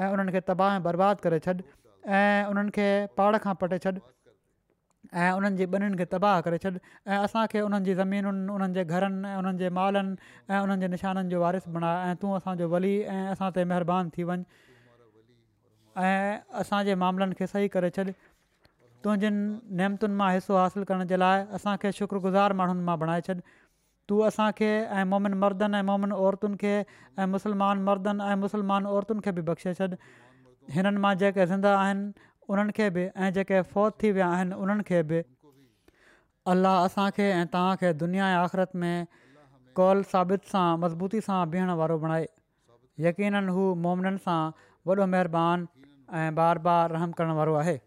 ऐं 0.00 0.08
उन्हनि 0.14 0.32
खे 0.36 0.40
तबाह 0.52 0.76
ऐं 0.76 0.80
बर्बादु 0.88 1.26
करे 1.26 1.40
छॾु 1.48 1.54
ऐं 1.56 2.48
उन्हनि 2.54 2.74
खे 2.78 2.86
पहाड़ 3.20 3.36
खां 3.44 3.54
पटे 3.62 3.78
छॾ 3.84 3.92
ऐं 3.92 5.30
उन्हनि 5.36 5.56
जी 5.60 5.66
ॿिन्हीनि 5.74 5.96
खे 6.00 6.06
तबाह 6.16 6.40
करे 6.48 6.58
छॾि 6.64 6.74
ऐं 6.80 7.18
असांखे 7.26 7.60
उन्हनि 7.68 7.84
जी 7.90 7.94
ज़मीनुनि 8.00 8.48
उन्हनि 8.56 8.74
जे 8.80 8.84
घरनि 8.94 9.28
ऐं 9.34 9.36
उन्हनि 9.42 9.58
जे 9.66 9.70
मालनि 9.80 10.32
ऐं 10.54 10.64
उन्हनि 10.66 10.80
जे 10.86 10.92
निशाननि 10.96 11.30
जो 11.36 11.40
वारिस 11.46 11.70
बणाए 11.78 12.10
ऐं 12.10 12.16
तूं 12.24 12.30
असांजो 12.40 12.66
वली 12.74 12.92
ऐं 13.18 13.22
असां 13.34 13.50
ते 13.60 13.68
थी 14.18 14.26
ऐं 16.08 16.32
असांजे 16.62 16.94
मामलनि 16.94 17.46
सही 17.52 17.68
करे 17.76 17.90
तुंहिंजनि 19.04 19.74
नेमतुनि 19.80 20.14
मां 20.20 20.28
हिसो 20.36 20.56
हासिलु 20.60 20.84
करण 20.88 21.06
जे 21.12 21.18
लाइ 21.20 21.44
असांखे 21.58 21.92
शुक्रगुज़ार 21.98 22.52
माण्हुनि 22.60 22.82
मां 22.88 22.96
बणाए 23.02 23.20
छॾि 23.28 23.38
तूं 24.08 24.18
असांखे 24.26 24.68
ऐं 24.98 25.04
मोमिन 25.12 25.34
मर्दनि 25.44 25.76
ऐं 25.78 25.86
मोमिन 25.90 26.12
औरतुनि 26.24 26.56
खे 26.62 26.72
ऐं 26.82 27.26
मुस्लमान 27.34 27.82
मर्दनि 27.88 28.28
ऐं 28.32 28.36
मुसलमान 28.44 28.86
औरतुनि 28.92 29.20
खे 29.26 29.32
बि 29.38 29.46
बख़्शे 29.48 29.72
छॾि 29.80 29.96
हिननि 30.76 31.00
मां 31.06 31.14
जेके 31.24 31.46
ज़िंदा 31.54 31.74
आहिनि 31.78 32.12
उन्हनि 32.52 32.76
खे 32.80 32.90
बि 32.98 33.06
ऐं 33.16 33.32
जेके 33.38 33.62
फ़ौत 33.72 33.98
थी 34.02 34.12
विया 34.18 34.28
आहिनि 34.36 34.60
उन्हनि 34.66 34.86
खे 34.92 35.02
बि 35.12 35.22
अलाह 36.54 36.84
असांखे 36.84 37.30
ऐं 37.40 37.46
तव्हांखे 37.56 37.92
दुनिया 38.04 38.28
ऐं 38.34 38.38
आख़िरत 38.44 38.76
में 38.84 39.06
कौल 39.80 40.02
साबित 40.14 40.52
सां 40.56 40.68
मज़बूती 40.86 41.20
सां 41.30 41.40
बीहण 41.54 41.72
वारो 41.82 41.98
बणाए 42.04 42.28
यकीननि 43.10 43.52
हू 43.58 43.68
मोमिननि 43.86 44.24
सां 44.30 44.40
वॾो 44.90 45.04
महिरबानी 45.04 45.94
ऐं 46.22 46.30
बार 46.42 46.64
बार 46.68 46.96
रहम 46.98 47.12
करण 47.20 47.36
वारो 47.42 47.54
आहे 47.64 47.78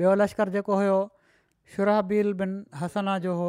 ॿियो 0.00 0.10
लश्कर 0.20 0.48
जेको 0.54 0.74
हुयो 0.80 0.96
शुराबील 1.74 2.32
बिन 2.40 2.50
हसना 2.80 3.18
जो 3.26 3.34
हो 3.38 3.48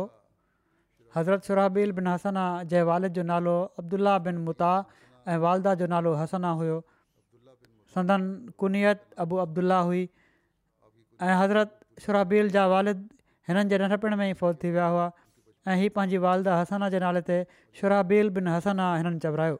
हज़रत 1.16 1.46
शुराबील 1.50 1.92
बिन 1.98 2.08
हसना 2.08 2.44
जे 2.74 2.82
वालिद 2.90 3.14
जो 3.18 3.24
नालो 3.32 3.56
अब्दुल्ला 3.84 4.14
बिन 4.28 4.38
मुता 4.48 4.70
ऐं 5.28 5.38
वालदा 5.46 5.74
जो 5.82 5.86
नालो 5.96 6.14
हसना 6.22 6.50
हुयो 6.62 6.78
संदन 7.96 8.22
कुनियत 8.64 9.02
अबू 9.26 9.36
अब्दुल्ला 9.46 9.80
हुई 9.90 10.06
ऐं 11.28 11.36
हज़रत 11.42 11.72
सुरहबील 12.06 12.50
जा 12.56 12.66
वालिद 12.78 13.04
हिननि 13.52 13.68
जे 13.76 13.84
नंढपिण 13.84 14.16
में 14.22 14.26
ई 14.30 14.34
फौज 14.44 14.56
थी 14.64 14.72
विया 14.80 14.88
हुआ 14.96 15.12
ऐं 15.68 15.76
हीअ 15.84 15.94
पंहिंजी 16.00 16.18
वालदा 16.30 16.58
हसना 16.62 16.90
जे 16.96 17.04
नाले 17.08 17.26
ते 17.34 17.42
शुराबील 17.82 18.34
बिन 18.40 18.52
हसना 18.56 18.88
हिननि 18.96 19.20
चवरायो 19.28 19.60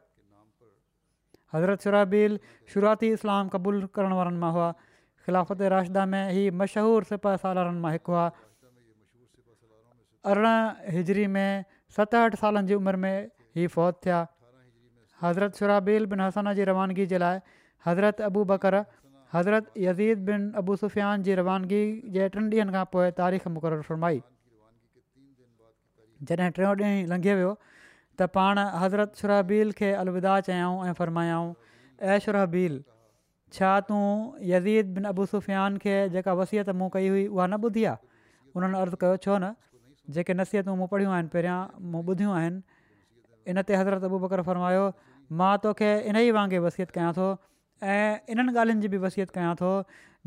हज़रत 1.54 1.88
शुराबील 1.88 2.38
शुरुआती 2.74 3.12
इस्लाम 3.18 3.56
क़बूल 3.56 3.86
करण 3.98 4.16
वारनि 4.22 4.40
मां 4.46 4.52
हुआ 4.60 4.72
खिलाफ़त 5.28 5.60
राशदह 5.76 6.04
में 6.12 6.30
ही 6.34 6.42
मशहूरु 6.58 7.06
सिपाह 7.12 7.34
साल 7.44 7.58
मां 7.84 7.92
हिकु 7.94 8.12
आहे 8.20 8.30
अरिड़हं 10.30 10.88
हिजरी 10.96 11.26
में 11.32 11.64
सतहठि 11.96 12.40
सालनि 12.44 12.68
जी 12.70 12.74
उमिरि 12.80 13.00
में 13.02 13.12
हीउ 13.56 13.68
फ़ौत 13.74 13.94
थिया 14.06 14.20
हज़रत 15.24 15.60
सुरहबील 15.62 16.08
बिन 16.14 16.20
हसना 16.28 16.54
जी 16.60 16.64
रवानगी 16.72 17.06
जे 17.12 17.20
लाइ 17.24 17.44
हज़रत 17.90 18.24
अबू 18.30 18.44
बकर 18.54 18.80
हज़रत 19.36 19.70
यज़ीद 19.84 20.24
बिन 20.32 20.50
अबू 20.64 20.76
सुफ़ियान 20.86 21.22
जी 21.30 21.40
रवानगी 21.44 21.84
जे 22.18 22.28
टिनि 22.36 22.48
ॾींहनि 22.48 22.78
खां 22.80 22.84
पोइ 22.96 23.12
तारीख़ 23.22 23.48
मुक़ररु 23.58 23.86
फरमाई 23.92 24.22
जॾहिं 26.32 26.52
टियों 26.58 26.72
ॾींहुं 26.76 27.08
लंघियो 27.16 27.36
वियो 27.44 27.52
त 28.18 28.32
पाण 28.38 28.64
हज़रत 28.82 29.22
सुरहबील 29.24 29.76
खे 29.80 29.92
अलविदा 30.04 30.38
चयाऊं 30.52 30.86
ऐं 30.92 32.14
ऐं 32.14 32.78
छा 33.56 33.70
तूं 33.88 34.06
यीद 34.50 34.90
बिन 34.96 35.04
अबू 35.10 35.26
सुफ़ियान 35.32 35.76
खे 35.84 35.92
जेका 36.16 36.32
वसियत 36.40 36.70
मूं 36.80 36.88
कई 36.96 37.08
हुई 37.12 37.26
उहा 37.26 37.46
न 37.46 37.60
ॿुधी 37.68 37.84
आहे 37.90 38.56
उन्हनि 38.58 38.78
अर्ज़ु 38.80 38.98
कयो 39.04 39.16
छो 39.26 39.36
न 39.36 39.54
जेके 40.16 40.34
नसीहतूं 40.40 40.74
मूं 40.80 40.88
पढ़ियूं 40.94 41.12
आहिनि 41.18 41.32
पहिरियां 41.34 41.58
मूं 41.94 42.02
ॿुधियूं 42.12 42.34
आहिनि 42.40 43.50
इन 43.54 43.62
ते 43.70 43.78
हज़रत 43.82 44.04
अबू 44.10 44.20
बकर 44.26 44.42
फ़रमायो 44.48 44.84
मां 45.42 45.52
तोखे 45.64 45.88
इन 46.12 46.16
ई 46.24 46.36
वांगुरु 46.38 46.66
वसियत 46.66 46.92
कयां 46.98 47.12
थो 47.20 47.28
ऐं 47.94 48.34
इन्हनि 48.34 48.56
ॻाल्हियुनि 48.58 48.86
जी 48.86 48.92
बि 48.96 49.00
वसियत 49.06 49.32
कयां 49.38 49.54
थो 49.62 49.72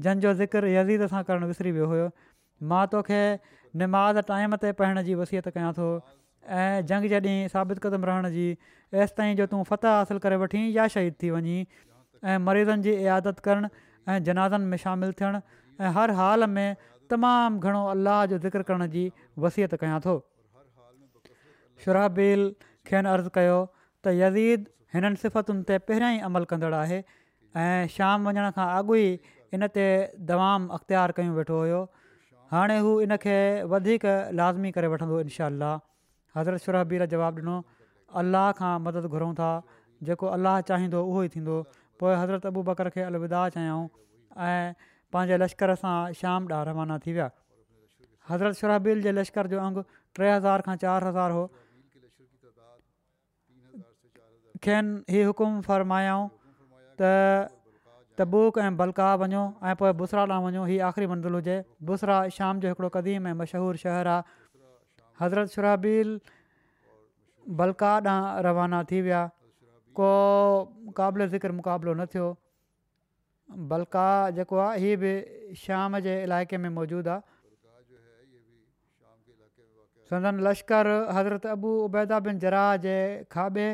जंहिंजो 0.07 0.33
ज़िक्र 0.41 0.73
यज़ीद 0.75 1.05
सां 1.13 1.23
करणु 1.29 1.51
विसरी 1.53 1.75
वियो 1.77 1.91
हुयो 1.93 2.09
मां 2.73 2.81
तोखे 2.95 3.21
निमाज़ 3.83 4.21
टाइम 4.31 4.59
ते 4.65 4.73
पढ़ण 4.83 5.05
जी 5.11 5.19
वसियत 5.23 5.51
कयां 5.59 5.71
थो 5.81 5.89
ऐं 6.63 6.85
जंग 6.93 7.07
जॾहिं 7.13 7.37
साबित 7.55 7.83
क़दम 7.85 8.09
रहण 8.11 8.31
जी 8.37 8.47
ऐसि 9.03 9.13
ताईं 9.19 9.35
जो 9.41 9.45
तूं 9.55 9.63
फ़तह 9.71 9.97
हासिलु 9.99 10.23
करे 10.27 10.37
वठी 10.45 10.63
या 10.79 10.87
शहीद 10.95 11.17
थी 11.23 11.29
वञीं 11.33 11.65
ऐं 12.29 12.37
मरीज़नि 12.47 12.81
जी 12.85 12.91
इयादत 13.03 13.39
करणु 13.47 13.67
ऐं 14.13 14.23
जनाज़नि 14.29 14.65
में 14.71 14.77
शामिलु 14.83 15.13
थियणु 15.21 15.39
हर 15.97 16.11
हाल 16.19 16.45
में 16.55 16.75
तमामु 17.13 17.59
घणो 17.67 17.81
अलाह 17.93 18.25
जो 18.33 18.37
ज़िक्र 18.45 18.61
करण 18.67 18.87
जी 18.95 19.03
वसियत 19.45 19.75
कयां 19.83 19.99
थो 20.05 20.13
शुरहबीर 21.85 22.43
खेनि 22.89 23.09
अर्ज़ु 23.13 23.33
कयो 23.39 23.57
त 24.05 24.13
यज़ीद 24.19 24.69
हिननि 24.95 25.19
सिफ़तुनि 25.23 25.63
ते 25.71 25.81
पहिरियां 25.89 26.11
ई 26.19 26.21
अमल 26.29 26.45
कंदड़ु 26.53 26.77
आहे 26.81 27.01
ऐं 27.63 27.89
शाम 27.95 28.29
वञण 28.29 28.51
खां 28.59 28.69
अॻु 28.81 28.99
ई 29.01 29.35
इन 29.57 29.67
ते 29.79 29.85
दवाऊं 30.31 30.69
अख़्तियारु 30.79 31.17
कयूं 31.19 31.35
वेठो 31.41 31.59
हुयो 31.65 31.81
हाणे 32.55 32.77
हू 32.85 32.93
इनखे 33.09 33.37
वधीक 33.75 34.05
लाज़मी 34.41 34.71
करे 34.79 34.93
वठंदो 34.95 35.19
इनशा 35.27 35.75
हज़रत 36.37 36.63
सुरहबीर 36.69 37.09
जोबु 37.11 37.35
ॾिनो 37.43 37.57
अलाह 38.19 38.49
खां 38.59 38.73
मदद 38.87 39.05
घुरूं 39.13 39.33
था 39.37 39.51
जेको 40.07 40.27
अलाह 40.39 40.61
चाहींदो 40.69 40.99
उहो 41.11 41.19
ई 41.23 41.37
थींदो 41.37 41.57
पोइ 42.01 42.15
हज़रत 42.19 42.45
अबू 42.49 42.61
बकर 42.67 42.89
खे 42.97 43.01
अलविदा 43.07 43.39
चयाऊं 43.53 43.85
ऐं 44.49 44.69
पंहिंजे 45.13 45.35
लश्कर 45.41 45.69
सां 45.81 45.95
श्याम 46.19 46.47
ॾांहुं 46.51 46.65
रवाना 46.73 46.97
थी 47.05 47.13
विया 47.17 47.29
हज़रत 48.29 48.53
शुराब 48.61 48.93
जे 49.05 49.11
लश्कर 49.17 49.53
जो 49.53 49.57
अंगु 49.65 49.81
टे 50.19 50.31
हज़ार 50.33 50.65
खां 50.67 50.75
चारि 50.85 51.07
हज़ार 51.07 51.31
हो 51.37 51.43
खेनि 54.65 54.91
हीउ 55.15 55.27
हुकुम 55.31 55.61
फ़रमायाऊं 55.67 56.25
त 57.01 57.11
तबूक 58.19 58.55
ऐं 58.65 58.73
बलका 58.79 59.05
वञो 59.25 59.43
ऐं 59.69 59.75
पोइ 59.81 59.91
बुसरा 60.01 60.23
ॾांहुं 60.31 60.43
वञो 60.45 60.63
हीअ 60.69 60.81
आख़िरी 60.89 61.05
मंज़िल 61.11 61.33
हुजे 61.39 61.57
बुसरा 61.91 62.15
शाम 62.39 62.63
जो 62.65 62.71
हिकिड़ो 62.73 62.89
क़दीम 62.97 63.27
ऐं 63.33 63.35
मशहूरु 63.43 63.77
शहरु 63.85 64.11
आहे 64.15 64.33
हज़रत 65.21 65.53
शुराब 65.57 65.85
बलका 67.61 67.91
ॾांहुं 67.97 68.43
रवाना 68.49 68.79
थी 68.93 69.01
विया 69.09 69.21
को 69.97 70.91
क़ाबिल 70.97 71.27
ज़िक्र 71.29 71.51
मुक़ाबिलो 71.51 71.93
न 71.99 72.05
थियो 72.07 72.27
बलका 73.67 74.07
जेको 74.39 74.55
आहे 74.57 74.79
हीअ 74.79 74.97
बि 74.99 75.11
शाम 75.59 75.99
जे 76.07 76.13
इलाइक़े 76.23 76.57
में 76.63 76.69
मौजूदु 76.75 77.09
आहे 77.09 77.19
सदन 80.11 80.39
लश्कर 80.47 80.87
हज़रत 81.15 81.45
अबू 81.55 81.69
उबैदा 81.87 82.19
बिन 82.27 82.39
जरा 82.39 82.63
जे 82.85 82.95
खाॿे 83.31 83.67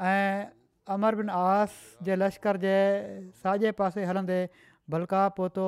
ऐं 0.00 0.52
अमर 0.96 1.14
बिन 1.20 1.28
आस 1.32 1.74
जे 2.04 2.16
लश्कर 2.16 2.56
जे 2.64 2.74
साॼे 3.42 3.70
पासे 3.80 4.04
हलंदे 4.04 4.38
भलका 4.90 5.22
पहुतो 5.40 5.66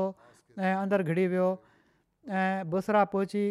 ऐं 0.60 0.74
अंदरि 0.76 1.04
घिड़ी 1.04 1.26
वियो 1.32 1.48
ऐं 2.40 2.68
बुसरा 2.70 3.04
पहुची 3.16 3.44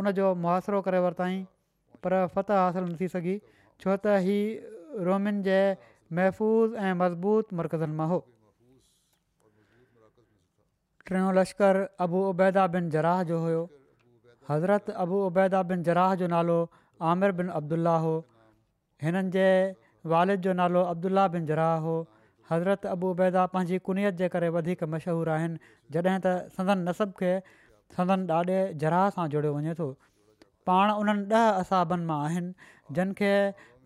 उनजो 0.00 0.34
मुहासिरो 0.44 0.80
करे 0.88 0.98
वरितई 1.04 1.40
पर 2.04 2.12
फतह 2.36 2.62
हासिलु 2.66 2.86
न 2.92 2.96
थी 3.00 3.08
सघी 3.16 3.40
छो 3.80 3.96
त 4.04 4.20
ही 4.28 4.38
रोमिन 4.98 5.42
جے 5.42 5.60
महफ़ूज़ 6.12 6.74
ऐं 6.76 6.94
मज़बूत 6.94 7.52
مرکزن 7.56 7.90
मां 8.00 8.08
हो 8.08 8.18
टियों 11.08 11.34
लश्कर 11.34 11.86
अबू 12.06 12.22
उबैदा 12.30 12.66
बिन 12.74 12.90
जराह 12.90 13.22
जो 13.30 13.38
हुयो 13.40 13.62
हज़रत 14.50 14.90
अबू 15.04 15.22
उबैदा 15.26 15.62
बिन 15.70 15.82
जराह 15.88 16.14
जो 16.20 16.26
नालो 16.34 16.58
आमिर 17.12 17.32
बिन 17.38 17.48
عبداللہ 17.58 17.96
हो 18.06 18.24
हिननि 19.02 19.30
جے 19.32 19.72
वालिद 20.12 20.40
जो 20.40 20.52
नालो 20.52 20.84
عبداللہ 20.92 21.26
بن 21.32 21.46
जराह 21.46 21.76
हो 21.80 21.96
हज़रत 22.50 22.86
अबू 22.86 23.10
उबैदा 23.10 23.46
पंहिंजी 23.46 23.78
कुनीअत 23.88 24.14
जे 24.14 24.28
करे 24.28 24.48
वधीक 24.56 24.82
मशहूरु 24.92 25.32
त 25.96 26.26
सदन 26.56 26.78
नसब 26.88 27.12
खे 27.20 27.32
सदन 27.96 28.26
ॾाॾे 28.38 28.58
जराह 28.82 29.08
सां 29.16 29.26
जुड़ियो 29.34 29.52
वञे 29.54 29.74
थो 29.78 29.86
पाण 30.66 30.90
उन्हनि 31.02 31.26
ॾह 31.32 31.64
असाबनि 31.64 32.06
मां 32.12 32.18
आहिनि 32.28 32.54
جن 32.96 33.08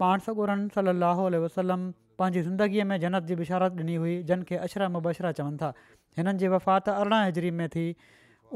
पाण 0.00 0.18
सॻुरन 0.24 0.66
सली 0.74 0.90
अलसलम 1.36 1.92
पंहिंजी 2.18 2.42
ज़िंदगीअ 2.48 2.84
में 2.90 2.96
जनत 3.00 3.22
जी 3.30 3.34
बिशारत 3.40 3.72
ॾिनी 3.82 3.94
हुई 4.02 4.14
जिन 4.30 4.42
खे 4.50 4.56
अशरा 4.66 4.88
मुबशरा 4.96 5.32
चवनि 5.38 5.58
था 5.62 5.72
हिननि 6.18 6.38
जी 6.42 6.48
वफ़ात 6.54 6.88
अरिड़हं 6.96 7.26
हजरीब 7.28 7.54
में 7.60 7.68
थी 7.74 7.84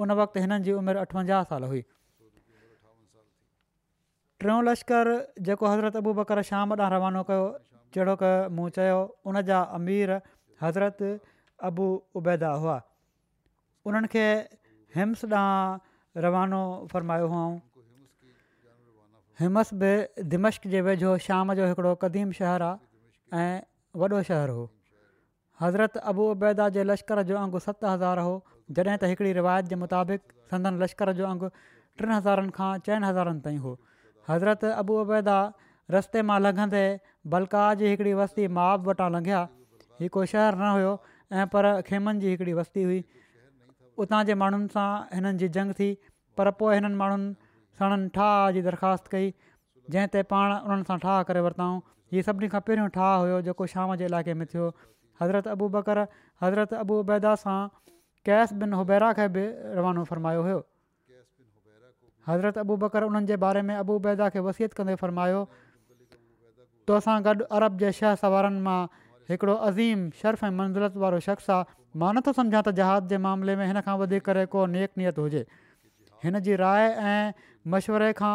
उन 0.05 0.11
वक़्तु 0.21 0.41
हिननि 0.45 0.61
जी 0.69 0.73
उमिरि 0.81 0.99
अठवंजाहु 1.05 1.45
साल 1.51 1.65
हुई 1.73 1.83
टियों 4.45 4.59
लश्कर 4.69 5.13
जेको 5.49 5.67
हज़रत 5.73 5.97
अबू 6.03 6.13
बकर 6.21 6.43
शाम 6.51 6.73
ॾांहुं 6.73 6.93
रवानो 6.97 7.23
कयो 7.31 7.47
जहिड़ो 7.97 8.17
क 8.23 8.33
मूं 8.59 8.69
चयो 8.79 9.01
उन 9.33 9.41
जा 9.51 9.61
अमीर 9.81 10.15
हज़रत 10.65 11.01
अबू 11.71 11.87
उबैदा 12.23 12.53
हुआ 12.65 12.77
उन्हनि 13.91 14.09
खे 14.17 14.27
हिम्स 14.99 15.25
ॾांहुं 15.35 16.23
रवानो 16.27 16.63
फ़रमायो 16.95 17.27
हुओ 17.35 17.49
हिमस 19.41 19.69
बि 19.83 19.91
दिमश्क 20.33 20.67
जे 20.73 20.81
वेझो 20.87 21.11
शाम 21.27 21.53
जो 21.61 21.67
हिकिड़ो 21.69 21.93
क़दीम 22.01 22.33
शहरु 22.39 22.65
आहे 22.71 23.45
ऐं 23.45 23.63
वॾो 24.03 24.19
शहरु 24.31 24.57
हो 24.57 24.65
हज़रत 25.63 25.97
अबू 26.13 26.27
अबैदा 26.33 26.67
जे 26.75 26.85
लश्कर 26.89 27.23
जो 27.31 27.37
अंगु 27.45 27.63
सत 27.67 27.87
हज़ार 27.91 28.19
हो 28.27 28.35
जॾहिं 28.81 28.99
त 28.99 29.11
हिकिड़ी 29.13 29.33
रिवायत 29.41 29.71
जे 29.73 29.79
मुताबिक़ 29.85 30.37
संदन 30.53 30.79
लश्कर 30.85 31.13
जो 31.21 31.29
अंगु 31.31 31.51
टिनि 31.55 32.13
हज़ारनि 32.19 32.55
खां 32.61 32.69
चइनि 32.91 33.13
हज़ारनि 33.13 33.41
ताईं 33.49 33.59
हो 33.65 33.73
हज़रत 34.31 34.71
अबू 34.83 34.99
अबैदा 35.07 35.39
रस्ते 35.97 36.25
मां 36.33 36.39
लंघंदे 36.47 36.85
बलका 37.37 37.65
जी 37.81 37.97
हिकिड़ी 37.97 38.15
वस्ती 38.23 38.49
मआ 38.61 38.69
वटां 38.91 39.09
लंघिया 39.19 39.43
ही 40.03 40.13
को 40.19 40.29
शहर 40.35 40.65
न 40.65 40.75
हुयो 40.77 40.97
ऐं 41.43 41.47
पर 41.55 41.71
खेमनि 41.93 42.21
जी 42.27 42.37
हिकिड़ी 42.37 42.59
वस्ती 42.65 42.87
हुई 42.91 43.01
उतां 44.05 44.23
जे 44.33 44.39
माण्हुनि 44.45 44.75
सां 44.81 44.91
हिननि 45.21 45.35
जी 45.45 45.51
जंग 45.59 45.79
थी 45.83 45.91
पर 46.41 46.57
पोइ 46.63 46.81
हिननि 46.81 46.99
माण्हुनि 47.05 47.35
सणनि 47.81 48.09
ठाह 48.13 48.51
जी 48.55 48.61
दरख़्वास्त 48.69 49.07
कई 49.17 49.27
जंहिं 49.93 50.09
ते 50.15 50.23
पाण 50.33 50.47
उन्हनि 50.63 50.85
सां 50.89 50.97
ठाह 51.05 51.23
करे 51.29 51.41
वरिताऊं 51.47 51.77
हीअ 52.15 52.25
सभिनी 52.31 52.49
खां 52.55 52.61
पहिरियों 52.69 52.89
ठाह 52.97 53.13
हुयो 53.23 53.39
जेको 53.49 53.67
शाम 53.75 53.95
जे 54.03 54.09
इलाइक़े 54.11 54.35
में 54.41 54.47
थियो 54.55 54.67
हज़रत 55.21 55.57
अबू 55.57 55.69
बकर 55.77 56.03
हज़रत 56.45 56.75
حضرت 56.85 57.27
सां 57.45 57.59
कैश 58.29 58.53
बिन 58.63 58.77
हुबैरा 58.81 59.09
खे 59.21 59.29
बि 59.37 59.45
रवानो 59.79 60.05
फ़रमायो 60.11 60.43
हुयो 60.49 60.59
हज़रत 62.29 62.61
अबू 62.65 62.77
बकर 62.85 63.09
उन्हनि 63.11 63.31
जे 63.33 63.39
बारे 63.47 63.63
में 63.71 63.75
अबूबैदा 63.77 64.29
खे 64.37 64.45
वसियत 64.49 64.79
कंदे 64.81 64.97
फ़रमायो 65.05 65.41
तोसां 66.91 67.17
गॾु 67.29 67.47
अरब 67.61 67.83
जे 67.85 67.93
शह 68.01 68.19
सवारनि 68.27 68.63
मां 68.69 68.79
हिकिड़ो 69.31 69.55
अज़ीम 69.71 70.05
शर्फ़ 70.21 70.45
ऐं 70.45 70.53
मंज़िलत 70.61 71.01
वारो 71.07 71.23
शख़्स 71.31 71.51
आहे 71.57 71.75
मां 72.05 72.13
नथो 72.19 72.37
सम्झां 72.43 72.63
त 72.63 72.79
जहाज़ 72.83 73.11
जे 73.15 73.23
मामले 73.29 73.57
में 73.63 73.67
हिन 73.71 73.83
खां 73.89 73.97
वधीक 74.05 74.29
करे 74.31 74.45
को 74.57 74.67
नेकनियत 74.77 75.23
हुजे 75.25 75.45
हिन 76.25 76.39
जी 76.47 76.57
राय 76.61 76.87
ऐं 77.11 77.33
मशवरे 77.75 78.13
खां 78.21 78.35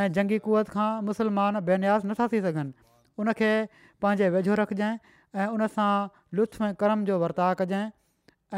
ऐं 0.00 0.08
जंगी 0.18 0.38
कुवत 0.46 0.68
खां 0.76 0.90
मुसलमान 1.10 1.60
बेन्याज़ 1.68 2.06
नथा 2.10 2.26
थी 2.32 2.40
सघनि 2.46 2.72
उनखे 3.22 3.50
पंहिंजे 4.02 4.28
वेझो 4.36 4.54
रखजांइ 4.60 4.96
ऐं 5.40 5.46
उनसां 5.56 5.90
लुत्फु 6.36 6.64
ऐं 6.68 6.72
कर्म 6.84 7.04
जो 7.10 7.18
वर्ताव 7.24 7.54
कजांइ 7.60 7.88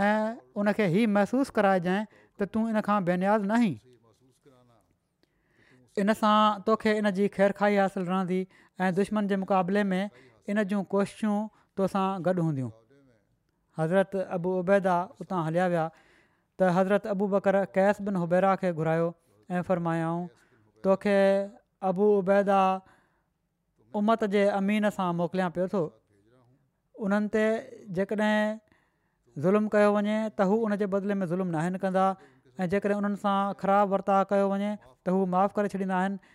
ऐं 0.07 0.15
उनखे 0.63 0.87
ई 1.03 1.07
महसूसु 1.17 1.57
कराए 1.59 1.81
जंहिं 1.89 2.07
त 2.41 2.51
तूं 2.55 2.63
इन 2.75 2.81
खां 2.91 2.99
बेन्याज़ 3.11 3.51
नसां 6.11 6.37
तोखे 6.69 6.95
इन 7.01 7.11
जी 7.17 7.27
ख़ैरखाई 7.35 7.77
हासिलु 7.83 8.07
रहंदी 8.15 8.39
ऐं 8.85 8.95
दुश्मन 8.95 9.29
जे 9.33 9.37
मुक़ाबले 9.47 9.83
में 9.91 10.03
इन 10.55 10.63
जूं 10.71 10.83
कोशिशूं 10.95 11.37
तोसां 11.81 12.07
गॾु 12.29 12.47
हूंदियूं 12.47 12.71
हज़रत 13.81 14.17
अबू 14.39 14.55
उबैदा 14.63 14.97
उतां 15.25 15.43
हलिया 15.49 15.67
विया 15.75 15.85
त 16.61 16.67
हज़रत 16.79 17.07
अबू 17.13 17.27
बकर 17.37 17.57
कैस 17.77 18.01
बिन 18.09 18.19
हुबैरा 18.23 18.51
खे 18.63 18.69
घुरायो 18.81 19.07
ऐं 19.55 19.63
फ़र्मायाऊं 19.71 20.21
तोखे 20.87 21.17
अबू 21.91 22.07
उबैदा 22.19 22.59
उमत 24.01 24.25
जे 24.35 24.45
अमीन 24.59 24.91
सां 24.99 25.09
मोकिलिया 25.23 25.49
पियो 25.57 25.67
थो 25.73 25.81
उन्हनि 27.07 27.33
ते 27.37 27.43
जेकॾहिं 27.99 28.37
ज़ुल्मु 29.47 29.75
कयो 29.75 29.91
वञे 29.99 30.17
त 30.29 30.49
हू 30.51 30.61
उन 30.69 30.77
जे 30.83 30.89
बदिले 30.97 31.19
में 31.23 31.27
ज़ुल्म 31.33 31.49
न 31.55 31.83
कंदा 31.87 32.07
ऐं 32.63 32.71
जेकॾहिं 32.75 32.99
उन्हनि 33.03 33.21
सां 33.25 33.37
ख़राबु 33.65 33.95
वर्ताव 33.97 34.25
कयो 34.35 34.47
वञे 34.55 34.71
त 34.87 35.17
हू 35.17 35.25
माफ़ु 35.35 35.59
करे 35.61 35.73
छॾींदा 35.77 36.01
आहिनि 36.03 36.35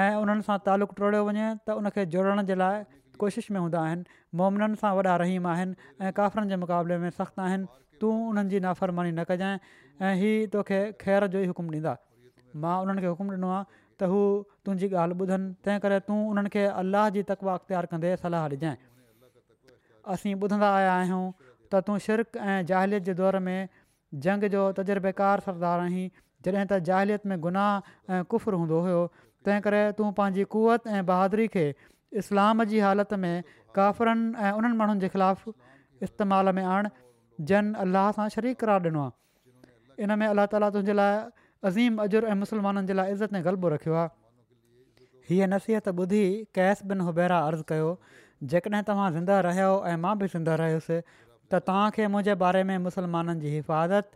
ऐं 0.00 0.10
उन्हनि 0.24 0.48
सां 0.50 0.58
तालुक़ु 0.70 1.12
वञे 1.30 1.48
त 1.66 1.80
उन 1.82 1.90
जोड़ण 2.16 2.48
कोशिश 3.22 3.50
में 3.54 3.60
हूंदा 3.60 3.82
आहिनि 3.88 4.04
मोमिननि 4.40 4.80
सां 4.82 4.92
वॾा 4.98 5.14
रहीम 5.24 5.48
आहिनि 5.54 5.74
ऐं 6.06 6.12
काफ़िरनि 6.18 6.50
जे 6.54 6.58
मुक़ाबले 6.64 6.96
में 7.04 7.10
सख़्तु 7.20 7.42
आहिनि 7.46 7.68
तूं 8.02 8.14
उन्हनि 8.32 8.50
जी 8.54 8.60
नाफ़रमानी 8.66 9.12
न 9.18 9.26
कजांइ 9.30 9.56
ऐं 10.08 10.12
हीअ 10.20 10.46
तोखे 10.54 10.78
ख़ैर 11.04 11.26
जो 11.34 11.42
ई 11.44 11.52
हुकुम 11.52 11.74
ॾींदा 11.74 11.94
मां 12.64 12.76
उन्हनि 12.84 13.04
खे 13.06 13.12
हुकुम 13.14 13.34
ॾिनो 13.36 13.50
आहे 13.56 13.64
त 13.74 14.10
हू 14.12 14.22
तुंहिंजी 14.68 14.90
ॻाल्हि 15.02 15.20
ॿुधनि 15.26 15.52
तंहिं 15.66 15.84
करे 15.86 15.98
तूं 16.08 16.18
उन्हनि 16.32 16.52
खे 16.56 16.64
अलाह 16.82 17.10
जी 17.18 17.24
तकवा 17.32 17.58
अख़्तियारु 17.60 17.90
कंदे 17.92 18.14
सलाहु 18.24 18.56
ॾिजांइ 18.56 18.80
असीं 20.16 20.34
ॿुधंदा 20.46 20.70
आया 20.80 20.96
आहियूं 20.96 21.24
त 21.44 21.84
तूं 21.88 21.98
शिरक 22.08 22.42
ऐं 22.52 22.56
जाहिलियत 22.72 23.10
जे 23.10 23.18
दौर 23.22 23.40
में 23.48 23.58
जंग 24.28 24.48
जो 24.58 24.64
तजुर्बेकार 24.80 25.44
सरदार 25.48 25.84
आहीं 25.88 26.06
जॾहिं 26.46 26.66
त 26.66 26.82
ज़ाहिलियत 26.90 27.32
में 27.34 27.38
गुनाह 27.48 27.72
ऐं 28.12 28.26
कुफ़रु 28.34 28.62
हूंदो 28.66 28.82
हुयो 28.88 29.04
तंहिं 29.48 29.64
करे 29.68 29.84
तूं 30.00 30.12
बहादुरी 30.20 31.50
खे 31.56 31.66
इस्लाम 32.18 32.64
जी 32.70 32.78
हालति 32.80 33.16
में 33.24 33.42
काफ़िरनि 33.74 34.32
ऐं 34.46 34.50
उन्हनि 34.52 34.76
माण्हुनि 34.76 35.00
जे 35.00 35.08
ख़िलाफ़ु 35.08 35.52
इस्तेमाल 36.02 36.52
में 36.54 36.62
आणि 36.64 36.88
जन 37.48 37.72
अल 37.74 37.88
अलाह 37.88 38.10
सां 38.12 38.28
शरीक़रार 38.34 38.82
ॾिनो 38.86 39.02
आहे 39.02 40.02
इन 40.04 40.12
में 40.18 40.26
अलाह 40.26 40.46
ताली 40.54 40.70
तुंहिंजे 40.74 40.92
लाइ 40.92 41.18
अज़ीम 41.70 42.02
अजर 42.02 42.24
ऐं 42.24 42.34
मुसलमाननि 42.42 42.86
जे 42.86 42.94
लाइ 42.98 43.12
इज़त 43.14 43.32
में 43.32 43.44
ग़लबो 43.44 43.68
रखियो 43.74 43.94
आहे 43.94 44.08
हीअ 45.30 45.46
नसीहत 45.54 45.88
ॿुधी 45.94 46.24
कैश 46.54 46.82
बिन 46.90 47.00
हुबैरा 47.08 47.38
अर्ज़ु 47.50 47.62
कयो 47.70 47.90
जेकॾहिं 48.52 48.82
तव्हां 48.90 49.10
ज़िंदा 49.14 49.40
रहियो 49.46 49.74
ऐं 49.90 49.96
मां 50.06 50.14
बि 50.18 50.26
ज़िंदा 50.34 50.54
रहियुसि 50.62 51.00
त 51.52 51.60
तव्हांखे 51.68 52.06
मुंहिंजे 52.14 52.34
बारे 52.42 52.62
में 52.70 52.76
मुस्लमाननि 52.86 53.40
जी 53.40 53.48
हिफ़ाज़त 53.54 54.10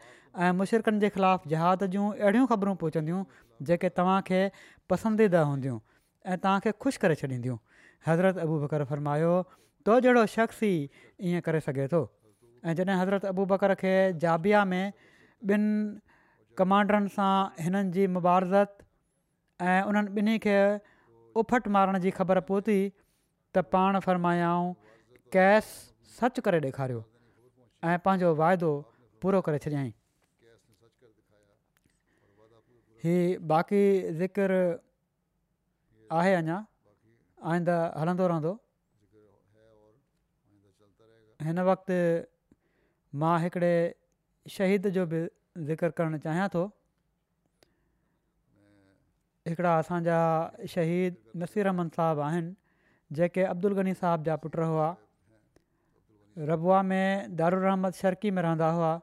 ऐं 0.46 0.52
मुशिरकनि 0.62 0.98
जे 1.04 1.08
ख़िलाफ़ु 1.18 1.50
जहाद 1.50 1.84
जूं 1.94 2.06
अहिड़ियूं 2.14 2.46
ख़बरूं 2.54 2.74
पहुचंदियूं 2.82 3.22
जेके 3.70 3.88
तव्हांखे 4.00 4.40
पसंदीदा 4.90 5.42
हूंदियूं 5.52 5.78
ऐं 6.32 6.38
तव्हांखे 6.46 6.70
ख़ुशि 6.84 6.98
करे 7.06 7.14
छॾींदियूं 7.22 7.56
हज़रत 8.06 8.38
अबू 8.44 8.58
बकर 8.64 8.84
फरमायो 8.92 9.34
तो 9.88 9.98
जहिड़ो 10.06 10.24
शख़्स 10.34 10.60
ई 10.62 11.04
ईअं 11.30 11.40
करे 11.48 11.60
सघे 11.66 11.86
थो 11.92 12.00
ऐं 12.64 12.74
जॾहिं 12.80 12.96
हज़रत 13.02 13.24
अबू 13.30 13.44
बकर 13.54 13.74
खे 13.82 13.94
जाबिया 14.24 14.64
में 14.72 14.86
ॿिनि 15.54 15.70
कमांडरनि 16.62 17.08
सां 17.14 17.32
हिननि 17.66 17.90
जी 17.98 18.06
मुबारज़त 18.16 18.86
ऐं 19.70 19.80
उन्हनि 19.90 20.10
ॿिन्ही 20.18 20.38
खे 20.46 20.56
उफट 21.42 21.68
मारण 21.76 21.98
जी 22.06 22.10
ख़बर 22.18 22.40
पहुती 22.50 22.78
त 23.56 23.64
पाण 23.76 23.98
फ़र्मायाऊं 24.08 24.68
कैस 25.36 25.66
सच 26.18 26.40
करे 26.48 26.60
ॾेखारियो 26.68 27.00
ऐं 27.92 27.96
पंहिंजो 28.08 28.30
वाइदो 28.42 28.70
पूरो 29.24 29.40
करे 29.48 29.62
हीअ 33.06 33.24
बाक़ी 33.52 33.82
ज़िक्र 34.20 34.52
आहे 36.18 36.34
अञा 36.34 36.56
आईंदा 37.52 37.76
हलंदो 38.00 38.24
रहंदो 38.30 38.52
हिन 41.46 41.58
वक़्ति 41.70 41.98
मां 43.20 43.34
हिकिड़े 43.42 43.74
शहीद 44.54 44.88
जो 44.96 45.04
बि 45.10 45.20
ज़िक्र 45.70 45.90
करणु 45.98 46.18
चाहियां 46.24 46.46
थो 46.54 46.62
हिकिड़ा 49.48 49.72
असांजा 49.80 50.18
शहीद 50.76 51.12
नसीर 51.42 51.66
अहमद 51.72 51.90
साहबु 52.00 52.24
आहिनि 52.28 52.52
जेके 53.18 53.42
अब्दुल 53.52 53.76
गनी 53.80 53.94
साहब 54.00 54.24
जा 54.30 54.36
पुट 54.46 54.56
हुआ 54.72 54.88
रबुआ 56.52 56.80
में 56.92 57.36
दारूर 57.42 57.64
रहमद 57.68 58.00
शर्की 58.04 58.30
में 58.38 58.42
रहंदा 58.48 58.70
हुआ 58.78 58.94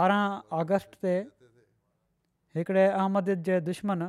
ॿारहं 0.00 0.58
अगस्ट 0.64 0.94
ते 1.06 1.10
हिकिड़े 2.58 2.84
अहमद 3.00 3.26
जे 3.48 3.56
दुश्मन 3.70 4.04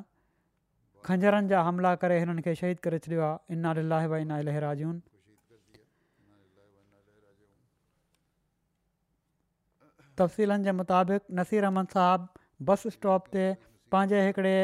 खंजरनि 1.07 1.49
जा 1.53 1.61
हमला 1.65 1.89
करे 2.01 2.17
हिननि 2.21 2.41
खे 2.45 2.53
शहीद 2.61 2.79
करे 2.85 2.99
छॾियो 3.05 3.21
आहे 3.25 3.55
इन 3.55 3.67
लाइ 3.93 4.07
वाई 4.13 4.25
इना 4.27 4.39
लहराजून 4.47 4.95
तफ़सीलनि 10.21 10.63
जे 10.65 10.71
मुताबिक़ 10.79 11.37
नसीर 11.41 11.63
अहमद 11.69 11.93
साहिबु 11.97 12.65
बस 12.71 12.85
स्टॉप 12.97 13.31
ते 13.37 13.45
पंहिंजे 13.95 14.21
हिकिड़े 14.25 14.59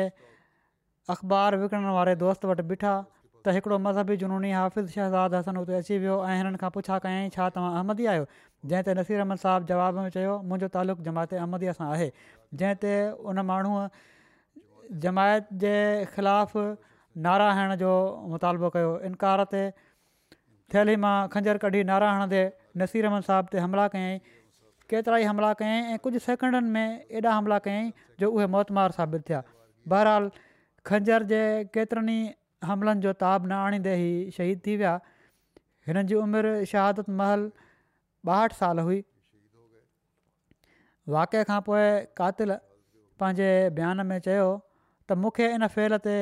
अख़बार 1.15 1.57
विकिणण 1.65 1.93
वारे 1.99 2.13
दोस्त 2.25 2.45
वटि 2.53 2.63
बीठा 2.71 2.93
त 3.07 3.55
हिकिड़ो 3.57 3.77
मज़हबी 3.87 4.15
जुनूनी 4.23 4.49
हाफ़िज़ 4.57 4.95
शहज़ाद 4.97 5.35
हसन 5.37 5.59
हुते 5.61 5.75
अची 5.81 5.97
वियो 6.03 6.15
ऐं 6.31 6.35
हिननि 6.41 6.59
खां 6.63 6.69
पुछा 6.77 6.97
कयाईं 7.05 7.29
छा 7.35 7.49
तव्हां 7.57 7.71
अहमदी 7.79 8.05
आहियो 8.11 8.25
जंहिं 8.71 8.87
ते 8.89 8.95
नसीर 8.99 9.23
अहमद 9.25 9.41
साहिबु 9.43 9.69
जवाब 9.73 9.99
में 10.05 10.09
चयो 10.17 10.35
मुंहिंजो 10.51 10.69
तालुक़ु 10.77 11.05
जमात 11.09 11.35
अहमदीअ 11.41 11.75
सां 11.79 11.87
आहे 11.97 12.07
जंहिं 12.61 12.79
ते 12.85 12.93
उन 13.33 13.45
माण्हूअ 13.51 13.83
जमायत 14.99 15.45
जे 15.63 15.73
ख़िलाफ़ु 16.15 16.61
नारा 17.25 17.51
हण 17.55 17.75
जो 17.79 17.91
मुतालबो 18.31 18.69
कयो 18.75 18.91
इनकार 19.07 19.43
ते 19.51 19.71
थैली 20.73 20.95
मां 21.03 21.27
खंजर 21.31 21.57
कढी 21.63 21.83
नारा 21.87 22.11
हणंदे 22.13 22.43
नसीर 22.79 23.05
अहमद 23.07 23.23
साहिब 23.27 23.47
ते 23.55 23.59
हमला 23.63 23.87
कयाई 23.95 24.17
केतिरा 24.91 25.17
ई 25.17 25.23
हमला 25.31 25.51
कयाईं 25.61 25.91
ऐं 25.95 25.99
कुझु 26.03 26.19
सेकेंडनि 26.27 26.69
में 26.75 27.19
एॾा 27.19 27.33
हमला 27.37 27.57
कयाईं 27.67 27.91
जो 28.23 28.31
उहे 28.31 28.47
मौतमार 28.55 28.91
साबित 28.99 29.23
थिया 29.29 29.41
बहरहाल 29.93 30.29
खंजर 30.91 31.23
जे 31.33 31.41
केतिरनि 31.77 32.15
ई 32.23 32.35
हमलनि 32.71 33.01
जो 33.07 33.13
ताब 33.23 33.45
न 33.47 33.59
आणींदे 33.59 33.93
ई 33.99 34.11
शहीद 34.39 34.61
थी 34.65 34.75
विया 34.81 34.95
हिननि 35.91 36.03
जी 36.13 36.17
उमिरि 36.23 36.51
शहादत 36.73 37.11
महल 37.21 37.45
ॿाहठि 38.31 38.57
साल 38.63 38.79
हुई 38.89 38.99
वाक़िअ 41.15 41.43
खां 41.51 41.59
पोइ 41.69 41.85
कातिल 42.21 42.51
पंहिंजे 43.23 43.47
बयान 43.79 44.05
में 44.11 44.19
चयो 44.27 44.49
त 45.07 45.17
मूंखे 45.23 45.45
इन 45.57 45.67
फ़ेल 45.75 45.93
ते 46.07 46.13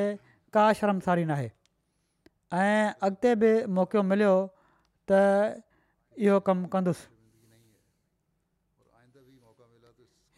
का 0.56 0.64
शर्मसारी 0.80 1.24
नाहे 1.30 1.48
ऐं 2.60 2.86
अॻिते 3.08 3.30
बि 3.42 3.50
मौको 3.78 4.00
मिलियो 4.12 4.32
त 5.10 5.20
इहो 6.26 6.36
कमु 6.48 6.66
कंदुसि 6.72 7.04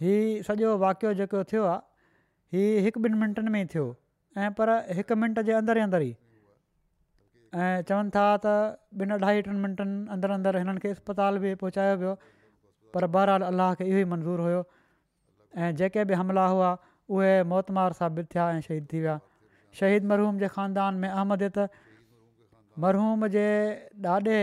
हीउ 0.04 0.42
सॼो 0.48 0.68
वाकियो 0.84 1.10
जेको 1.20 1.38
थियो 1.52 1.62
आहे 1.70 1.80
ही 2.58 2.64
हिकु 2.86 2.98
ॿिनि 3.06 3.16
मिंटनि 3.22 3.50
में 3.54 3.60
ई 3.64 3.70
थियो 3.76 3.86
ऐं 4.44 4.50
पर 4.60 4.68
हिकु 5.00 5.14
मिंट 5.22 5.40
जे 5.48 5.52
अंदरि 5.62 5.80
ई 5.82 5.88
अंदर 5.88 6.02
ई 6.10 6.12
ऐं 7.64 7.72
चवनि 7.90 8.10
था 8.16 8.24
त 8.46 8.54
ॿिनि 9.02 9.18
अढाई 9.18 9.40
अठनि 9.42 9.58
मिंटनि 9.64 9.94
अंदरि 10.14 10.32
अंदरि 10.38 10.58
हिननि 10.64 10.80
खे 10.84 10.88
अस्पताल 10.98 11.32
बि 11.44 11.50
पहुचायो 11.62 11.94
वियो 12.02 12.14
पर 12.94 13.02
बहरहाल 13.16 13.42
अलाह 13.50 13.70
खे 13.80 13.84
इहो 13.90 13.98
ई 14.04 14.10
मंज़ूरु 14.14 14.42
हुयो 14.48 14.62
ऐं 15.64 15.68
जेके 15.80 16.04
बि 16.10 16.14
हुआ 16.20 16.70
उहे 17.12 17.32
मौतमार 17.44 17.92
साबित 17.92 18.26
थिया 18.34 18.50
ऐं 18.50 18.60
शहीद 18.66 18.86
थी 18.92 19.00
विया 19.04 19.16
शहीद 19.80 20.04
मरहूम 20.12 20.36
जे 20.42 20.48
ख़ानदान 20.56 21.00
में 21.04 21.08
अहमद 21.08 21.64
मरहूम 22.84 23.26
जे 23.34 23.44
ॾाॾे 24.12 24.38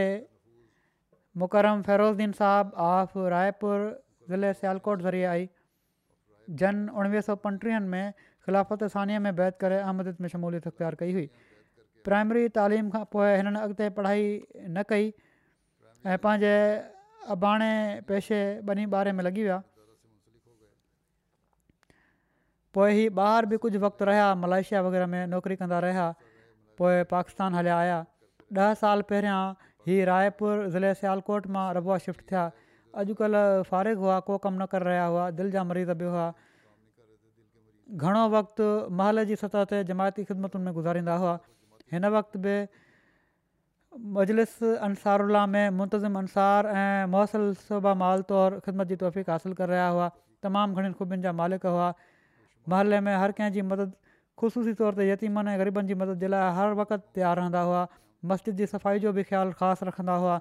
मुकरम 1.43 1.81
फ़हिरोज़्दीन 1.87 2.31
साहबु 2.41 2.75
आफ़ 2.87 3.17
रायपुर 3.33 3.79
ज़िले 4.33 4.51
सियालकोट 4.59 5.01
ज़रिए 5.05 5.25
आई 5.31 5.47
जन 6.61 6.83
उणिवीह 7.01 7.25
सौ 7.29 7.35
पंटीहनि 7.45 7.87
में 7.93 8.13
खिलाफ़त 8.45 8.83
सानिअ 8.95 9.19
में 9.25 9.31
बैत 9.41 9.57
करे 9.63 9.79
अहमद 9.87 10.11
में 10.25 10.29
शमूलियत 10.35 10.67
अख़्तियारु 10.71 11.01
कई 11.01 11.13
हुई 11.17 11.25
प्राइमरी 12.09 12.45
तालीम 12.59 12.89
खां 12.97 13.03
पोइ 13.15 13.29
हिननि 13.39 13.59
अॻिते 13.67 13.89
पढ़ाई 13.99 14.27
न 14.77 14.85
कई 14.93 15.11
ऐं 16.13 16.17
पंहिंजे 16.27 16.55
अबाणे 17.37 17.73
पेशे 18.13 18.41
ॿिनी 18.73 18.89
ॿारे 18.99 19.11
में 19.17 19.23
लॻी 19.29 19.41
विया 19.47 19.57
पोइ 22.77 22.91
ई 22.95 23.05
ॿाहिरि 23.25 23.47
बि 23.51 23.57
कुझु 23.65 23.79
वक़्तु 23.83 24.05
रहिया 24.09 24.25
मलेशिया 24.45 24.81
वग़ैरह 24.87 25.07
में 25.13 25.21
नौकिरी 25.33 25.55
कंदा 25.61 25.77
रहिया 25.85 26.03
पोइ 26.81 27.03
पाकिस्तान 27.13 27.55
हलिया 27.59 27.77
आया 27.85 27.97
ॾह 28.57 28.73
साल 28.81 29.01
पहिरियां 29.11 29.39
ही 29.87 29.95
रायपुर 30.09 30.65
ज़िले 30.75 30.91
सियालकोट 30.99 31.47
मां 31.55 31.65
रबु 31.79 31.97
शिफ्ट 32.03 32.25
थिया 32.31 32.43
अॼुकल्ह 33.03 33.45
फारिग 33.71 34.03
हुआ 34.05 34.17
को 34.29 34.37
कमु 34.45 34.61
न 34.61 34.65
करे 34.73 34.87
रहिया 34.89 35.05
हुआ 35.15 35.25
दिलि 35.39 35.55
जा 35.55 35.63
मरीज़ 35.71 35.91
बि 36.03 36.11
हुआ 36.15 36.27
घणो 38.05 38.23
वक़्तु 38.37 38.69
महल 39.01 39.23
जी 39.31 39.39
सतह 39.43 39.65
ते 39.73 39.81
जमायती 39.93 40.27
ख़िदमतुनि 40.31 40.65
में 40.69 40.73
गुज़ारींदा 40.77 41.17
हुआ 41.25 41.33
हिन 41.95 42.11
वक़्त 42.17 42.37
बि 42.45 42.55
मजलिस 44.19 44.53
अंसारु 44.89 45.29
में 45.55 45.77
मुंतज़िम 45.79 46.19
अंसार 46.23 46.71
ऐं 46.79 47.09
मुसल 47.17 47.49
शबा 47.65 47.93
माल 48.05 48.21
तौरु 48.33 48.61
ख़िदमत 48.67 48.93
जी 48.93 48.99
तहफ़ीक़ 49.03 49.31
हासिलु 49.35 49.57
करे 49.61 49.73
रहिया 49.75 49.87
हुआ 49.95 50.09
तमामु 50.47 50.77
घणियुनि 50.81 50.97
ख़ूबियुनि 50.99 51.23
जा 51.27 51.33
मालिक 51.41 51.65
हुआ 51.71 51.87
محلے 52.71 52.99
में 53.09 53.15
हर 53.23 53.31
कंहिंजी 53.41 53.61
मदद 53.73 53.93
مدد 54.43 54.77
तौर 54.79 54.93
طور 54.93 55.03
यतीमन 55.09 55.11
یتیمن 55.11 55.47
ग़रीबनि 55.61 55.87
जी 55.87 55.95
मदद 56.01 56.19
जे 56.23 56.27
लाइ 56.33 56.51
हर 56.57 56.73
वक़्तु 56.79 57.15
तयारु 57.15 57.41
रहंदा 57.41 57.61
हुआ 57.67 57.81
मस्जिद 58.31 58.55
जी 58.59 58.65
सफ़ाई 58.65 58.79
صفائی 58.79 58.99
جو 58.99 59.11
بھی 59.11 59.23
خیال 59.29 59.51
خاص 59.59 59.83
हुआ 59.83 60.17
ہوا 60.19 60.39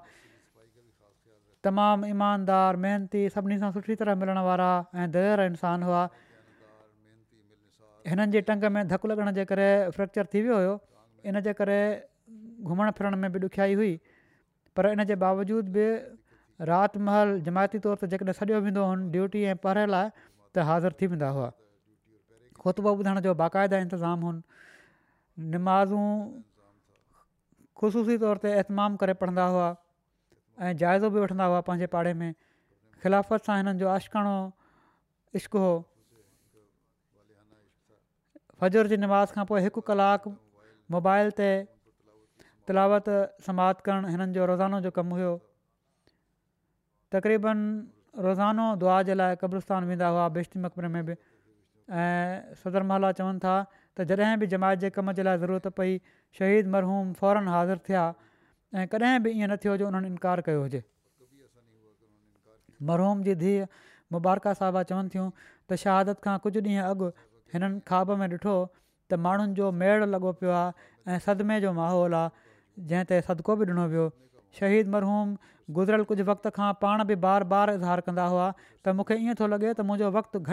ईमानदार 2.09 2.75
महिनती 2.85 3.21
सभिनी 3.31 3.55
सां 3.61 3.71
सुठी 3.77 3.95
तरह 4.01 4.15
मिलण 4.19 4.37
वारा 4.43 4.67
ऐं 4.97 5.11
दर 5.15 5.45
इंसान 5.51 5.81
हुआ 5.87 6.03
हिननि 8.11 8.27
जे 8.35 8.41
टंग 8.49 8.63
में 8.75 8.87
धकु 8.91 9.07
लॻण 9.11 9.31
जे 9.37 9.45
करे 9.49 9.65
फ्रैक्चर 9.97 10.29
थी 10.35 10.41
वियो 10.45 10.59
हुयो 10.59 10.77
इनजे 11.31 11.53
करे 11.59 11.79
घुमण 12.67 12.91
फिरण 12.99 13.19
में 13.25 13.31
बि 13.33 13.41
ॾुखियाई 13.47 13.75
हुई 13.81 13.91
पर 14.79 14.89
इन 14.95 15.05
जे 15.11 15.19
बावजूदि 15.25 15.73
बि 15.77 15.87
राति 16.71 17.03
महल 17.09 17.35
जमायती 17.49 17.83
तौर 17.87 18.01
ते 18.05 18.11
जेकॾहिं 18.15 18.39
सॾियो 18.39 18.61
वेंदो 18.69 18.87
ड्यूटी 19.17 19.43
ऐं 19.53 19.61
परे 19.67 19.85
लाइ 19.95 20.63
हाज़िर 20.69 20.99
थी 21.01 21.09
ख़ुतबा 22.61 22.91
ॿुधण 22.99 23.19
जो 23.25 23.33
बाक़ाइदा 23.41 23.77
इंतिज़ाम 23.85 24.19
हुनि 24.27 24.41
निमाज़ूं 25.55 26.07
ख़ुशूसी 27.79 28.17
तौर 28.23 28.37
ते 28.43 28.49
एहतमाम 28.59 28.95
करे 29.03 29.13
पढ़ंदा 29.23 29.45
हुआ 29.55 29.67
ऐं 30.67 30.71
जाइज़ो 30.83 31.09
बि 31.15 31.19
वठंदा 31.25 31.45
हुआ 31.51 31.59
पंहिंजे 31.69 31.87
पाड़े 31.95 32.13
में 32.21 32.33
ख़िलाफ़त 33.03 33.49
सां 33.49 33.57
हिननि 33.59 33.79
जो 33.83 33.89
अश्कणो 33.95 34.33
इश्क़ु 35.41 35.59
हो 35.65 35.73
फजर 38.63 38.91
जी 38.93 38.97
निमाज़ 39.05 39.35
खां 39.39 39.45
पोइ 39.51 39.61
हिकु 39.67 39.85
कलाकु 39.91 40.33
मोबाइल 40.97 41.31
ते 41.39 41.49
तिलावत 42.71 43.09
समाप्त 43.47 43.87
करणु 43.87 44.11
हिननि 44.15 44.35
जो 44.39 44.49
रोज़ानो 44.53 44.81
जो 44.87 44.91
कमु 44.99 45.21
हुओ 45.23 45.31
तक़रीबन 47.15 47.63
रोज़ानो 48.29 48.65
दुआ 48.85 48.97
जे 49.11 49.15
लाइ 49.21 49.39
क़ब्रस्तान 49.45 49.87
वेंदा 49.93 50.11
हुआ 50.15 50.27
बेशती 50.39 50.59
मकबरे 50.67 50.91
में 50.97 51.01
बि 51.07 51.15
ऐं 51.91 52.53
सदर 52.63 52.83
महला 52.89 53.11
चवनि 53.17 53.39
था 53.43 53.61
त 53.97 54.01
जॾहिं 54.09 54.37
बि 54.39 54.47
जमायत 54.47 54.79
जे 54.79 54.89
कम 54.95 55.11
जे 55.19 55.23
लाइ 55.23 55.37
ज़रूरत 55.37 55.67
पई 55.79 55.99
शहीद 56.39 56.67
मरहूम 56.73 57.11
फौरन 57.19 57.47
हाज़िर 57.53 57.77
थिया 57.89 58.01
ऐं 58.77 58.87
कॾहिं 58.87 59.19
बि 59.23 59.29
ईअं 59.31 59.47
न 59.49 59.55
थियो 59.63 59.77
जो 59.81 59.87
उन्हनि 59.87 60.07
इनकार 60.07 60.41
कयो 60.47 60.61
हुजे 60.61 60.83
मरहूम 62.91 63.23
जी 63.27 63.33
धीउ 63.43 63.65
मुबारका 64.13 64.53
साहबा 64.59 64.83
चवनि 64.91 65.09
थियूं 65.15 65.25
त 65.33 65.79
शहादत 65.83 66.21
खां 66.25 66.35
कुझु 66.43 66.59
ॾींहं 66.67 66.89
अॻु 66.91 67.07
हिननि 67.53 67.81
ख्वाब 67.91 68.11
में 68.21 68.25
ॾिठो 68.27 68.55
त 69.11 69.19
माण्हुनि 69.25 69.53
जो 69.61 69.71
मेड़ 69.81 70.03
लॻो 70.11 70.31
पियो 70.41 70.51
आहे 70.61 70.91
ऐं 71.13 71.17
सदमे 71.25 71.57
जो 71.63 71.71
माहौल 71.81 72.13
आहे 72.21 72.51
जंहिं 72.93 73.09
ते 73.13 73.19
सदको 73.31 73.55
बि 73.63 73.69
ॾिनो 73.73 73.87
वियो 73.95 74.05
शहीद 74.61 74.93
मरहूम 74.97 75.33
गुज़िरियल 75.79 76.05
कुझु 76.13 76.23
वक़्त 76.31 76.45
खां 76.59 76.69
पाण 76.85 77.03
बि 77.13 77.17
बार 77.25 77.47
बार 77.55 77.73
इज़हार 77.79 78.05
कंदा 78.09 78.27
हुआ 78.35 78.49
त 78.85 78.95
मूंखे 79.01 79.19
ईअं 79.25 79.41
थो 79.43 79.49
लॻे 79.57 79.73
त 79.81 79.87
मुंहिंजो 79.89 80.11
वक़्तु 80.19 80.43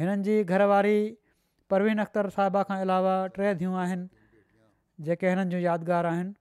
हिननि 0.00 0.22
जी 0.28 0.34
घरवारी 0.48 0.96
परवीन 1.70 1.98
अख़्तर 2.04 2.28
साहिबा 2.36 2.62
खां 2.70 2.78
अलावा 2.84 3.14
टे 3.38 3.50
धियूं 3.62 3.74
आहिनि 3.80 5.06
जेके 5.08 5.28
हिननि 5.34 5.50
जूं 5.54 5.60
यादगार 5.64 6.06
आहिनि 6.12 6.32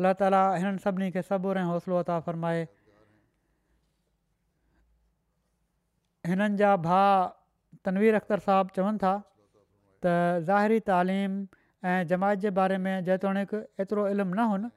अलाह 0.00 0.14
ताली 0.22 0.42
हिननि 0.62 0.82
सभिनी 0.84 1.10
खे 1.16 1.22
सबुर 1.30 1.60
ऐं 1.62 1.64
हौसलो 1.70 1.98
अथा 2.02 2.18
फ़रमाए 2.28 2.62
हिननि 6.32 6.60
जा 6.62 6.70
भा 6.86 7.00
तनवीर 7.88 8.20
अख़्तर 8.20 8.44
साहिबु 8.46 8.74
चवनि 8.78 9.02
था 9.06 9.14
त 9.18 10.14
ज़ाहिरी 10.50 10.80
तालीम 10.92 11.34
ऐं 11.90 11.98
जमायत 12.14 12.38
जे 12.46 12.50
बारे 12.62 12.78
में 12.86 12.94
जेतोणीकि 13.10 13.62
एतिरो 13.84 14.06
इल्मु 14.14 14.34
न 14.40 14.46
हुनि 14.52 14.70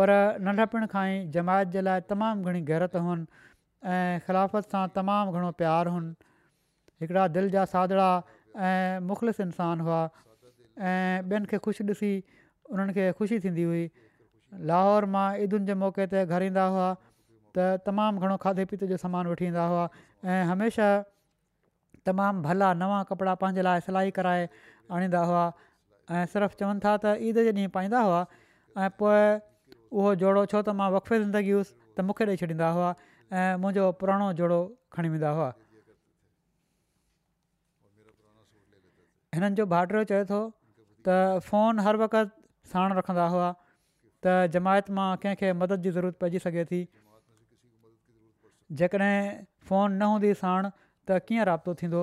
पर 0.00 0.14
नंढपण 0.46 0.86
खां 0.96 1.04
ई 1.10 1.18
जमायत 1.36 1.74
जे 1.76 1.80
लाइ 1.90 2.06
तमामु 2.14 2.46
घणी 2.50 2.62
गहरत 2.72 2.96
हुअनि 3.06 3.46
ऐं 3.94 4.18
ख़िलाफ़त 4.26 4.74
सां 4.74 4.82
तमामु 4.98 5.34
घणो 5.38 5.50
प्यारु 5.62 5.98
हिकिड़ा 7.00 7.26
दिलि 7.34 7.50
जा 7.50 7.64
सादड़ा 7.64 8.10
ऐं 8.56 9.00
मुख़लिस 9.06 9.40
इंसान 9.40 9.80
हुआ 9.84 10.00
ऐं 10.78 11.22
ॿियनि 11.30 11.46
खे 11.50 11.56
ख़ुशि 11.64 11.82
ॾिसी 11.88 12.12
उन्हनि 12.70 12.92
खे 12.92 13.04
ख़ुशी 13.18 13.38
थींदी 13.44 13.62
हुई 13.68 13.84
लाहौर 14.70 15.04
मां 15.14 15.26
ईदुनि 15.44 15.64
जे 15.70 15.74
मौके 15.80 16.04
ते 16.12 16.24
घर 16.28 16.42
ईंदा 16.52 16.64
हुआ 16.74 16.88
त 17.56 17.84
तमामु 17.86 18.20
घणो 18.20 18.36
खाधे 18.44 18.64
पीते 18.72 18.86
जो 18.92 18.96
सामान 19.04 19.26
वठी 19.32 19.46
ईंदा 19.52 19.64
हुआ 19.72 19.84
ऐं 20.32 20.42
हमेशह 20.50 20.90
तमामु 22.10 22.44
भला 22.48 22.68
नवां 22.82 23.00
कपिड़ा 23.12 23.34
पंहिंजे 23.44 23.64
लाइ 23.68 23.80
सिलाई 23.88 24.10
कराए 24.20 24.44
आणींदा 24.98 25.20
हुआ 25.32 25.44
ऐं 26.18 26.26
सिर्फ़ु 26.34 26.58
चवनि 26.64 26.84
था 26.84 26.92
त 27.04 27.30
ईद 27.30 27.42
जे 27.48 27.54
ॾींहुं 27.60 27.72
पाईंदा 27.78 28.00
हुआ 28.08 28.20
ऐं 28.82 28.90
पोइ 29.02 29.24
उहो 29.94 30.10
जोड़ो 30.24 30.42
छो 30.52 30.58
त 30.62 30.76
मां 30.82 30.90
वक़फ़े 30.98 31.14
ज़िंदगी 31.26 31.52
हुउसि 31.58 31.72
त 31.96 32.06
मूंखे 32.10 32.24
ॾेई 32.34 32.44
छॾींदा 32.44 32.68
हुआ 32.78 32.94
ऐं 33.40 33.50
मुंहिंजो 33.64 33.84
पुराणो 34.04 34.32
जोड़ो 34.42 34.58
खणी 34.98 35.08
वेंदा 35.16 35.30
हुआ 35.40 35.50
हिननि 39.34 39.54
जो 39.58 39.66
भाटरो 39.72 40.02
चए 40.10 40.24
थो 40.30 40.38
त 41.08 41.16
फ़ोन 41.48 41.78
हर 41.86 41.96
वक़्त 42.04 42.32
साण 42.70 42.94
रखंदा 42.98 43.26
हुआ 43.34 43.48
त 44.26 44.32
जमायत 44.56 44.90
मां 44.98 45.08
कंहिंखे 45.24 45.50
मदद 45.60 45.84
जी 45.86 45.90
ज़रूरत 45.98 46.18
पइजी 46.22 46.40
सघे 46.46 46.64
थी 46.70 46.80
जेकॾहिं 48.80 49.12
फोन 49.68 49.94
न 50.00 50.08
हूंदी 50.12 50.30
हुई 50.32 50.38
साण 50.40 50.66
त 50.70 51.18
कीअं 51.28 51.46
राब्तो 51.50 51.74
थींदो 51.82 52.02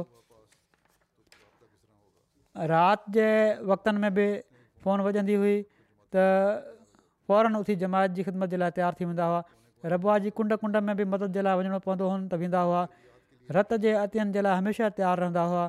राति 2.73 3.13
जे 3.17 3.27
वक़्तनि 3.71 4.03
में 4.05 4.13
बि 4.19 4.27
फ़ोन 4.85 5.03
वॼंदी 5.09 5.35
हुई 5.43 5.55
त 6.15 6.27
फ़ौरन 7.27 7.57
उथी 7.61 7.75
जमायत 7.83 8.15
जी 8.19 8.25
ख़िदमत 8.29 8.53
जे 8.55 8.61
लाइ 8.63 8.75
तयारु 8.79 8.99
थी 9.01 9.09
वेंदा 9.11 9.27
हुआ 9.31 9.43
रबा 9.95 10.15
जी 10.23 10.29
कुंड 10.39 10.55
कुंड 10.63 10.79
में 10.89 10.95
बि 11.01 11.09
मदद 11.17 11.35
जे 11.39 11.43
लाइ 11.49 11.59
वञिणो 11.63 11.81
पवंदो 11.87 12.09
हुओ 12.13 12.21
त 12.33 12.39
वेंदा 12.45 12.63
हुआ 12.71 12.85
रत 13.59 13.75
जे 13.87 13.93
अतियन 14.05 14.31
जे 14.37 14.45
लाइ 14.49 14.63
हमेशह 14.63 14.93
तयारु 15.01 15.23
रहंदा 15.25 15.43
हुआ 15.53 15.65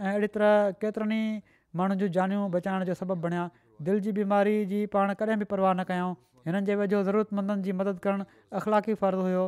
ऐं 0.00 0.06
अहिड़ी 0.10 0.26
तरह 0.34 0.70
केतिरनि 0.82 1.16
ई 1.18 1.42
माण्हुनि 1.78 2.00
जूं 2.02 2.08
जानियूं 2.14 2.50
बचाइण 2.54 2.84
जो 2.90 2.94
सबबु 3.00 3.14
बणिया 3.26 3.42
दिलि 3.88 4.00
जी 4.06 4.12
बीमारी 4.16 4.54
जी 4.72 4.80
पाण 4.94 5.12
कॾहिं 5.20 5.36
बि 5.42 5.46
परवाह 5.52 5.72
न 5.78 5.84
कयूं 5.90 6.12
हिननि 6.48 6.66
जे 6.70 6.76
वेझो 6.80 7.02
ज़रूरतमंदनि 7.10 7.62
जी 7.68 7.76
मदद 7.82 8.00
करणु 8.06 8.24
अख़लाक़ी 8.62 8.94
फ़र्ज़ु 9.04 9.28
हुओ 9.28 9.44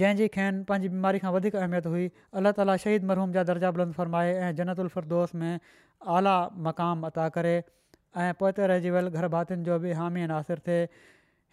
जंहिंजी 0.00 0.28
खेनि 0.36 0.60
पंहिंजी 0.68 0.88
बीमारी 0.96 1.22
खां 1.24 1.32
वधीक 1.38 1.56
अहमियत 1.62 1.90
हुई 1.92 2.04
अलाह 2.40 2.54
ताला 2.60 2.76
शहीद 2.86 3.10
मरहूम 3.12 3.32
जा 3.38 3.44
दर्जा 3.54 3.72
बुलंद 3.78 3.98
फ़रमाए 4.02 4.34
ऐं 4.34 4.50
जनत 4.62 4.84
उल्फरदोस 4.86 5.34
में 5.42 5.74
आला 6.18 6.34
मक़ाम 6.68 7.08
अता 7.10 7.28
करे 7.40 7.54
ऐं 7.58 8.38
पोइ 8.44 8.68
रहिजी 8.72 8.94
वियल 8.98 9.10
घर 9.18 9.28
भातियुनि 9.36 9.66
जो 9.70 9.80
बि 9.86 9.96
हामी 10.02 10.28
नासिर 10.34 10.62
थिए 10.68 10.84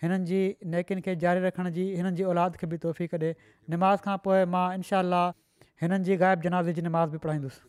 हिननि 0.04 0.28
जी 0.32 0.42
नेकिन 0.76 1.04
खे 1.08 1.18
जारी 1.28 1.46
रखण 1.50 1.74
जी 1.80 1.90
हिननि 2.02 2.14
जी 2.22 2.30
औलाद 2.34 2.62
खे 2.64 2.72
बि 2.76 2.84
तोहफ़ी 2.88 3.10
कढे 3.16 3.34
निमाज़ 3.76 4.10
खां 4.10 4.18
पोइ 4.28 4.44
मां 4.58 4.66
हिननि 5.82 6.04
जी 6.06 6.16
ग़ाइब 6.22 6.42
जनाज़े 6.44 6.72
जी 6.78 6.82
नमाज़ 6.88 7.10
बि 7.16 7.20
पढ़ाईंदुसि 7.24 7.62